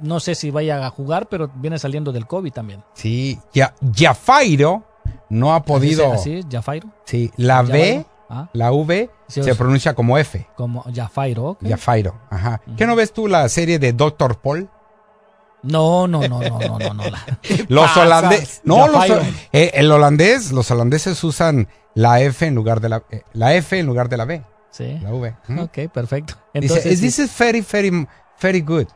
no 0.00 0.20
sé 0.20 0.34
si 0.34 0.50
vaya 0.50 0.86
a 0.86 0.90
jugar, 0.90 1.28
pero 1.28 1.50
viene 1.56 1.78
saliendo 1.78 2.12
del 2.12 2.26
COVID 2.26 2.52
también. 2.52 2.82
Sí, 2.94 3.38
ya, 3.52 3.74
Jafairo 3.94 4.84
no 5.28 5.54
ha 5.54 5.62
podido. 5.64 6.12
Así, 6.12 6.42
Jafairo. 6.50 6.88
Sí, 7.04 7.30
la 7.36 7.62
V, 7.62 7.68
Jafairo. 7.72 8.06
Ah. 8.28 8.48
la 8.52 8.72
V 8.72 9.10
Sí, 9.28 9.42
se 9.42 9.54
pronuncia 9.54 9.94
como 9.94 10.18
F. 10.18 10.46
Como 10.56 10.84
Jafairo. 10.94 11.44
ok. 11.50 11.68
Jafairo, 11.68 12.18
ajá. 12.30 12.60
¿Qué 12.76 12.86
no 12.86 12.96
ves 12.96 13.12
tú 13.12 13.28
la 13.28 13.48
serie 13.48 13.78
de 13.78 13.92
Doctor 13.92 14.38
Paul? 14.40 14.68
No, 15.62 16.06
no, 16.06 16.28
no, 16.28 16.40
no, 16.40 16.78
no, 16.78 16.94
no. 16.94 17.02
Los 17.68 17.96
holandeses. 17.96 18.60
No, 18.64 18.86
los, 18.86 19.04
eh, 19.52 19.72
el 19.74 19.90
holandés, 19.90 20.52
los 20.52 20.70
holandeses 20.70 21.22
usan 21.24 21.68
la 21.94 22.20
F 22.20 22.46
en 22.46 22.54
lugar 22.54 22.80
de 22.80 22.88
la 22.88 23.02
eh, 23.10 23.22
la 23.32 23.54
F 23.54 23.76
en 23.76 23.86
lugar 23.86 24.08
de 24.08 24.16
la 24.16 24.26
B. 24.26 24.44
Sí. 24.70 24.98
La 25.02 25.12
V. 25.12 25.34
Ujú. 25.48 25.62
Ok, 25.62 25.78
perfecto. 25.92 26.34
Dice, 26.54 26.74
Entonces, 26.74 27.00
this 27.00 27.18
is 27.18 27.36
very, 27.36 27.62
very, 27.62 28.06
very 28.40 28.60
good. 28.60 28.86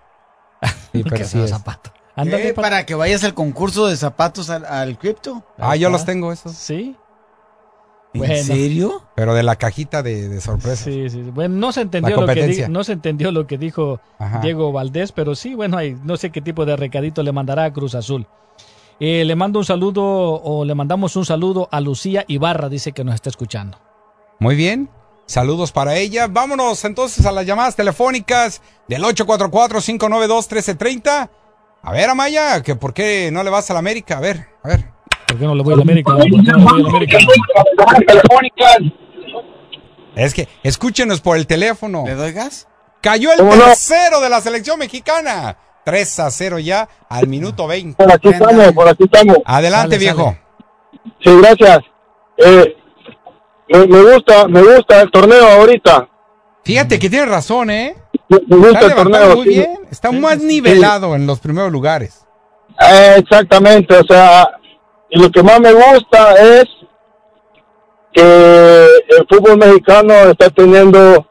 Sí, 0.92 1.04
pero 1.08 1.24
sí 1.24 1.38
es. 1.40 1.50
zapato. 1.50 1.90
Pa- 2.16 2.24
para 2.62 2.84
que 2.84 2.94
vayas 2.94 3.22
al 3.24 3.32
concurso 3.34 3.86
de 3.86 3.96
zapatos 3.96 4.50
al, 4.50 4.64
al 4.66 4.98
cripto. 4.98 5.42
Ah, 5.58 5.76
yo 5.76 5.88
los 5.88 6.04
tengo 6.04 6.32
esos. 6.32 6.52
Sí. 6.52 6.96
¿En 8.12 8.18
Bueno. 8.18 8.34
serio? 8.42 9.02
Pero 9.14 9.34
de 9.34 9.44
la 9.44 9.54
cajita 9.56 10.02
de, 10.02 10.28
de 10.28 10.40
sorpresa. 10.40 10.84
Sí, 10.84 11.08
sí. 11.08 11.22
sí. 11.24 11.30
Bueno, 11.30 11.54
no 11.56 11.70
se 11.72 11.82
entendió 11.82 12.16
La 12.16 12.22
lo 12.22 12.26
que 12.26 12.32
di- 12.34 12.40
competencia. 12.40 12.68
no 12.68 12.82
se 12.84 12.92
entendió 12.92 13.30
lo 13.30 13.46
que 13.46 13.56
dijo 13.56 14.00
Ajá. 14.18 14.40
Diego 14.40 14.72
Valdés, 14.72 15.12
pero 15.12 15.34
sí, 15.36 15.54
bueno, 15.54 15.76
hay, 15.78 15.96
no 16.02 16.16
sé 16.16 16.30
qué 16.30 16.40
tipo 16.42 16.66
de 16.66 16.76
recadito 16.76 17.22
le 17.22 17.30
mandará 17.30 17.64
a 17.64 17.72
Cruz 17.72 17.94
Azul. 17.94 18.26
Eh, 18.98 19.24
le 19.24 19.34
mando 19.36 19.61
un 19.61 19.64
saludo 19.64 20.02
o 20.04 20.64
le 20.64 20.74
mandamos 20.74 21.14
un 21.16 21.24
saludo 21.24 21.68
a 21.70 21.80
Lucía 21.80 22.24
Ibarra, 22.26 22.68
dice 22.68 22.90
que 22.92 23.04
nos 23.04 23.14
está 23.14 23.30
escuchando. 23.30 23.78
Muy 24.40 24.56
bien. 24.56 24.90
Saludos 25.30 25.70
para 25.70 25.94
ella. 25.94 26.26
Vámonos 26.26 26.84
entonces 26.84 27.24
a 27.24 27.30
las 27.30 27.46
llamadas 27.46 27.76
telefónicas 27.76 28.60
del 28.88 29.04
844-592-1330. 29.04 31.30
A 31.82 31.92
ver, 31.92 32.10
Amaya, 32.10 32.64
que 32.64 32.74
por 32.74 32.92
qué 32.92 33.30
no 33.32 33.44
le 33.44 33.50
vas 33.50 33.70
a 33.70 33.74
la 33.74 33.78
América. 33.78 34.16
A 34.16 34.20
ver, 34.20 34.48
a 34.64 34.68
ver. 34.70 34.90
¿Por 35.28 35.38
qué 35.38 35.44
no 35.44 35.54
le 35.54 35.62
voy 35.62 35.74
a 35.74 35.76
la 35.76 35.82
América? 35.82 36.16
¿Por 36.16 36.24
qué 36.24 36.30
no 36.30 36.42
le 36.42 36.52
voy 36.64 36.80
a 36.80 36.82
la 36.82 36.88
América? 36.88 37.18
Es 40.16 40.34
que 40.34 40.48
escúchenos 40.64 41.20
por 41.20 41.36
el 41.36 41.46
teléfono. 41.46 42.02
¿Le 42.06 42.16
doy 42.16 42.32
gas? 42.32 42.66
Cayó 43.00 43.32
el 43.32 43.38
¿Cómo 43.38 43.54
no? 43.54 43.66
tercero 43.66 44.20
de 44.20 44.30
la 44.30 44.40
selección 44.40 44.80
mexicana. 44.80 45.56
3 45.84 46.18
a 46.18 46.28
0 46.32 46.58
ya 46.58 46.88
al 47.08 47.28
minuto 47.28 47.68
20. 47.68 48.02
Por 48.02 48.12
aquí 48.12 48.30
estamos, 48.30 48.72
por 48.72 48.88
aquí 48.88 49.04
estamos. 49.04 49.36
Adelante, 49.44 49.96
viejo. 49.96 50.36
Sí, 51.22 51.30
gracias. 51.38 51.78
Eh, 52.38 52.74
me, 53.70 53.86
me 53.86 54.02
gusta, 54.02 54.48
me 54.48 54.62
gusta 54.62 55.00
el 55.00 55.10
torneo 55.10 55.46
ahorita. 55.46 56.08
Fíjate 56.64 56.98
que 56.98 57.08
tiene 57.08 57.26
razón, 57.26 57.70
¿eh? 57.70 57.96
Me, 58.28 58.38
gusta 58.56 58.80
Está 58.80 58.86
el 58.86 58.94
torneo. 58.94 59.36
muy 59.36 59.44
sí. 59.44 59.50
bien. 59.50 59.78
Está 59.90 60.12
más 60.12 60.38
nivelado 60.38 61.14
en 61.14 61.26
los 61.26 61.40
primeros 61.40 61.72
lugares. 61.72 62.26
Eh, 62.80 63.14
exactamente, 63.18 63.96
o 63.96 64.04
sea, 64.04 64.48
y 65.08 65.20
lo 65.20 65.30
que 65.30 65.42
más 65.42 65.60
me 65.60 65.72
gusta 65.72 66.34
es 66.34 66.64
que 68.12 68.84
el 68.84 69.26
fútbol 69.28 69.58
mexicano 69.58 70.14
está 70.14 70.50
teniendo 70.50 71.26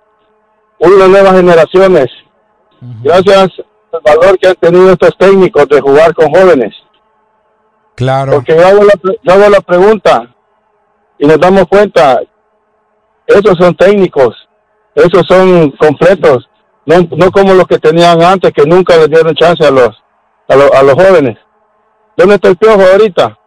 unas 0.80 1.10
nuevas 1.10 1.36
generaciones. 1.36 2.08
Gracias 3.04 3.50
al 3.92 4.02
valor 4.04 4.40
que 4.40 4.48
han 4.48 4.56
tenido 4.56 4.92
estos 4.92 5.18
técnicos 5.18 5.68
de 5.68 5.82
jugar 5.82 6.14
con 6.14 6.30
jóvenes. 6.30 6.74
Claro. 7.96 8.34
Porque 8.34 8.56
yo 8.56 8.66
hago, 8.66 8.84
la, 8.84 8.94
yo 9.24 9.34
hago 9.34 9.50
la 9.50 9.62
pregunta 9.62 10.36
y 11.20 11.28
nos 11.28 11.40
damos 11.40 11.66
cuenta, 11.68 12.20
esos 13.28 13.56
son 13.60 13.76
técnicos, 13.76 14.36
esos 14.96 15.24
son 15.28 15.72
completos, 15.72 16.50
no, 16.86 16.96
no 17.16 17.32
como 17.32 17.54
los 17.54 17.68
que 17.68 17.78
tenían 17.78 18.22
antes, 18.24 18.52
que 18.52 18.66
nunca 18.66 18.98
les 18.98 19.10
dieron 19.10 19.36
chance 19.36 19.64
a 19.66 19.70
los, 19.72 19.90
a, 20.48 20.56
los- 20.56 20.72
a 20.72 20.82
los 20.84 20.94
jóvenes. 20.96 21.38
¿Dónde 22.18 22.36
está 22.36 22.50
el 22.50 22.58
piojo 22.58 22.82
ahorita? 22.82 23.38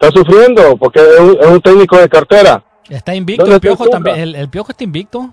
Está 0.00 0.16
sufriendo 0.16 0.76
porque 0.76 1.00
es 1.00 1.18
un, 1.20 1.36
es 1.40 1.46
un 1.46 1.60
técnico 1.60 1.98
de 1.98 2.08
cartera. 2.08 2.62
Está 2.88 3.14
invicto 3.14 3.42
¿Dónde 3.42 3.56
el 3.56 3.60
Piojo 3.60 3.86
también. 3.88 4.16
El, 4.18 4.34
el 4.36 4.48
Piojo 4.48 4.70
está 4.70 4.84
invicto. 4.84 5.28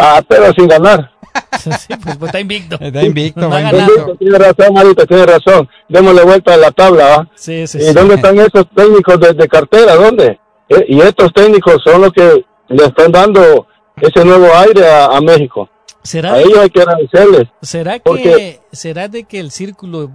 Ah, 0.00 0.20
pero 0.28 0.52
sin 0.52 0.68
ganar. 0.68 1.10
sí, 1.58 1.94
pues, 2.02 2.16
pues 2.16 2.28
está 2.28 2.38
invicto. 2.40 2.76
Está 2.78 3.02
invicto, 3.02 3.48
No 3.48 3.58
invicto. 3.58 4.16
Tiene 4.18 4.38
razón, 4.38 4.74
Marita, 4.74 5.06
tiene 5.06 5.26
razón. 5.26 5.68
Démosle 5.88 6.22
vuelta 6.22 6.54
a 6.54 6.56
la 6.58 6.70
tabla, 6.70 7.04
¿va? 7.06 7.28
Sí, 7.34 7.66
sí, 7.66 7.78
¿Y 7.78 7.80
sí. 7.86 7.92
dónde 7.92 8.14
están 8.16 8.38
esos 8.38 8.66
técnicos 8.74 9.18
de, 9.18 9.32
de 9.32 9.48
cartera? 9.48 9.94
¿Dónde? 9.96 10.38
Eh, 10.78 10.84
y 10.88 11.00
estos 11.00 11.32
técnicos 11.32 11.76
son 11.84 12.02
los 12.02 12.12
que 12.12 12.44
le 12.68 12.84
están 12.84 13.12
dando 13.12 13.66
ese 14.00 14.24
nuevo 14.24 14.46
aire 14.56 14.86
a, 14.88 15.06
a 15.06 15.20
México. 15.20 15.68
¿Será, 16.02 16.34
A 16.34 16.40
ellos 16.40 16.58
hay 16.58 16.70
que 16.70 16.80
agradecerles. 16.82 17.48
será 17.62 17.94
que 17.94 18.00
porque- 18.04 18.60
será 18.72 19.08
de 19.08 19.24
que 19.24 19.40
el 19.40 19.50
círculo, 19.50 20.10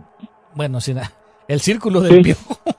bueno, 0.53 0.79
será 0.81 1.11
el 1.47 1.61
círculo 1.61 2.01
del 2.01 2.15
Sí. 2.17 2.21
Piojo 2.21 2.59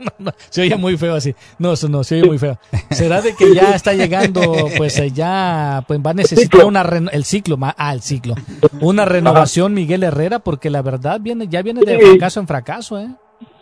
No, 0.00 0.10
no, 0.18 0.32
se 0.50 0.62
oye 0.62 0.74
muy 0.76 0.96
feo 0.96 1.14
así. 1.14 1.34
No, 1.58 1.72
eso 1.74 1.88
no, 1.88 2.02
se 2.02 2.16
oye 2.16 2.26
muy 2.26 2.38
feo. 2.38 2.58
¿Será 2.90 3.20
de 3.20 3.34
que 3.36 3.54
ya 3.54 3.74
está 3.76 3.92
llegando, 3.94 4.42
pues 4.76 4.98
eh, 4.98 5.10
ya 5.12 5.84
pues 5.86 6.00
va 6.04 6.10
a 6.10 6.14
necesitar 6.14 6.64
una 6.64 6.82
reno- 6.82 7.10
el 7.12 7.24
ciclo, 7.24 7.56
ah, 7.60 7.92
el 7.92 8.02
ciclo, 8.02 8.34
una 8.80 9.04
renovación 9.04 9.74
Miguel 9.74 10.02
Herrera 10.02 10.40
porque 10.40 10.68
la 10.70 10.82
verdad 10.82 11.20
viene 11.20 11.46
ya 11.48 11.62
viene 11.62 11.80
de 11.82 11.96
fracaso 11.98 12.40
en 12.40 12.46
fracaso, 12.48 12.98
¿eh? 12.98 13.08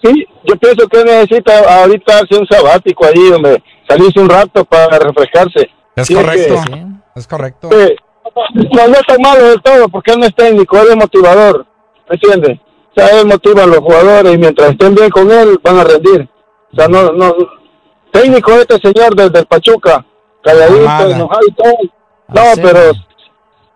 Sí, 0.02 0.25
yo 0.46 0.56
pienso 0.56 0.88
que 0.88 1.04
necesita 1.04 1.80
ahorita 1.82 2.18
hacer 2.18 2.40
un 2.40 2.46
sabático 2.46 3.04
ahí, 3.06 3.30
donde 3.30 3.62
salirse 3.88 4.20
un 4.20 4.28
rato 4.28 4.64
para 4.64 4.98
refrescarse. 4.98 5.70
Es 5.94 6.06
Tiene 6.06 6.22
correcto. 6.22 6.54
que- 6.72 6.86
Es 7.20 7.26
correcto. 7.26 7.68
Sí. 7.72 7.96
No, 8.54 8.88
no 8.88 8.94
es 8.94 9.06
tan 9.06 9.20
malo 9.22 9.44
del 9.46 9.62
todo, 9.62 9.88
porque 9.88 10.12
él 10.12 10.18
no 10.20 10.26
es 10.26 10.34
técnico, 10.34 10.76
él 10.78 10.88
es 10.90 10.96
motivador, 10.96 11.64
¿me 12.08 12.14
entiendes? 12.16 12.58
O 12.90 13.00
sea, 13.00 13.20
él 13.20 13.26
motiva 13.26 13.62
a 13.62 13.66
los 13.66 13.78
jugadores 13.78 14.34
y 14.34 14.38
mientras 14.38 14.70
estén 14.70 14.94
bien 14.94 15.10
con 15.10 15.30
él, 15.30 15.58
van 15.62 15.78
a 15.78 15.84
rendir. 15.84 16.28
O 16.72 16.76
sea, 16.76 16.88
no, 16.88 17.12
no, 17.12 17.34
técnico 18.10 18.52
este 18.52 18.78
señor 18.78 19.14
desde 19.14 19.38
el 19.40 19.46
Pachuca, 19.46 20.04
calladito, 20.42 21.08
enojado 21.10 21.40
y 21.48 21.52
todo. 21.54 21.72
No, 22.28 22.40
Ah, 22.40 22.52
pero 22.56 22.80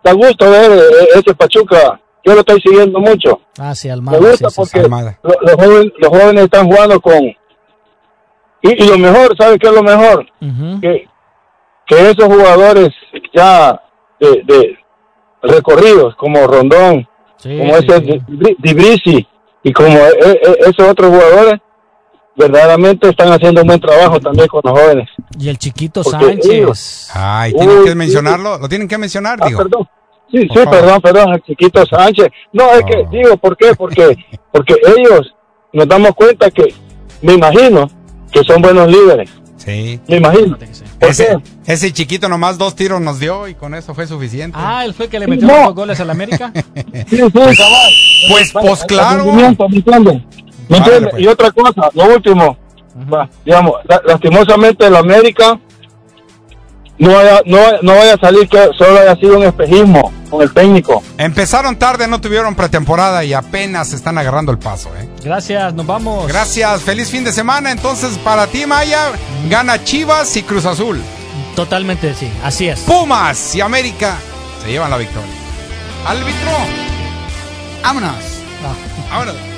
da 0.03 0.11
gusto 0.13 0.51
ver 0.51 0.71
eh, 0.71 1.07
ese 1.15 1.33
Pachuca, 1.33 2.00
yo 2.25 2.33
lo 2.33 2.39
estoy 2.41 2.61
siguiendo 2.61 2.99
mucho. 2.99 3.41
Ah, 3.59 3.73
sí, 3.75 3.87
Me 3.87 3.93
Almada. 3.93 4.17
gusta 4.19 4.49
sí, 4.49 4.55
sí, 4.55 4.65
sí. 4.65 4.79
porque 4.79 5.15
lo- 5.23 5.41
los, 5.41 5.55
jóvenes, 5.55 5.93
los 5.97 6.09
jóvenes 6.09 6.43
están 6.43 6.67
jugando 6.67 6.99
con... 7.01 7.19
Y, 8.63 8.83
y 8.83 8.87
lo 8.87 8.97
mejor, 8.97 9.35
¿sabe 9.37 9.57
qué 9.57 9.67
es 9.67 9.73
lo 9.73 9.81
mejor? 9.83 10.25
Ujú. 10.41 10.81
que, 10.81 11.07
que 11.87 12.09
esos 12.11 12.25
jugadores 12.25 12.89
ya 13.33 13.81
de, 14.19 14.43
de 14.45 14.77
recorridos, 15.41 16.15
como 16.15 16.45
Rondón, 16.47 17.07
Sí, 17.37 17.57
como 17.57 17.73
sí, 17.79 17.87
ese 17.89 18.21
Dibrisi 18.59 19.27
y 19.63 19.73
como 19.73 19.87
e- 19.97 20.39
e- 20.43 20.57
esos 20.69 20.87
otros 20.87 21.09
jugadores, 21.09 21.59
verdaderamente 22.35 23.09
están 23.09 23.31
haciendo 23.31 23.61
un 23.61 23.67
buen 23.67 23.79
trabajo 23.81 24.19
también 24.19 24.47
con 24.47 24.61
los 24.63 24.79
jóvenes. 24.79 25.09
Y 25.39 25.49
el 25.49 25.57
chiquito 25.57 26.03
Porque 26.03 26.23
Sánchez. 26.23 26.45
ellos- 26.51 27.09
Ay, 27.15 27.53
tienen 27.53 27.79
Uy, 27.79 27.85
que 27.85 27.95
mencionarlo. 27.95 28.57
Lo 28.59 28.69
tienen 28.69 28.87
que 28.87 28.97
mencionar, 28.99 29.39
Ah, 29.41 29.47
digo. 29.47 29.57
perdón. 29.57 29.89
Sí, 30.31 30.39
sí, 30.41 30.47
favor. 30.47 30.69
perdón, 30.71 31.01
perdón, 31.01 31.33
el 31.33 31.41
chiquito 31.43 31.85
Sánchez. 31.85 32.27
No, 32.53 32.71
es 32.71 32.83
que, 32.85 33.05
digo, 33.11 33.35
¿por 33.37 33.57
qué? 33.57 33.73
Porque, 33.75 34.15
porque 34.51 34.75
ellos 34.97 35.33
nos 35.73 35.87
damos 35.87 36.11
cuenta 36.15 36.49
que, 36.49 36.73
me 37.21 37.33
imagino, 37.33 37.89
que 38.31 38.41
son 38.43 38.61
buenos 38.61 38.87
líderes. 38.87 39.29
Sí. 39.57 39.99
Me 40.07 40.17
imagino. 40.17 40.57
¿Por 40.57 41.09
Ese, 41.09 41.37
ese 41.67 41.91
chiquito 41.93 42.27
nomás 42.29 42.57
dos 42.57 42.75
tiros 42.75 42.99
nos 43.01 43.19
dio 43.19 43.47
y 43.47 43.53
con 43.55 43.75
eso 43.75 43.93
fue 43.93 44.07
suficiente. 44.07 44.57
Ah, 44.59 44.85
él 44.85 44.93
fue 44.93 45.05
el 45.05 45.11
que 45.11 45.19
le 45.19 45.27
metió 45.27 45.47
no. 45.47 45.53
los 45.55 45.65
dos 45.65 45.75
goles 45.75 45.99
al 45.99 46.09
América. 46.09 46.51
Sí, 47.09 47.17
sí, 47.17 47.31
cabal. 47.31 47.91
Pues, 48.29 48.51
pues 48.53 48.83
claro. 48.85 49.25
¿me 49.33 49.45
entiendes? 49.47 50.21
¿Me 50.69 50.77
Ándale, 50.77 50.77
entiendes? 50.77 51.09
pues. 51.11 51.23
Y 51.23 51.27
otra 51.27 51.51
cosa, 51.51 51.89
lo 51.93 52.05
último, 52.15 52.57
va, 53.13 53.29
digamos, 53.45 53.73
la- 53.87 54.01
lastimosamente 54.05 54.87
el 54.87 54.95
América 54.95 55.59
no 57.01 57.13
vaya, 57.13 57.41
no, 57.47 57.57
no 57.81 57.95
vaya 57.95 58.13
a 58.13 58.17
salir 58.17 58.47
que 58.47 58.69
solo 58.77 58.99
haya 58.99 59.15
sido 59.15 59.39
un 59.39 59.43
espejismo 59.43 60.13
con 60.29 60.43
el 60.43 60.53
técnico. 60.53 61.01
Empezaron 61.17 61.75
tarde, 61.75 62.07
no 62.07 62.21
tuvieron 62.21 62.53
pretemporada 62.53 63.23
y 63.23 63.33
apenas 63.33 63.91
están 63.91 64.19
agarrando 64.19 64.51
el 64.51 64.59
paso, 64.59 64.91
¿eh? 64.95 65.09
Gracias, 65.23 65.73
nos 65.73 65.87
vamos. 65.87 66.27
Gracias, 66.27 66.83
feliz 66.83 67.09
fin 67.09 67.23
de 67.23 67.31
semana. 67.31 67.71
Entonces, 67.71 68.19
para 68.19 68.45
ti, 68.45 68.67
Maya, 68.67 69.13
gana 69.49 69.83
Chivas 69.83 70.37
y 70.37 70.43
Cruz 70.43 70.65
Azul. 70.65 71.01
Totalmente 71.55 72.13
sí, 72.13 72.31
así 72.43 72.69
es. 72.69 72.81
Pumas 72.81 73.55
y 73.55 73.61
América 73.61 74.17
se 74.63 74.69
llevan 74.69 74.91
la 74.91 74.97
victoria. 74.97 75.27
Árbitro, 76.05 76.51
Vámonos. 77.81 78.11
Ah. 78.63 78.75
vámonos. 79.09 79.50